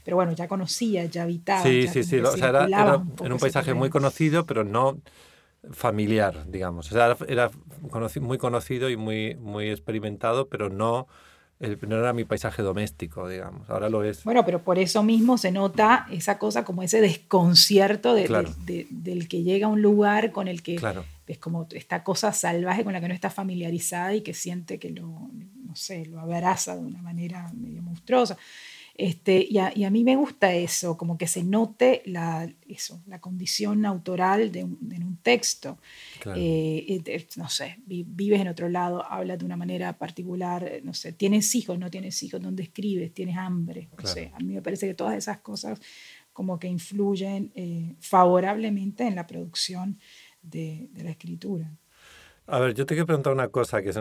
pero 0.03 0.17
bueno, 0.17 0.33
ya 0.33 0.49
conocía, 0.49 1.05
ya 1.05 1.25
habitaba. 1.25 1.63
Sí, 1.63 1.87
sí, 1.87 2.05
sí, 2.05 2.17
o 2.21 2.35
sea, 2.35 2.49
era, 2.49 2.97
un, 2.97 3.33
un 3.33 3.39
paisaje 3.39 3.75
muy 3.75 3.91
conocido, 3.91 4.47
pero 4.47 4.65
no 4.65 5.03
familiar, 5.71 6.51
digamos. 6.51 6.91
O 6.91 6.95
sea, 6.95 7.15
era 7.29 7.51
muy 8.23 8.39
conocido 8.39 8.89
y 8.89 8.97
muy, 8.97 9.35
muy 9.35 9.69
experimentado, 9.69 10.49
pero 10.49 10.71
no 10.71 11.09
no 11.61 11.99
era 11.99 12.13
mi 12.13 12.25
paisaje 12.25 12.63
doméstico, 12.63 13.29
digamos, 13.29 13.69
ahora 13.69 13.89
lo 13.89 14.05
es. 14.05 14.23
Bueno, 14.25 14.45
pero 14.45 14.63
por 14.63 14.79
eso 14.79 15.03
mismo 15.03 15.39
se 15.39 15.51
nota 15.51 16.07
esa 16.11 16.39
cosa 16.39 16.65
como 16.65 16.83
ese 16.83 17.01
desconcierto 17.01 18.15
del 18.15 19.29
que 19.29 19.43
llega 19.43 19.67
a 19.67 19.71
un 19.71 19.83
lugar 19.83 20.31
con 20.31 20.47
el 20.47 20.63
que 20.63 20.81
es 21.27 21.39
como 21.39 21.67
esta 21.73 22.05
cosa 22.05 22.33
salvaje 22.33 22.85
con 22.85 22.93
la 22.93 23.01
que 23.01 23.09
no 23.09 23.15
está 23.15 23.31
familiarizada 23.31 24.15
y 24.15 24.23
que 24.23 24.35
siente 24.35 24.79
que 24.79 24.91
lo, 24.91 25.07
no 25.07 25.75
sé, 25.75 26.07
lo 26.07 26.21
abraza 26.21 26.77
de 26.77 26.83
una 26.83 27.03
manera 27.03 27.51
medio 27.55 27.83
monstruosa. 27.83 28.37
Este, 28.99 29.47
y, 29.49 29.59
a, 29.59 29.71
y, 29.73 29.85
a, 29.85 29.91
mí 29.91 30.03
me 30.03 30.17
gusta 30.17 30.53
eso, 30.53 30.97
como 30.97 31.17
que 31.17 31.29
se 31.29 31.45
note 31.45 32.03
la, 32.05 32.53
eso, 32.67 33.01
la 33.07 33.21
condición 33.21 33.87
autoral 33.87 34.51
de 34.51 34.65
un, 34.65 34.77
en 34.93 35.05
un 35.05 35.19
texto. 35.19 35.79
Eh, 36.35 37.01
no 37.37 37.49
sé, 37.49 37.77
vives 37.87 38.41
en 38.41 38.49
otro 38.49 38.69
lado, 38.69 39.07
hablas 39.09 39.39
de 39.39 39.45
una 39.45 39.57
manera 39.57 39.97
particular, 39.97 40.81
no 40.83 40.95
sé, 40.95 41.13
tienes 41.13 41.55
hijos, 41.55 41.79
no 41.79 41.93
tienes 41.93 42.21
hijos, 42.25 42.43
¿dónde 42.43 42.65
escribes? 42.65 43.15
¿Tienes 43.15 43.37
hambre? 43.37 43.89
O 44.03 44.05
sea, 44.05 44.33
a 44.35 44.41
mí 44.41 44.53
me 44.53 44.63
parece 44.63 44.89
que 44.89 44.95
todas 44.95 45.17
esas 45.17 45.39
cosas 45.39 45.79
como 46.33 46.59
que 46.59 46.67
influyen 46.67 47.53
eh, 47.55 47.95
favorablemente 48.01 49.07
en 49.07 49.15
la 49.15 49.29
producción 49.29 50.01
de, 50.43 50.89
de 50.91 51.05
la 51.05 51.11
escritura. 51.11 51.73
A 52.51 52.61
ver, 52.61 52.73
yo 52.73 52.87
te 52.87 52.95
quiero 52.95 53.05
preguntar 53.05 53.35
una 53.35 53.49
cosa, 53.49 53.83
que 53.83 53.93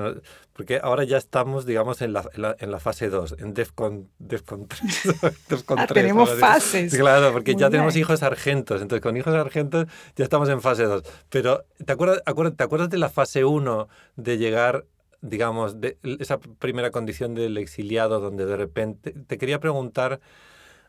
porque 0.53 0.79
ahora 0.81 1.03
ya 1.03 1.17
estamos, 1.17 1.65
digamos, 1.65 2.01
en 2.01 2.13
la, 2.13 2.29
en 2.33 2.71
la, 2.71 2.79
fase 2.79 3.09
2, 3.09 3.35
en 3.39 3.53
DEFCON, 3.53 4.09
DEFCON 4.19 4.67
3. 4.69 4.81
DEFCON 5.49 5.75
3 5.75 5.89
ah, 5.89 5.93
tenemos 5.93 6.33
fases. 6.35 6.95
Claro, 6.95 7.33
porque 7.33 7.55
ya 7.55 7.69
tenemos 7.69 7.97
hijos 7.97 8.23
argentos, 8.23 8.81
entonces 8.81 9.03
con 9.03 9.17
hijos 9.17 9.35
argentos 9.35 9.87
ya 10.15 10.23
estamos 10.23 10.47
en 10.47 10.61
fase 10.61 10.83
2. 10.83 11.03
Pero, 11.29 11.65
¿te 11.85 11.91
acuerdas, 11.91 12.23
¿te 12.55 12.63
acuerdas 12.63 12.89
de 12.89 12.97
la 12.97 13.09
fase 13.09 13.43
1 13.43 13.89
de 14.15 14.37
llegar, 14.37 14.85
digamos, 15.19 15.81
de 15.81 15.97
esa 16.19 16.39
primera 16.39 16.89
condición 16.89 17.35
del 17.35 17.57
exiliado, 17.57 18.21
donde 18.21 18.45
de 18.45 18.55
repente, 18.55 19.11
te 19.11 19.37
quería 19.37 19.59
preguntar 19.59 20.21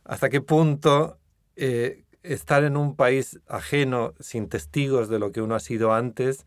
hasta 0.04 0.28
qué 0.28 0.40
punto... 0.40 1.18
Eh, 1.56 2.04
estar 2.22 2.64
en 2.64 2.76
un 2.76 2.96
país 2.96 3.40
ajeno, 3.48 4.12
sin 4.20 4.48
testigos 4.48 5.08
de 5.08 5.18
lo 5.18 5.32
que 5.32 5.40
uno 5.40 5.54
ha 5.54 5.60
sido 5.60 5.94
antes, 5.94 6.46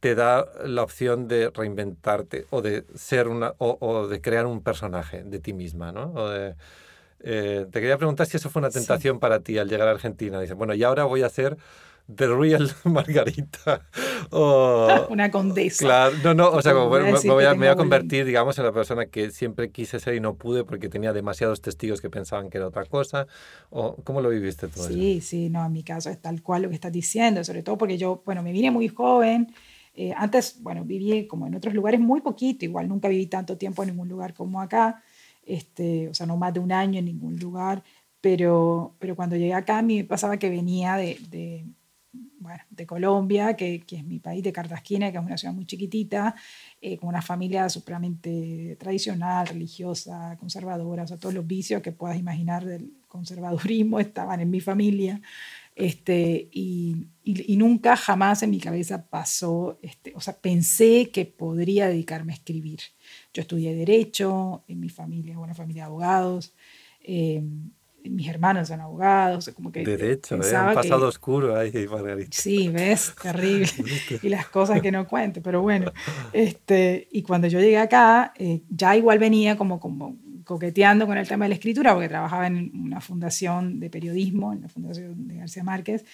te 0.00 0.14
da 0.14 0.46
la 0.64 0.82
opción 0.82 1.28
de 1.28 1.50
reinventarte 1.50 2.46
o 2.50 2.62
de 2.62 2.84
ser 2.94 3.28
una 3.28 3.54
o, 3.58 4.06
de 4.06 4.20
crear 4.20 4.46
un 4.46 4.62
personaje 4.62 5.22
de 5.22 5.38
ti 5.38 5.52
misma, 5.52 5.92
¿no? 5.92 6.14
Eh, 7.20 7.66
te 7.72 7.80
quería 7.80 7.96
preguntar 7.96 8.26
si 8.26 8.36
eso 8.36 8.50
fue 8.50 8.60
una 8.60 8.70
tentación 8.70 9.18
para 9.18 9.40
ti 9.40 9.58
al 9.58 9.68
llegar 9.68 9.88
a 9.88 9.92
Argentina. 9.92 10.40
Dice, 10.40 10.54
bueno, 10.54 10.74
y 10.74 10.84
ahora 10.84 11.04
voy 11.04 11.22
a 11.22 11.28
ser 11.28 11.56
The 12.14 12.28
Real 12.28 12.70
Margarita. 12.84 13.82
O, 14.30 15.06
una 15.10 15.30
condesa. 15.30 15.84
Claro, 15.84 16.14
no, 16.22 16.34
no, 16.34 16.50
o 16.50 16.62
sea, 16.62 16.74
me, 16.74 16.80
voy 16.80 17.44
a, 17.44 17.54
me 17.54 17.56
voy 17.56 17.66
a 17.66 17.74
convertir, 17.74 18.24
digamos, 18.24 18.58
en 18.58 18.64
la 18.64 18.72
persona 18.72 19.06
que 19.06 19.30
siempre 19.30 19.70
quise 19.70 19.98
ser 19.98 20.14
y 20.14 20.20
no 20.20 20.34
pude 20.34 20.64
porque 20.64 20.88
tenía 20.88 21.12
demasiados 21.12 21.60
testigos 21.60 22.00
que 22.00 22.10
pensaban 22.10 22.48
que 22.48 22.58
era 22.58 22.68
otra 22.68 22.84
cosa. 22.84 23.26
O, 23.70 23.96
¿Cómo 24.04 24.20
lo 24.20 24.28
viviste 24.28 24.68
tú? 24.68 24.82
Sí, 24.82 25.20
sí, 25.20 25.48
no, 25.48 25.64
en 25.66 25.72
mi 25.72 25.82
caso 25.82 26.10
es 26.10 26.20
tal 26.20 26.42
cual 26.42 26.62
lo 26.62 26.68
que 26.68 26.76
estás 26.76 26.92
diciendo, 26.92 27.42
sobre 27.42 27.62
todo 27.62 27.76
porque 27.76 27.98
yo, 27.98 28.22
bueno, 28.24 28.42
me 28.42 28.52
vine 28.52 28.70
muy 28.70 28.88
joven. 28.88 29.52
Eh, 29.96 30.12
antes, 30.14 30.62
bueno, 30.62 30.84
viví 30.84 31.26
como 31.26 31.46
en 31.46 31.54
otros 31.54 31.72
lugares 31.74 31.98
muy 31.98 32.20
poquito, 32.20 32.66
igual 32.66 32.86
nunca 32.88 33.08
viví 33.08 33.26
tanto 33.26 33.56
tiempo 33.56 33.82
en 33.82 33.90
ningún 33.90 34.08
lugar 34.08 34.34
como 34.34 34.60
acá, 34.60 35.02
este, 35.42 36.08
o 36.10 36.14
sea, 36.14 36.26
no 36.26 36.36
más 36.36 36.52
de 36.52 36.60
un 36.60 36.70
año 36.70 36.98
en 36.98 37.06
ningún 37.06 37.38
lugar, 37.38 37.82
pero, 38.20 38.94
pero 38.98 39.16
cuando 39.16 39.36
llegué 39.36 39.54
acá 39.54 39.78
a 39.78 39.82
mí 39.82 39.98
me 39.98 40.04
pasaba 40.04 40.36
que 40.36 40.50
venía 40.50 40.96
de, 40.96 41.18
de 41.30 41.64
bueno, 42.38 42.62
de 42.70 42.86
Colombia, 42.86 43.56
que, 43.56 43.80
que, 43.80 43.96
es 43.96 44.04
mi 44.04 44.18
país, 44.18 44.42
de 44.42 44.52
Cartagena, 44.52 45.10
que 45.10 45.18
es 45.18 45.24
una 45.24 45.38
ciudad 45.38 45.54
muy 45.54 45.66
chiquitita, 45.66 46.34
eh, 46.80 46.96
con 46.98 47.08
una 47.08 47.22
familia 47.22 47.68
supremamente 47.68 48.76
tradicional, 48.78 49.46
religiosa, 49.46 50.36
conservadora, 50.38 51.04
o 51.04 51.06
sea, 51.06 51.16
todos 51.16 51.34
los 51.34 51.46
vicios 51.46 51.82
que 51.82 51.92
puedas 51.92 52.18
imaginar 52.18 52.64
del 52.64 52.92
conservadurismo 53.08 53.98
estaban 54.00 54.40
en 54.40 54.50
mi 54.50 54.60
familia. 54.60 55.20
Este, 55.76 56.48
y, 56.52 57.06
y, 57.22 57.56
nunca 57.58 57.96
jamás 57.96 58.42
en 58.42 58.48
mi 58.48 58.58
cabeza 58.58 59.06
pasó, 59.10 59.78
este, 59.82 60.14
o 60.16 60.22
sea, 60.22 60.34
pensé 60.34 61.10
que 61.12 61.26
podría 61.26 61.86
dedicarme 61.86 62.32
a 62.32 62.36
escribir. 62.36 62.80
Yo 63.34 63.42
estudié 63.42 63.74
Derecho, 63.74 64.64
en 64.68 64.80
mi 64.80 64.88
familia, 64.88 65.38
una 65.38 65.52
familia 65.52 65.82
de 65.82 65.88
abogados, 65.88 66.54
eh, 67.02 67.42
mis 68.08 68.28
hermanos 68.28 68.68
son 68.68 68.80
abogados, 68.80 69.50
como 69.54 69.70
que... 69.70 69.84
Derecho, 69.84 70.36
¿eh? 70.36 70.38
un 70.38 70.74
pasado 70.74 71.08
oscuro 71.08 71.56
ahí, 71.56 71.70
Margarita. 71.90 72.30
Sí, 72.32 72.68
ves, 72.68 73.12
terrible. 73.22 73.68
y 74.22 74.28
las 74.30 74.48
cosas 74.48 74.80
que 74.80 74.90
no 74.90 75.06
cuento, 75.06 75.42
pero 75.42 75.60
bueno. 75.60 75.92
Este, 76.32 77.08
y 77.12 77.22
cuando 77.22 77.48
yo 77.48 77.60
llegué 77.60 77.78
acá, 77.78 78.32
eh, 78.36 78.62
ya 78.70 78.96
igual 78.96 79.18
venía 79.18 79.56
como, 79.56 79.78
como 79.78 80.16
coqueteando 80.46 81.06
con 81.08 81.18
el 81.18 81.26
tema 81.26 81.44
de 81.44 81.48
la 81.50 81.54
escritura, 81.56 81.92
porque 81.92 82.08
trabajaba 82.08 82.46
en 82.46 82.70
una 82.72 83.00
fundación 83.00 83.80
de 83.80 83.90
periodismo, 83.90 84.52
en 84.52 84.62
la 84.62 84.68
fundación 84.68 85.26
de 85.26 85.38
García 85.38 85.64
Márquez, 85.64 86.04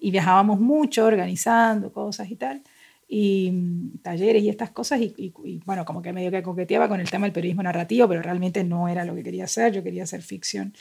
y 0.00 0.10
viajábamos 0.10 0.58
mucho 0.58 1.04
organizando 1.04 1.92
cosas 1.92 2.30
y 2.30 2.36
tal, 2.36 2.62
y 3.06 3.50
mm, 3.52 3.98
talleres 3.98 4.42
y 4.42 4.48
estas 4.48 4.70
cosas, 4.70 4.98
y, 5.02 5.34
bueno, 5.66 5.84
como 5.84 6.00
que 6.00 6.14
medio 6.14 6.30
que 6.30 6.42
coqueteaba 6.42 6.88
con 6.88 7.00
el 7.00 7.10
tema 7.10 7.26
del 7.26 7.34
periodismo 7.34 7.62
narrativo, 7.62 8.08
pero 8.08 8.22
realmente 8.22 8.64
no 8.64 8.88
era 8.88 9.04
lo 9.04 9.14
que 9.14 9.22
quería 9.22 9.44
hacer, 9.44 9.74
yo 9.74 9.82
quería 9.82 10.04
hacer 10.04 10.22
ficción. 10.22 10.72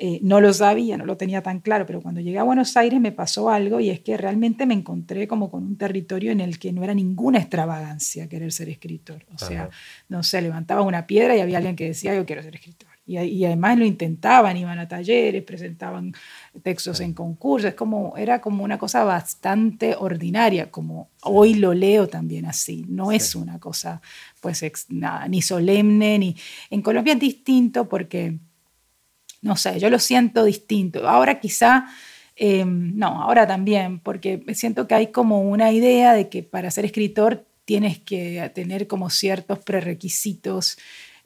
Eh, 0.00 0.20
no 0.22 0.40
lo 0.40 0.52
sabía, 0.52 0.96
no 0.96 1.04
lo 1.04 1.16
tenía 1.16 1.42
tan 1.42 1.58
claro, 1.58 1.84
pero 1.84 2.00
cuando 2.00 2.20
llegué 2.20 2.38
a 2.38 2.44
Buenos 2.44 2.76
Aires 2.76 3.00
me 3.00 3.10
pasó 3.10 3.50
algo 3.50 3.80
y 3.80 3.90
es 3.90 3.98
que 3.98 4.16
realmente 4.16 4.64
me 4.64 4.74
encontré 4.74 5.26
como 5.26 5.50
con 5.50 5.64
un 5.64 5.76
territorio 5.76 6.30
en 6.30 6.40
el 6.40 6.60
que 6.60 6.72
no 6.72 6.84
era 6.84 6.94
ninguna 6.94 7.40
extravagancia 7.40 8.28
querer 8.28 8.52
ser 8.52 8.68
escritor. 8.68 9.26
O 9.34 9.38
sea, 9.38 9.68
no 10.08 10.22
sé, 10.22 10.40
levantaba 10.40 10.82
una 10.82 11.08
piedra 11.08 11.36
y 11.36 11.40
había 11.40 11.56
alguien 11.56 11.74
que 11.74 11.86
decía 11.86 12.14
yo 12.14 12.24
quiero 12.24 12.44
ser 12.44 12.54
escritor. 12.54 12.88
Y, 13.08 13.44
además 13.46 13.78
lo 13.78 13.86
intentaban, 13.86 14.58
iban 14.58 14.78
a 14.78 14.86
talleres, 14.86 15.42
presentaban 15.42 16.12
textos 16.62 17.00
en 17.00 17.14
concursos, 17.14 17.72
como, 17.72 18.14
era 18.18 18.42
como 18.42 18.62
una 18.62 18.76
cosa 18.76 19.02
bastante 19.02 19.96
ordinaria, 19.98 20.70
como 20.70 21.08
hoy 21.22 21.54
lo 21.54 21.72
leo 21.72 22.06
también 22.06 22.44
así, 22.44 22.84
no 22.86 23.10
es 23.10 23.34
una 23.34 23.58
cosa 23.58 24.02
pues 24.42 24.62
ni 24.90 25.40
solemne, 25.40 26.18
ni... 26.18 26.36
En 26.68 26.82
Colombia 26.82 27.14
es 27.14 27.20
distinto 27.20 27.88
porque 27.88 28.40
no 29.40 29.56
sé, 29.56 29.78
yo 29.80 29.90
lo 29.90 29.98
siento 29.98 30.44
distinto. 30.44 31.08
Ahora 31.08 31.40
quizá, 31.40 31.86
em, 32.36 32.96
no, 32.96 33.22
ahora 33.22 33.46
también, 33.46 34.00
porque 34.00 34.42
siento 34.54 34.86
que 34.88 34.94
hay 34.94 35.06
como 35.08 35.42
una 35.42 35.72
idea 35.72 36.14
de 36.14 36.28
que 36.28 36.42
para 36.42 36.70
ser 36.70 36.84
escritor 36.84 37.46
tienes 37.64 37.98
que 37.98 38.50
tener 38.54 38.86
como 38.86 39.10
ciertos 39.10 39.58
prerequisitos 39.60 40.78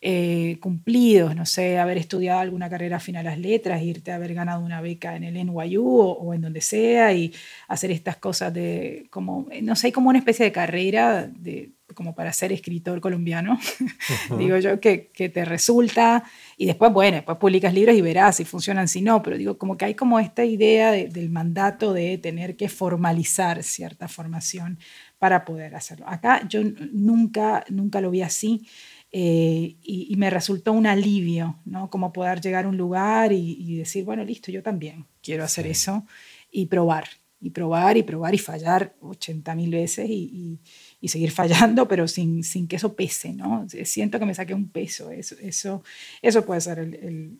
eh, 0.04 0.58
cumplidos, 0.60 1.36
no 1.36 1.46
sé, 1.46 1.78
haber 1.78 1.96
estudiado 1.96 2.40
alguna 2.40 2.68
carrera 2.68 2.98
final 2.98 3.24
a 3.28 3.30
las 3.30 3.38
letras, 3.38 3.82
irte 3.82 4.10
a 4.10 4.16
haber 4.16 4.34
ganado 4.34 4.60
una 4.64 4.80
beca 4.80 5.14
en 5.14 5.22
el 5.22 5.36
NYU 5.36 5.86
o, 5.86 6.12
o, 6.14 6.34
en 6.34 6.40
donde 6.42 6.60
sea 6.60 7.12
y 7.12 7.32
hacer 7.68 7.92
estas 7.92 8.16
cosas 8.16 8.52
de, 8.52 9.06
como, 9.10 9.46
no 9.62 9.76
sé, 9.76 9.86
hay 9.86 9.92
como 9.92 10.10
una 10.10 10.18
especie 10.18 10.44
de 10.44 10.50
carrera 10.50 11.28
de, 11.28 11.70
como 11.94 12.14
para 12.14 12.32
ser 12.32 12.52
escritor 12.52 13.00
colombiano, 13.00 13.58
digo 14.38 14.58
yo, 14.58 14.80
que, 14.80 15.10
que, 15.12 15.28
te 15.28 15.44
resulta, 15.44 16.24
y 16.56 16.66
después, 16.66 16.92
bueno, 16.92 17.16
después 17.16 17.38
publicas 17.38 17.74
libros 17.74 17.96
y 17.96 18.00
verás 18.00 18.36
si 18.36 18.44
funcionan, 18.44 18.88
si 18.88 19.02
no, 19.02 19.22
pero 19.22 19.36
digo, 19.36 19.58
como 19.58 19.76
que 19.76 19.84
hay 19.84 19.94
como 19.94 20.18
esta 20.20 20.44
idea 20.44 20.92
del 20.92 21.30
mandato 21.30 21.92
de 21.92 22.18
tener 22.18 22.56
que 22.56 22.68
formalizar 22.68 23.62
cierta 23.62 24.08
formación 24.08 24.78
para 25.18 25.44
poder 25.44 25.74
hacerlo. 25.74 26.06
Acá 26.08 26.46
yo 26.48 26.60
nunca, 26.92 27.64
nunca 27.68 28.00
lo 28.00 28.10
vi 28.10 28.22
así. 28.22 28.66
Eh, 29.14 29.76
y, 29.82 30.14
me 30.16 30.30
resultó 30.30 30.72
un 30.72 30.86
alivio, 30.86 31.60
¿no? 31.66 31.90
Como 31.90 32.14
poder 32.14 32.40
llegar 32.40 32.64
a 32.64 32.68
un 32.68 32.78
lugar 32.78 33.30
y, 33.30 33.76
decir, 33.76 34.04
bueno, 34.04 34.24
listo, 34.24 34.50
yo 34.50 34.62
también 34.62 35.06
quiero 35.22 35.44
hacer 35.44 35.66
eso 35.66 36.06
y 36.50 36.66
probar, 36.66 37.04
y 37.38 37.50
probar 37.50 37.98
y 37.98 38.04
probar 38.04 38.34
y 38.34 38.38
fallar 38.38 38.96
80 39.00 39.54
mil 39.54 39.70
veces 39.70 40.08
y, 40.08 40.58
y 41.02 41.08
seguir 41.08 41.32
fallando, 41.32 41.88
pero 41.88 42.06
sin, 42.06 42.44
sin 42.44 42.68
que 42.68 42.76
eso 42.76 42.94
pese, 42.94 43.34
¿no? 43.34 43.66
Siento 43.84 44.20
que 44.20 44.24
me 44.24 44.34
saqué 44.34 44.54
un 44.54 44.68
peso, 44.68 45.10
eso, 45.10 45.34
eso, 45.40 45.82
eso 46.22 46.44
puede 46.46 46.60
ser 46.60 46.78
el, 46.78 47.38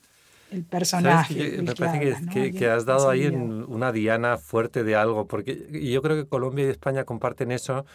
el, 0.51 0.65
personaje. 0.65 1.63
me 1.63 1.75
parece 1.75 2.27
que, 2.31 2.53
que, 2.53 2.67
has 2.69 2.85
dado 2.85 3.09
ahí 3.09 3.27
una 3.27 3.93
diana 3.93 4.37
fuerte 4.37 4.83
de 4.83 4.97
algo, 4.97 5.27
porque 5.29 5.67
yo 5.71 6.03
creo 6.03 6.17
que 6.17 6.29
Colombia 6.29 6.67
y 6.67 6.71
España 6.71 7.05
comparten 7.05 7.53
eso 7.53 7.87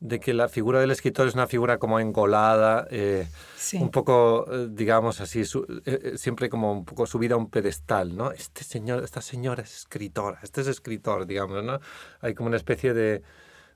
de 0.00 0.20
que 0.20 0.34
la 0.34 0.48
figura 0.48 0.80
del 0.80 0.90
escritor 0.90 1.26
es 1.26 1.34
una 1.34 1.46
figura 1.46 1.78
como 1.78 2.00
engolada, 2.00 2.86
eh, 2.90 3.26
un 3.74 3.90
poco, 3.90 4.46
eh, 4.50 4.68
digamos 4.70 5.20
así, 5.20 5.42
eh, 5.84 6.12
siempre 6.16 6.48
como 6.50 6.72
un 6.72 6.84
poco 6.84 7.06
subida 7.06 7.34
a 7.34 7.38
un 7.38 7.48
pedestal, 7.48 8.16
¿no? 8.16 8.30
Este 8.30 8.62
señor, 8.62 9.04
esta 9.04 9.22
señora 9.22 9.62
es 9.62 9.74
escritora, 9.74 10.38
este 10.42 10.60
es 10.62 10.66
escritor, 10.66 11.26
digamos, 11.26 11.64
¿no? 11.64 11.80
Hay 12.20 12.34
como 12.34 12.48
una 12.48 12.56
especie 12.56 12.92
de, 12.92 13.22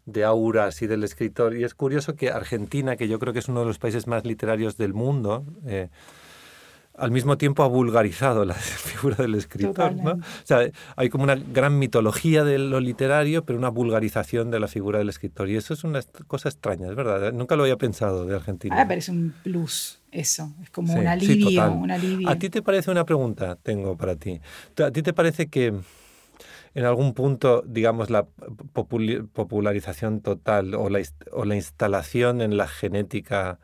de 0.07 0.25
auras 0.25 0.83
y 0.83 0.87
del 0.87 1.05
escritor. 1.05 1.57
Y 1.57 1.65
es 1.65 1.75
curioso 1.75 2.15
que 2.15 2.31
Argentina, 2.31 2.97
que 2.97 3.09
yo 3.09 3.19
creo 3.19 3.33
que 3.33 3.39
es 3.41 3.49
uno 3.49 3.61
de 3.61 3.67
los 3.67 3.79
países 3.79 4.07
más 4.07 4.25
literarios 4.25 4.77
del 4.77 4.95
mundo, 4.95 5.45
eh, 5.67 5.89
al 7.01 7.11
mismo 7.11 7.39
tiempo 7.39 7.63
ha 7.63 7.69
vulgarizado 7.69 8.45
la 8.45 8.55
figura 8.55 9.17
del 9.17 9.35
escritor. 9.35 9.95
¿no? 9.95 10.13
O 10.13 10.45
sea, 10.45 10.71
hay 10.97 11.09
como 11.09 11.25
una 11.25 11.35
gran 11.35 11.79
mitología 11.79 12.45
de 12.45 12.59
lo 12.59 12.81
literario, 12.81 13.45
pero 13.45 13.59
una 13.59 13.71
vulgarización 13.71 14.51
de 14.51 14.61
la 14.61 14.69
figura 14.69 14.99
del 14.99 15.09
escritor. 15.09 15.49
Y 15.49 15.57
eso 15.57 15.75
es 15.75 15.85
una 15.85 16.01
cosa 16.27 16.49
extraña, 16.49 16.89
es 16.89 16.95
verdad. 16.95 17.33
Nunca 17.33 17.57
lo 17.57 17.63
había 17.63 17.77
pensado 17.77 18.27
de 18.27 18.37
Argentina. 18.37 18.77
Ah, 18.79 18.87
pero 18.87 18.99
es 18.99 19.09
un 19.09 19.35
plus 19.43 20.01
eso, 20.13 20.53
es 20.61 20.71
como 20.71 20.93
un, 20.93 21.07
alivio, 21.07 21.73
un 21.73 21.91
alivio. 21.91 22.29
¿A 22.29 22.37
ti 22.37 22.51
te 22.51 22.63
parece 22.63 22.91
una 22.91 23.05
pregunta? 23.05 23.57
Tengo 23.63 23.97
para 23.97 24.17
ti. 24.17 24.41
¿A 24.85 24.91
ti 24.91 25.03
te 25.03 25.13
parece 25.13 25.47
que 25.47 25.73
en 26.75 26.85
algún 26.85 27.15
punto, 27.15 27.63
digamos, 27.67 28.11
la 28.11 28.27
popularización 28.73 30.21
total 30.21 30.75
o 30.75 30.89
la, 30.89 31.55
instalación 31.55 32.41
en 32.41 32.57
la 32.57 32.69
genética 32.69 33.59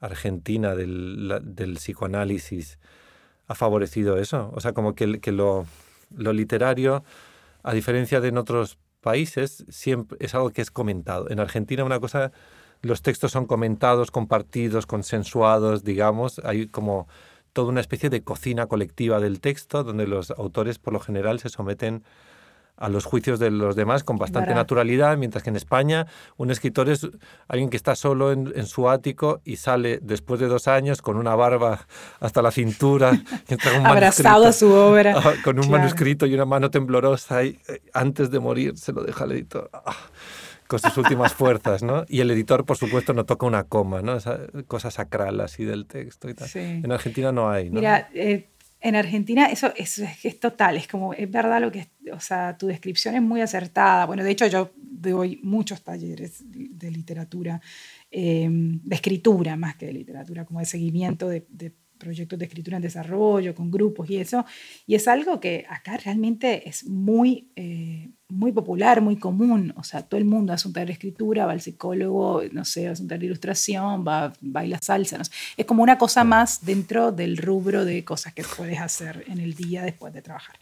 argentina 0.00 0.74
del, 0.74 1.74
psicoanálisis 1.76 2.78
ha 3.46 3.54
favorecido 3.54 4.18
eso. 4.18 4.50
O 4.54 4.60
sea, 4.60 4.72
como 4.72 4.94
que, 4.94 5.06
lo, 5.32 5.66
literario, 6.10 7.04
a 7.62 7.74
diferencia 7.74 8.20
de 8.20 8.28
en 8.28 8.38
otros 8.38 8.78
países, 9.02 9.64
siempre 9.68 10.16
es 10.20 10.34
algo 10.34 10.50
que 10.50 10.62
es 10.62 10.70
comentado. 10.70 11.28
En 11.30 11.40
Argentina 11.40 11.84
una 11.84 12.00
cosa, 12.00 12.32
los 12.80 13.02
textos 13.02 13.30
son 13.30 13.46
comentados, 13.46 14.10
compartidos, 14.10 14.86
consensuados, 14.86 15.84
digamos, 15.84 16.40
hay 16.44 16.66
como 16.66 17.08
toda 17.52 17.68
una 17.68 17.80
especie 17.80 18.08
de 18.08 18.22
cocina 18.22 18.66
colectiva 18.66 19.20
del 19.20 19.40
texto 19.40 19.84
donde 19.84 20.06
los 20.06 20.30
autores 20.30 20.78
por 20.78 20.92
lo 20.92 21.00
general 21.00 21.40
se 21.40 21.48
someten 21.48 22.04
los 22.88 23.04
juicios 23.04 23.38
de 23.40 23.50
los 23.50 23.74
demás 23.74 24.04
con 24.04 24.16
bastante 24.16 24.54
naturalidad, 24.54 25.16
mientras 25.16 25.42
que 25.42 25.50
en 25.50 25.56
España 25.56 26.06
un 26.36 26.50
escritor 26.50 26.88
es 26.88 27.08
alguien 27.48 27.70
que 27.70 27.76
está 27.76 27.96
solo 27.96 28.30
en, 28.32 28.66
su 28.66 28.88
ático 28.88 29.40
y 29.44 29.56
sale 29.56 29.98
después 30.00 30.38
de 30.38 30.46
dos 30.46 30.68
años 30.68 31.02
con 31.02 31.16
una 31.16 31.34
barba 31.34 31.86
hasta 32.20 32.42
la 32.42 32.50
cintura, 32.52 33.12
abrazado 33.84 34.46
a 34.46 34.52
su 34.52 34.70
obra, 34.70 35.20
con 35.42 35.58
un 35.58 35.70
manuscrito 35.70 36.26
y 36.26 36.34
una 36.34 36.44
mano 36.44 36.70
temblorosa 36.70 37.42
y 37.42 37.58
eh, 37.68 37.80
antes 37.92 38.30
de 38.30 38.38
morir 38.38 38.76
se 38.78 38.92
lo 38.92 39.02
deja 39.02 39.24
al 39.24 39.32
editor. 39.32 39.70
Ah, 39.72 39.96
con 40.68 40.78
sus 40.78 40.96
últimas 40.98 41.32
fuerzas, 41.34 41.82
¿no? 41.82 42.04
Y 42.08 42.20
el 42.20 42.30
editor, 42.30 42.64
por 42.64 42.76
supuesto, 42.76 43.14
no 43.14 43.24
toca 43.24 43.46
una 43.46 43.64
coma, 43.64 44.02
¿no? 44.02 44.16
Esa 44.16 44.38
cosa 44.68 44.90
sacral 44.90 45.40
así 45.40 45.64
del 45.64 45.86
texto 45.86 46.28
y 46.28 46.34
tal. 46.34 46.48
En 46.54 46.92
Argentina 46.92 47.32
no 47.32 47.50
hay, 47.50 47.70
¿no? 47.70 47.80
Mira, 47.80 48.08
eh, 48.14 48.46
en 48.80 48.96
Argentina 48.96 49.46
eso 49.46 49.72
es, 49.76 50.00
total, 50.40 50.76
es 50.76 50.86
como, 50.86 51.12
es 51.14 51.30
verdad 51.30 51.60
lo 51.60 51.72
que, 51.72 51.88
o 52.12 52.20
sea, 52.20 52.56
tu 52.56 52.66
descripción 52.66 53.14
es 53.14 53.22
muy 53.22 53.40
acertada. 53.40 54.06
Bueno, 54.06 54.22
de 54.22 54.30
hecho 54.30 54.46
yo 54.46 54.72
doy 54.76 55.40
muchos 55.42 55.82
talleres 55.82 56.42
de 56.46 56.90
literatura, 56.90 57.60
em, 58.10 58.80
de 58.82 58.94
escritura 58.94 59.56
más 59.56 59.76
que 59.76 59.86
de 59.86 59.92
literatura, 59.92 60.44
como 60.44 60.60
de 60.60 60.66
seguimiento 60.66 61.28
de, 61.28 61.46
de 61.48 61.74
proyectos 61.98 62.38
de 62.38 62.44
escritura 62.46 62.76
en 62.76 62.82
desarrollo, 62.82 63.54
con 63.54 63.70
grupos 63.70 64.08
y 64.08 64.18
eso. 64.18 64.46
Y 64.86 64.94
es 64.94 65.08
algo 65.08 65.40
que 65.40 65.66
acá 65.68 65.96
realmente 65.96 66.68
es 66.68 66.84
muy, 66.84 67.50
eh, 67.56 68.08
muy 68.30 68.52
popular, 68.52 69.00
muy 69.00 69.16
común. 69.16 69.72
O 69.76 69.82
sea, 69.82 70.02
todo 70.02 70.18
el 70.18 70.26
mundo 70.26 70.52
hace 70.52 70.68
un 70.68 70.74
taller 70.74 70.88
de 70.88 70.92
escritura, 70.94 71.46
va 71.46 71.52
al 71.52 71.60
psicólogo, 71.60 72.42
no 72.52 72.64
sé, 72.64 72.88
hace 72.88 73.02
un 73.02 73.08
taller 73.08 73.20
de 73.20 73.26
ilustración, 73.26 74.04
va, 74.06 74.32
baila 74.40 74.78
salsa. 74.82 75.16
No 75.18 75.24
sé. 75.24 75.32
Es 75.56 75.64
como 75.64 75.82
una 75.82 75.96
cosa 75.96 76.24
más 76.24 76.64
dentro 76.64 77.10
del 77.10 77.38
rubro 77.38 77.84
de 77.84 78.04
cosas 78.04 78.34
que 78.34 78.44
puedes 78.44 78.80
hacer 78.80 79.24
en 79.28 79.40
el 79.40 79.54
día 79.54 79.82
después 79.82 80.12
de 80.12 80.22
trabajar. 80.22 80.56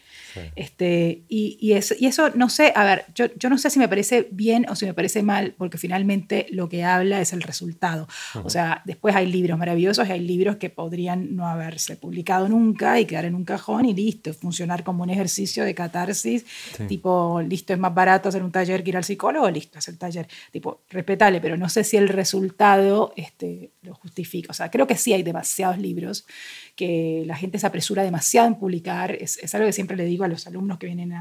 Este, 0.54 1.22
y, 1.28 1.58
y, 1.60 1.72
eso, 1.72 1.94
y, 1.98 2.06
eso, 2.06 2.30
no 2.34 2.48
sé, 2.48 2.72
a 2.76 2.84
ver, 2.84 3.06
yo, 3.14 3.26
yo, 3.36 3.48
no 3.48 3.58
sé 3.58 3.70
si 3.70 3.78
me 3.78 3.88
parece 3.88 4.28
bien 4.30 4.66
o 4.68 4.76
si 4.76 4.86
me 4.86 4.94
parece 4.94 5.22
mal, 5.22 5.54
porque 5.56 5.78
finalmente 5.78 6.46
lo 6.50 6.68
que 6.68 6.84
habla 6.84 7.20
es 7.20 7.32
el 7.32 7.42
resultado. 7.42 8.06
O 8.44 8.50
sea, 8.50 8.82
después 8.84 9.16
hay 9.16 9.26
libros 9.26 9.58
maravillosos 9.58 10.08
y 10.08 10.12
hay 10.12 10.20
libros 10.20 10.56
que 10.56 10.70
podrían 10.70 11.34
no 11.34 11.48
haberse 11.48 11.96
publicado 11.96 12.48
nunca 12.48 13.00
y 13.00 13.06
quedar 13.06 13.24
en 13.24 13.34
un 13.34 13.44
cajón 13.44 13.86
y 13.86 13.94
listo, 13.94 14.32
funcionar 14.34 14.84
como 14.84 15.02
un 15.02 15.10
ejercicio 15.10 15.64
de 15.64 15.74
catarsis, 15.74 16.44
tipo, 16.88 17.40
listo, 17.56 17.72
es 17.72 17.78
más 17.78 17.94
barato 17.94 18.28
hacer 18.28 18.42
un 18.42 18.52
taller 18.52 18.84
que 18.84 18.90
ir 18.90 18.96
al 18.96 19.04
psicólogo, 19.04 19.50
listo, 19.50 19.78
hacer 19.78 19.94
el 19.94 19.98
taller. 19.98 20.28
Tipo, 20.50 20.82
respetable, 20.90 21.40
pero 21.40 21.56
no 21.56 21.68
sé 21.68 21.84
si 21.84 21.96
el 21.96 22.08
resultado 22.08 23.12
este, 23.16 23.70
lo 23.82 23.94
justifica. 23.94 24.50
O 24.50 24.54
sea, 24.54 24.70
creo 24.70 24.86
que 24.86 24.96
sí 24.96 25.12
hay 25.12 25.22
demasiados 25.22 25.78
libros 25.78 26.26
que 26.74 27.22
la 27.26 27.34
gente 27.34 27.58
se 27.58 27.66
apresura 27.66 28.02
demasiado 28.02 28.46
en 28.46 28.56
publicar. 28.56 29.12
Es, 29.12 29.38
es 29.38 29.54
algo 29.54 29.66
que 29.66 29.72
siempre 29.72 29.96
le 29.96 30.04
digo 30.04 30.24
a 30.24 30.28
los 30.28 30.46
alumnos 30.46 30.78
que 30.78 30.86
vienen 30.86 31.14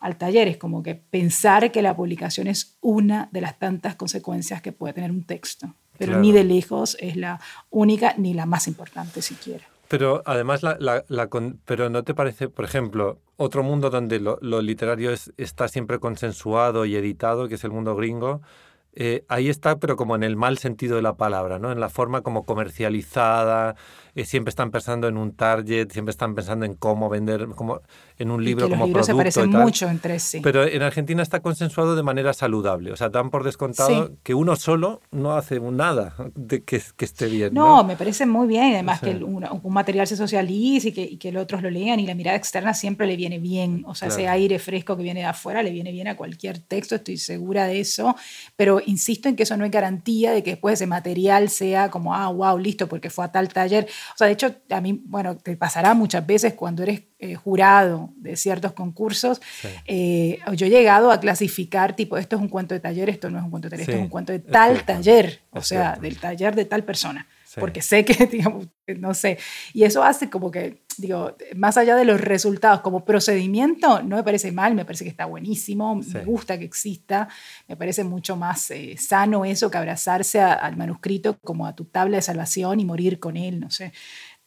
al 0.00 0.16
taller, 0.16 0.48
es 0.48 0.56
como 0.56 0.82
que 0.82 0.94
pensar 0.94 1.70
que 1.70 1.82
la 1.82 1.94
publicación 1.96 2.46
es 2.46 2.76
una 2.80 3.28
de 3.32 3.40
las 3.40 3.58
tantas 3.58 3.94
consecuencias 3.94 4.60
que 4.60 4.72
puede 4.72 4.94
tener 4.94 5.10
un 5.10 5.24
texto, 5.24 5.74
pero 5.98 6.20
ni 6.20 6.32
de 6.32 6.44
lejos 6.44 6.96
es 7.00 7.16
la 7.16 7.40
única 7.70 8.14
ni 8.18 8.34
la 8.34 8.44
más 8.44 8.66
importante 8.68 9.22
siquiera. 9.22 9.64
Pero 9.94 10.22
además, 10.26 10.64
la, 10.64 10.76
la, 10.80 11.28
pero 11.64 11.88
¿no 11.88 12.02
te 12.02 12.14
parece, 12.14 12.48
por 12.48 12.64
ejemplo, 12.64 13.20
otro 13.36 13.62
mundo 13.62 13.90
donde 13.90 14.18
lo, 14.18 14.38
lo 14.42 14.60
literario 14.60 15.12
es, 15.12 15.32
está 15.36 15.68
siempre 15.68 16.00
consensuado 16.00 16.84
y 16.84 16.96
editado, 16.96 17.46
que 17.46 17.54
es 17.54 17.62
el 17.62 17.70
mundo 17.70 17.94
gringo? 17.94 18.40
Eh, 18.94 19.24
ahí 19.28 19.48
está, 19.48 19.78
pero 19.78 19.94
como 19.94 20.16
en 20.16 20.24
el 20.24 20.34
mal 20.34 20.58
sentido 20.58 20.96
de 20.96 21.02
la 21.02 21.16
palabra, 21.16 21.60
¿no? 21.60 21.70
En 21.70 21.78
la 21.78 21.90
forma 21.90 22.22
como 22.22 22.44
comercializada, 22.44 23.76
eh, 24.14 24.24
siempre 24.24 24.50
están 24.50 24.70
pensando 24.70 25.08
en 25.08 25.16
un 25.16 25.34
target, 25.34 25.90
siempre 25.90 26.10
están 26.10 26.34
pensando 26.34 26.64
en 26.64 26.74
cómo 26.74 27.08
vender, 27.08 27.48
como 27.56 27.80
en 28.18 28.30
un 28.30 28.44
libro 28.44 28.66
y 28.66 28.68
que 28.68 28.74
como 28.74 28.84
los 28.84 28.88
libros 28.88 29.06
se 29.06 29.14
parecen 29.14 29.50
mucho 29.50 29.88
entre 29.88 30.18
sí. 30.18 30.40
Pero 30.40 30.64
en 30.64 30.82
Argentina 30.82 31.22
está 31.22 31.40
consensuado 31.40 31.96
de 31.96 32.02
manera 32.02 32.32
saludable, 32.32 32.92
o 32.92 32.96
sea, 32.96 33.08
dan 33.08 33.30
por 33.30 33.44
descontado 33.44 34.12
que 34.22 34.34
uno 34.34 34.56
solo 34.56 35.00
no 35.10 35.36
hace 35.36 35.60
nada 35.60 36.14
de 36.34 36.62
que, 36.62 36.82
que 36.96 37.04
esté 37.04 37.26
bien. 37.26 37.54
No, 37.54 37.84
me 37.84 37.96
parece 37.96 38.26
muy 38.26 38.46
bien, 38.46 38.74
además 38.74 39.00
que 39.00 39.10
un, 39.10 39.44
material 39.72 40.06
se 40.06 40.16
socialice 40.16 40.88
y 40.88 40.92
que, 40.92 41.02
y 41.02 41.16
que 41.16 41.32
los 41.32 41.42
otros 41.42 41.62
lo 41.62 41.70
lean 41.70 41.98
y 41.98 42.06
la 42.06 42.14
mirada 42.14 42.36
externa 42.36 42.74
siempre 42.74 43.06
le 43.06 43.16
viene 43.16 43.38
bien, 43.38 43.84
o 43.86 43.94
sea, 43.94 44.08
ese 44.08 44.28
aire 44.28 44.58
fresco 44.58 44.96
que 44.96 45.02
viene 45.02 45.20
de 45.20 45.26
afuera 45.26 45.62
le 45.62 45.70
viene 45.70 45.90
bien 45.90 46.08
a 46.08 46.16
cualquier 46.16 46.58
texto, 46.58 46.94
estoy 46.94 47.16
segura 47.16 47.66
de 47.66 47.80
eso, 47.80 48.14
pero 48.56 48.80
insisto 48.86 49.28
en 49.28 49.36
que 49.36 49.42
eso 49.42 49.56
no 49.56 49.64
es 49.64 49.70
garantía 49.70 50.32
de 50.32 50.42
que 50.42 50.50
después 50.52 50.74
ese 50.74 50.86
material 50.86 51.48
sea 51.48 51.90
como, 51.90 52.14
ah, 52.14 52.28
wow, 52.28 52.58
listo, 52.58 52.88
porque 52.88 53.10
fue 53.10 53.24
a 53.24 53.32
tal 53.32 53.48
taller. 53.48 53.88
O 54.12 54.16
sea, 54.16 54.26
de 54.26 54.32
hecho, 54.34 54.54
a 54.70 54.80
mí, 54.80 55.00
bueno, 55.04 55.36
te 55.36 55.56
pasará 55.56 55.94
muchas 55.94 56.26
veces 56.26 56.54
cuando 56.54 56.82
eres 56.82 57.02
eh, 57.18 57.34
jurado 57.34 58.10
de 58.16 58.36
ciertos 58.36 58.72
concursos, 58.72 59.40
eh, 59.86 60.38
yo 60.54 60.66
he 60.66 60.70
llegado 60.70 61.10
a 61.10 61.20
clasificar, 61.20 61.96
tipo, 61.96 62.16
esto 62.16 62.36
es 62.36 62.42
un 62.42 62.48
cuento 62.48 62.74
de 62.74 62.80
taller, 62.80 63.08
esto 63.08 63.30
no 63.30 63.38
es 63.38 63.44
un 63.44 63.50
cuento 63.50 63.68
de 63.68 63.76
taller, 63.76 63.88
esto 63.88 63.96
es 63.96 64.02
un 64.02 64.08
cuento 64.08 64.32
de 64.32 64.38
tal 64.40 64.84
taller, 64.84 65.40
o 65.50 65.62
sea, 65.62 65.96
del 66.00 66.18
taller 66.18 66.54
de 66.54 66.64
tal 66.64 66.84
persona. 66.84 67.26
Porque 67.60 67.82
sé 67.82 68.04
que, 68.04 68.26
digamos, 68.32 68.66
no 68.98 69.14
sé. 69.14 69.38
Y 69.72 69.84
eso 69.84 70.02
hace 70.02 70.30
como 70.30 70.50
que, 70.50 70.82
digo, 70.98 71.36
más 71.54 71.76
allá 71.76 71.96
de 71.96 72.04
los 72.04 72.20
resultados, 72.20 72.80
como 72.80 73.04
procedimiento, 73.04 74.02
no 74.02 74.16
me 74.16 74.22
parece 74.22 74.52
mal, 74.52 74.74
me 74.74 74.84
parece 74.84 75.04
que 75.04 75.10
está 75.10 75.26
buenísimo, 75.26 75.94
me 75.94 76.24
gusta 76.24 76.58
que 76.58 76.64
exista, 76.64 77.28
me 77.68 77.76
parece 77.76 78.04
mucho 78.04 78.36
más 78.36 78.70
eh, 78.70 78.96
sano 78.98 79.44
eso 79.44 79.70
que 79.70 79.78
abrazarse 79.78 80.40
al 80.40 80.76
manuscrito 80.76 81.38
como 81.42 81.66
a 81.66 81.74
tu 81.74 81.84
tabla 81.84 82.16
de 82.16 82.22
salvación 82.22 82.80
y 82.80 82.84
morir 82.84 83.20
con 83.20 83.36
él, 83.36 83.60
no 83.60 83.70
sé. 83.70 83.92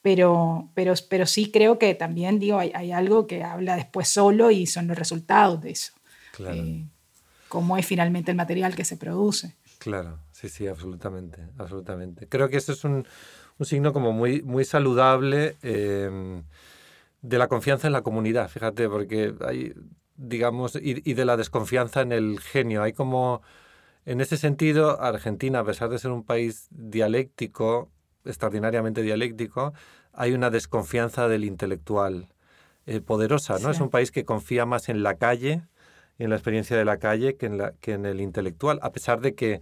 Pero, 0.01 0.69
pero, 0.73 0.93
pero 1.09 1.25
sí 1.25 1.51
creo 1.51 1.79
que 1.79 1.95
también, 1.95 2.39
digo, 2.39 2.59
hay, 2.59 2.71
hay 2.73 2.91
algo 2.91 3.27
que 3.27 3.43
habla 3.43 3.75
después 3.75 4.07
solo 4.07 4.51
y 4.51 4.65
son 4.65 4.87
los 4.87 4.97
resultados 4.97 5.61
de 5.61 5.71
eso. 5.71 5.93
Claro. 6.33 6.55
Eh, 6.55 6.85
cómo 7.47 7.77
es 7.77 7.85
finalmente 7.85 8.31
el 8.31 8.37
material 8.37 8.75
que 8.75 8.85
se 8.85 8.97
produce. 8.97 9.55
Claro, 9.79 10.19
sí, 10.37 10.49
sí, 10.49 10.67
absolutamente, 10.67 11.47
absolutamente. 11.57 12.27
Creo 12.27 12.47
que 12.47 12.57
eso 12.57 12.71
es 12.71 12.83
un, 12.83 13.07
un 13.57 13.65
signo 13.65 13.91
como 13.91 14.11
muy, 14.11 14.43
muy 14.43 14.65
saludable 14.65 15.57
eh, 15.63 16.43
de 17.23 17.37
la 17.39 17.47
confianza 17.47 17.87
en 17.87 17.93
la 17.93 18.03
comunidad, 18.03 18.47
fíjate, 18.47 18.87
porque 18.87 19.33
hay, 19.43 19.73
digamos, 20.15 20.75
y, 20.75 21.01
y, 21.09 21.15
de 21.15 21.25
la 21.25 21.37
desconfianza 21.37 22.01
en 22.01 22.11
el 22.11 22.39
genio. 22.39 22.83
Hay 22.83 22.93
como, 22.93 23.41
en 24.05 24.21
ese 24.21 24.37
sentido, 24.37 25.01
Argentina, 25.01 25.59
a 25.59 25.65
pesar 25.65 25.89
de 25.89 25.97
ser 25.97 26.11
un 26.11 26.23
país 26.23 26.67
dialéctico, 26.69 27.89
extraordinariamente 28.23 29.01
dialéctico, 29.01 29.73
hay 30.13 30.33
una 30.33 30.51
desconfianza 30.51 31.27
del 31.27 31.45
intelectual 31.45 32.27
eh, 32.85 33.01
poderosa, 33.01 33.57
¿no? 33.59 33.71
Es 33.71 33.79
un 33.79 33.89
país 33.89 34.11
que 34.11 34.23
confía 34.23 34.67
más 34.67 34.87
en 34.87 35.01
la 35.01 35.15
calle, 35.15 35.63
en 36.19 36.29
la 36.29 36.35
experiencia 36.35 36.77
de 36.77 36.85
la 36.85 36.99
calle, 36.99 37.37
que 37.37 37.47
en, 37.47 37.57
la, 37.57 37.73
que 37.81 37.93
en 37.93 38.05
el 38.05 38.21
intelectual, 38.21 38.79
a 38.83 38.91
pesar 38.91 39.19
de 39.19 39.33
que 39.33 39.61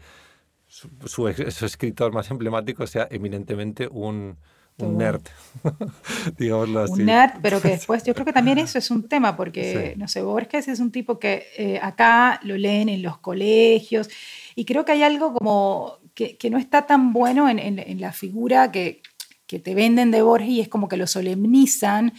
su, 0.76 0.89
su, 1.05 1.65
escritor 1.65 2.11
más 2.11 2.30
emblemático 2.30 2.86
sea 2.86 3.07
eminentemente 3.09 3.88
un, 3.89 4.36
un 4.78 4.97
nerd, 4.97 5.21
digámoslo 6.38 6.82
así. 6.82 6.93
Un 6.99 7.05
nerd, 7.05 7.32
pero 7.41 7.61
que 7.61 7.69
después, 7.69 8.03
yo 8.03 8.13
creo 8.13 8.26
que 8.26 8.34
también 8.34 8.57
eso 8.57 8.78
es 8.78 8.91
un 8.91 9.07
tema, 9.07 9.38
porque, 9.38 9.93
no 9.97 10.09
sé, 10.09 10.21
Borges 10.21 10.67
es 10.67 10.82
un 10.82 10.91
tipo 10.91 11.17
que 11.17 11.47
eh, 11.57 11.80
acá 11.82 12.41
lo 12.43 12.57
leen 12.57 12.89
en 12.89 13.01
los 13.01 13.17
colegios, 13.19 14.09
y 14.53 14.65
creo 14.65 14.84
que 14.84 14.91
hay 14.91 15.03
algo 15.03 15.32
como 15.34 15.99
que, 16.13 16.36
que 16.36 16.49
no 16.49 16.57
está 16.57 16.86
tan 16.86 17.13
bueno 17.13 17.47
en, 17.47 17.59
en, 17.59 17.80
en 17.80 18.01
la 18.01 18.11
figura 18.11 18.69
que, 18.69 19.01
que 19.47 19.59
te 19.59 19.76
venden 19.76 20.11
de 20.11 20.21
Borges 20.21 20.49
y 20.49 20.61
es 20.61 20.67
como 20.67 20.88
que 20.88 20.97
lo 20.97 21.05
solemnizan, 21.05 22.13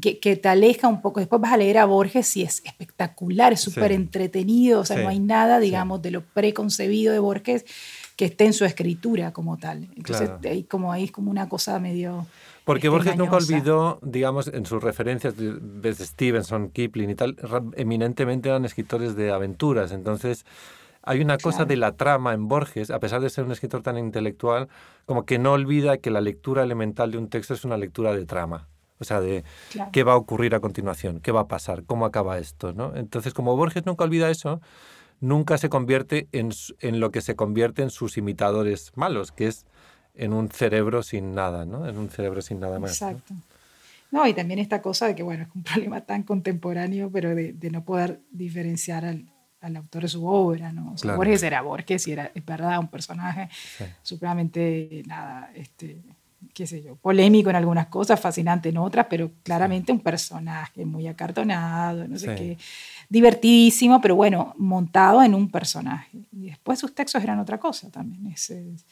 que, 0.00 0.18
que, 0.20 0.36
te 0.36 0.48
aleja 0.48 0.86
un 0.86 1.02
poco. 1.02 1.18
Después 1.20 1.42
vas 1.42 1.52
a 1.52 1.56
leer 1.56 1.78
a 1.78 1.86
Borges 1.86 2.36
y 2.36 2.42
es 2.42 2.62
espectacular, 2.64 3.52
es 3.52 3.60
súper 3.60 3.92
entretenido, 3.92 4.80
o 4.80 4.84
sea, 4.84 4.98
no 4.98 5.08
hay 5.08 5.18
nada, 5.18 5.58
digamos, 5.58 6.00
de 6.02 6.12
lo 6.12 6.24
preconcebido 6.24 7.12
de 7.12 7.18
Borges 7.18 7.64
que 8.18 8.24
esté 8.24 8.46
en 8.46 8.52
su 8.52 8.64
escritura 8.64 9.32
como 9.32 9.58
tal. 9.58 9.88
Entonces 9.94 10.28
ahí, 10.44 10.64
como, 10.64 10.90
ahí 10.90 11.04
es 11.04 11.12
como 11.12 11.30
una 11.30 11.48
cosa 11.48 11.78
medio... 11.78 12.26
Porque 12.64 12.88
Borges 12.88 13.16
nunca 13.16 13.36
olvidó, 13.36 14.00
digamos, 14.02 14.48
en 14.48 14.66
sus 14.66 14.82
referencias, 14.82 15.34
desde 15.36 16.04
Stevenson, 16.04 16.70
Kipling 16.70 17.10
y 17.10 17.14
tal, 17.14 17.36
eminentemente 17.76 18.48
eran 18.48 18.64
escritores 18.64 19.14
de 19.14 19.30
aventuras, 19.30 19.92
entonces 19.92 20.44
hay 21.04 21.20
una 21.20 21.38
cosa 21.38 21.64
de 21.64 21.76
la 21.76 21.92
trama 21.92 22.34
en 22.34 22.48
Borges, 22.48 22.90
a 22.90 22.98
pesar 22.98 23.20
de 23.20 23.30
ser 23.30 23.44
un 23.44 23.52
escritor 23.52 23.82
tan 23.82 23.96
intelectual, 23.96 24.68
como 25.06 25.24
que 25.24 25.38
no 25.38 25.52
olvida 25.52 25.98
que 25.98 26.10
la 26.10 26.20
lectura 26.20 26.64
elemental 26.64 27.12
de 27.12 27.18
un 27.18 27.28
texto 27.28 27.54
es 27.54 27.64
una 27.64 27.78
lectura 27.78 28.12
de 28.12 28.26
trama. 28.26 28.66
O 28.98 29.04
sea, 29.04 29.20
de 29.20 29.44
qué 29.92 30.02
va 30.02 30.14
a 30.14 30.16
ocurrir 30.16 30.56
a 30.56 30.60
continuación, 30.60 31.20
qué 31.20 31.30
va 31.30 31.42
a 31.42 31.46
pasar, 31.46 31.84
cómo 31.84 32.04
acaba 32.04 32.38
esto, 32.38 32.72
¿no? 32.72 32.96
Entonces, 32.96 33.32
como 33.32 33.56
Borges 33.56 33.86
nunca 33.86 34.02
olvida 34.02 34.28
eso, 34.28 34.60
nunca 35.20 35.58
se 35.58 35.68
convierte 35.68 36.28
en, 36.32 36.50
en 36.80 37.00
lo 37.00 37.10
que 37.10 37.20
se 37.20 37.36
convierte 37.36 37.82
en 37.82 37.90
sus 37.90 38.16
imitadores 38.16 38.92
malos, 38.94 39.32
que 39.32 39.46
es 39.46 39.66
en 40.14 40.32
un 40.32 40.50
cerebro 40.50 41.02
sin 41.02 41.34
nada, 41.34 41.64
¿no? 41.64 41.86
En 41.86 41.96
un 41.96 42.10
cerebro 42.10 42.42
sin 42.42 42.60
nada 42.60 42.78
más. 42.78 42.92
Exacto. 42.92 43.34
No, 44.10 44.26
y 44.26 44.34
también 44.34 44.58
esta 44.58 44.80
cosa 44.80 45.06
de 45.06 45.14
que, 45.14 45.22
bueno, 45.22 45.44
es 45.44 45.48
un 45.54 45.62
problema 45.64 46.00
tan 46.02 46.22
contemporáneo, 46.22 47.10
pero 47.10 47.34
de, 47.34 47.52
de 47.52 47.70
no 47.70 47.84
poder 47.84 48.20
diferenciar 48.30 49.04
al, 49.04 49.26
al, 49.60 49.76
autor 49.76 50.02
de 50.02 50.08
su 50.08 50.26
obra, 50.26 50.72
¿no? 50.72 50.92
O 50.92 50.96
sea, 50.96 51.08
claro. 51.08 51.18
Borges 51.18 51.42
era 51.42 51.62
Borges 51.62 52.06
y 52.08 52.12
era, 52.12 52.30
es 52.34 52.44
verdad, 52.44 52.78
un 52.78 52.88
personaje 52.88 53.48
sí. 53.52 53.84
supremamente, 54.02 55.02
nada, 55.06 55.50
este, 55.54 56.00
qué 56.54 56.66
sé 56.66 56.82
yo, 56.82 56.96
polémico 56.96 57.50
en 57.50 57.56
algunas 57.56 57.86
cosas, 57.86 58.18
fascinante 58.20 58.68
en 58.68 58.78
otras, 58.78 59.06
pero 59.08 59.30
claramente 59.42 59.92
un 59.92 60.00
personaje 60.00 60.84
muy 60.84 61.06
acartonado, 61.06 62.06
no 62.06 62.18
sé 62.18 62.36
sí. 62.36 62.42
qué, 62.42 62.58
divertidísimo, 63.08 64.00
pero 64.00 64.16
bueno, 64.16 64.54
montado 64.58 65.22
en 65.22 65.34
un 65.34 65.50
personaje. 65.50 66.26
Y 66.32 66.48
después 66.48 66.78
sus 66.78 66.94
textos 66.94 67.22
eran 67.22 67.38
otra 67.38 67.58
cosa 67.58 67.90
también. 67.90 68.26
Es, 68.26 68.50
es... 68.50 68.86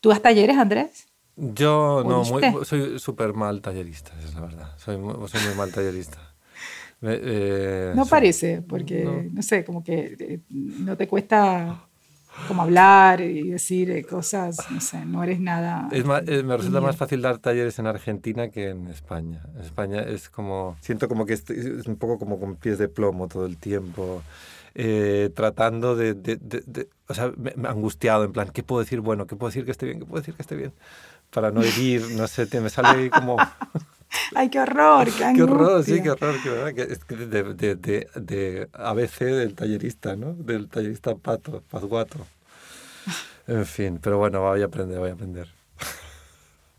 ¿Tú 0.00 0.10
das 0.10 0.22
talleres, 0.22 0.56
Andrés? 0.56 1.06
Yo 1.36 2.04
no, 2.06 2.24
muy, 2.24 2.42
soy 2.64 2.98
súper 2.98 3.32
mal 3.32 3.62
tallerista, 3.62 4.12
es 4.22 4.34
la 4.34 4.42
verdad. 4.42 4.68
Soy, 4.76 4.96
soy 5.28 5.40
muy 5.46 5.54
mal 5.56 5.72
tallerista. 5.72 6.18
Eh, 7.00 7.92
no 7.96 8.04
soy, 8.04 8.10
parece, 8.10 8.62
porque, 8.62 9.04
no. 9.04 9.22
no. 9.32 9.42
sé, 9.42 9.64
como 9.64 9.82
que 9.82 10.16
eh, 10.18 10.40
no 10.50 10.96
te 10.96 11.08
cuesta 11.08 11.88
como 12.48 12.62
hablar 12.62 13.20
y 13.20 13.50
decir 13.50 13.90
eh, 13.90 14.04
cosas, 14.04 14.56
no 14.70 14.80
sé, 14.80 15.04
no 15.04 15.22
eres 15.22 15.40
nada... 15.40 15.88
Es 15.92 16.04
más, 16.04 16.22
eh, 16.26 16.42
me 16.42 16.56
resulta 16.56 16.80
más 16.80 16.96
fácil 16.96 17.22
dar 17.22 17.38
talleres 17.38 17.78
en 17.78 17.86
Argentina 17.86 18.48
que 18.48 18.70
en 18.70 18.88
España. 18.88 19.42
En 19.54 19.60
España 19.60 20.00
es 20.00 20.28
como, 20.28 20.76
siento 20.80 21.08
como 21.08 21.26
que 21.26 21.34
es, 21.34 21.48
es 21.50 21.86
un 21.86 21.96
poco 21.96 22.18
como 22.18 22.40
con 22.40 22.56
pies 22.56 22.78
de 22.78 22.88
plomo 22.88 23.28
todo 23.28 23.46
el 23.46 23.56
tiempo. 23.58 24.22
Eh, 24.74 25.30
tratando 25.34 25.94
de, 25.96 26.14
de, 26.14 26.36
de, 26.36 26.62
de, 26.66 26.88
o 27.06 27.12
sea, 27.12 27.30
me, 27.36 27.52
me, 27.56 27.68
angustiado, 27.68 28.24
en 28.24 28.32
plan, 28.32 28.48
¿qué 28.52 28.62
puedo 28.62 28.80
decir 28.80 29.00
bueno? 29.00 29.26
¿Qué 29.26 29.36
puedo 29.36 29.50
decir 29.50 29.66
que 29.66 29.70
esté 29.70 29.84
bien? 29.84 29.98
¿Qué 29.98 30.06
puedo 30.06 30.20
decir 30.20 30.34
que 30.34 30.42
esté 30.42 30.56
bien? 30.56 30.72
Para 31.30 31.50
no 31.50 31.62
herir, 31.62 32.02
no 32.16 32.26
sé, 32.26 32.46
te, 32.46 32.60
me 32.60 32.70
sale 32.70 33.10
como... 33.10 33.36
Ay, 34.34 34.48
qué 34.48 34.60
horror, 34.60 35.06
qué, 35.06 35.32
qué 35.34 35.42
horror, 35.42 35.84
sí, 35.84 36.02
qué 36.02 36.10
horror, 36.10 36.36
qué 36.42 36.50
verdad, 36.50 36.74
que 36.74 36.82
es 36.82 37.06
de, 37.08 37.54
de, 37.54 37.74
de, 37.76 38.08
de 38.14 38.68
ABC 38.72 39.24
del 39.24 39.54
tallerista, 39.54 40.16
¿no? 40.16 40.34
Del 40.34 40.68
tallerista 40.68 41.14
pato, 41.14 41.62
pasguato. 41.68 42.26
En 43.46 43.66
fin, 43.66 43.98
pero 44.00 44.18
bueno, 44.18 44.40
voy 44.40 44.62
a 44.62 44.66
aprender, 44.66 44.98
voy 44.98 45.10
a 45.10 45.12
aprender. 45.14 45.48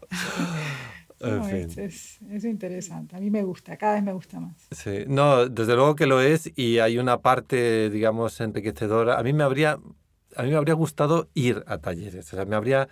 en 1.20 1.38
no, 1.38 1.44
fin. 1.44 1.70
es, 1.70 1.78
es, 1.78 2.20
es, 2.30 2.44
interesante, 2.46 3.16
a 3.16 3.20
mí 3.20 3.30
me 3.30 3.44
gusta, 3.44 3.78
cada 3.78 3.96
vez 3.96 4.04
me 4.04 4.14
gusta 4.14 4.40
más. 4.40 4.56
Sí, 4.72 5.04
no, 5.08 5.48
desde 5.48 5.76
luego 5.76 5.96
que 5.96 6.06
lo 6.06 6.22
es 6.22 6.52
y 6.56 6.80
hay 6.80 6.98
una 6.98 7.20
parte, 7.20 7.90
digamos, 7.90 8.40
enriquecedora. 8.42 9.18
A 9.20 9.24
mí 9.24 9.34
me 9.34 9.44
habría, 9.44 9.80
a 10.36 10.44
mí 10.44 10.50
me 10.50 10.56
habría 10.56 10.76
gustado 10.76 11.30
ir 11.34 11.64
a 11.68 11.80
talleres, 11.80 12.32
o 12.32 12.36
sea, 12.36 12.46
me 12.46 12.56
habría, 12.56 12.88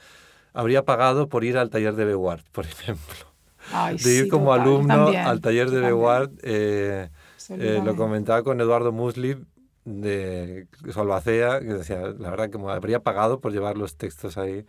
habría 0.53 0.83
pagado 0.83 1.29
por 1.29 1.43
ir 1.43 1.57
al 1.57 1.69
taller 1.69 1.95
de 1.95 2.05
Bewart, 2.05 2.45
por 2.49 2.65
ejemplo. 2.67 3.30
Ay, 3.71 3.97
de 3.97 4.13
ir 4.15 4.23
sí, 4.23 4.29
como 4.29 4.45
total, 4.45 4.61
alumno 4.61 4.95
también, 5.05 5.25
al 5.25 5.41
taller 5.41 5.69
de. 5.69 5.81
Bewart. 5.81 6.31
Eh, 6.43 7.09
eh, 7.49 7.81
lo 7.83 7.95
comentaba 7.95 8.43
con 8.43 8.61
Eduardo 8.61 8.91
Muslip 8.91 9.43
de 9.85 10.67
Salvacea, 10.93 11.59
que 11.59 11.73
decía, 11.73 12.01
la 12.17 12.29
verdad 12.29 12.49
que 12.49 12.57
me 12.57 12.71
habría 12.71 13.01
pagado 13.01 13.39
por 13.39 13.51
llevar 13.51 13.77
los 13.77 13.95
textos 13.95 14.37
ahí 14.37 14.65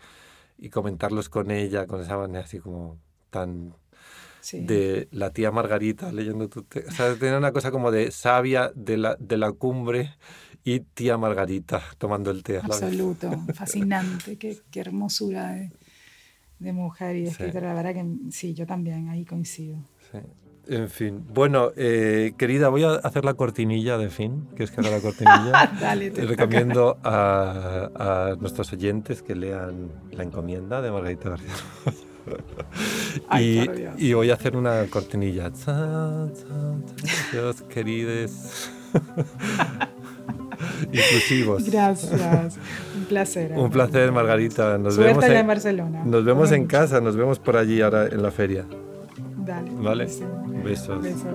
y 0.58 0.70
comentarlos 0.70 1.28
con 1.28 1.50
ella, 1.50 1.86
con 1.86 2.00
esa 2.00 2.16
manera 2.16 2.44
así 2.44 2.58
como 2.58 2.98
tan 3.30 3.74
sí. 4.40 4.60
de 4.60 5.08
la 5.10 5.30
tía 5.30 5.50
Margarita 5.50 6.12
leyendo 6.12 6.48
tu 6.48 6.62
texto. 6.62 6.92
O 6.92 6.94
sea, 6.94 7.14
tenía 7.14 7.38
una 7.38 7.52
cosa 7.52 7.70
como 7.70 7.90
de 7.90 8.10
sabia 8.10 8.72
de 8.74 8.96
la, 8.96 9.16
de 9.18 9.36
la 9.36 9.52
cumbre 9.52 10.14
y 10.64 10.80
tía 10.80 11.18
Margarita 11.18 11.82
tomando 11.98 12.30
el 12.30 12.42
té. 12.42 12.58
Absoluto, 12.58 13.30
fascinante, 13.54 14.38
qué, 14.38 14.58
qué 14.70 14.80
hermosura 14.80 15.52
de, 15.52 15.72
de, 16.62 16.72
mujer 16.72 17.16
y 17.16 17.24
escritora. 17.24 17.60
Sí. 17.60 17.66
La 17.66 17.74
verdad 17.74 17.94
que 17.94 18.30
sí, 18.30 18.54
yo 18.54 18.66
también 18.66 19.08
ahí 19.08 19.24
coincido. 19.24 19.78
Sí. 20.10 20.18
En 20.68 20.88
fin, 20.88 21.24
bueno, 21.34 21.72
eh, 21.76 22.34
querida, 22.38 22.68
voy 22.68 22.84
a 22.84 22.92
hacer 22.92 23.24
la 23.24 23.34
cortinilla 23.34 23.98
de 23.98 24.10
fin. 24.10 24.46
¿Quieres 24.50 24.70
que 24.70 24.80
haga 24.80 24.90
la 24.90 25.00
cortinilla? 25.00 25.72
Dale, 25.80 26.12
te 26.12 26.24
Recomiendo 26.24 26.98
a, 27.02 27.90
a, 27.96 28.36
nuestros 28.36 28.72
oyentes 28.72 29.22
que 29.22 29.34
lean 29.34 29.90
La 30.12 30.22
encomienda 30.22 30.80
de 30.80 30.92
Margarita 30.92 31.30
García. 31.30 31.52
Ay, 33.28 33.68
y, 33.98 34.10
y, 34.10 34.12
voy 34.14 34.30
a 34.30 34.34
hacer 34.34 34.56
una 34.56 34.86
cortinilla. 34.86 35.50
Dios, 37.32 37.62
querides. 37.62 38.70
Inclusivos. 40.92 41.70
Gracias. 41.70 42.58
Un 42.96 43.04
placer. 43.04 43.52
Un 43.56 43.70
placer, 43.70 44.12
Margarita. 44.12 44.78
Nos 44.78 44.94
Suerte 44.94 45.12
vemos 45.12 45.24
en, 45.24 45.36
en 45.36 45.46
Barcelona. 45.46 46.02
Nos 46.04 46.24
vemos 46.24 46.52
en 46.52 46.66
casa, 46.66 47.00
nos 47.00 47.16
vemos 47.16 47.38
por 47.38 47.56
allí 47.56 47.80
ahora 47.80 48.06
en 48.06 48.22
la 48.22 48.30
feria. 48.30 48.64
Dale. 49.44 49.70
Vale. 49.74 50.08
Besos. 50.64 51.02
Besos. 51.02 51.26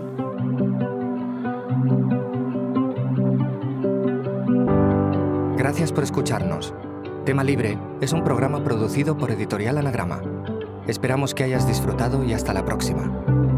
Gracias 5.57 5.91
por 5.91 6.03
escucharnos. 6.03 6.73
Tema 7.25 7.43
Libre 7.43 7.77
es 7.99 8.13
un 8.13 8.23
programa 8.23 8.63
producido 8.63 9.17
por 9.17 9.31
Editorial 9.31 9.77
Anagrama. 9.77 10.21
Esperamos 10.87 11.33
que 11.33 11.43
hayas 11.43 11.67
disfrutado 11.67 12.23
y 12.23 12.31
hasta 12.31 12.53
la 12.53 12.63
próxima. 12.63 13.56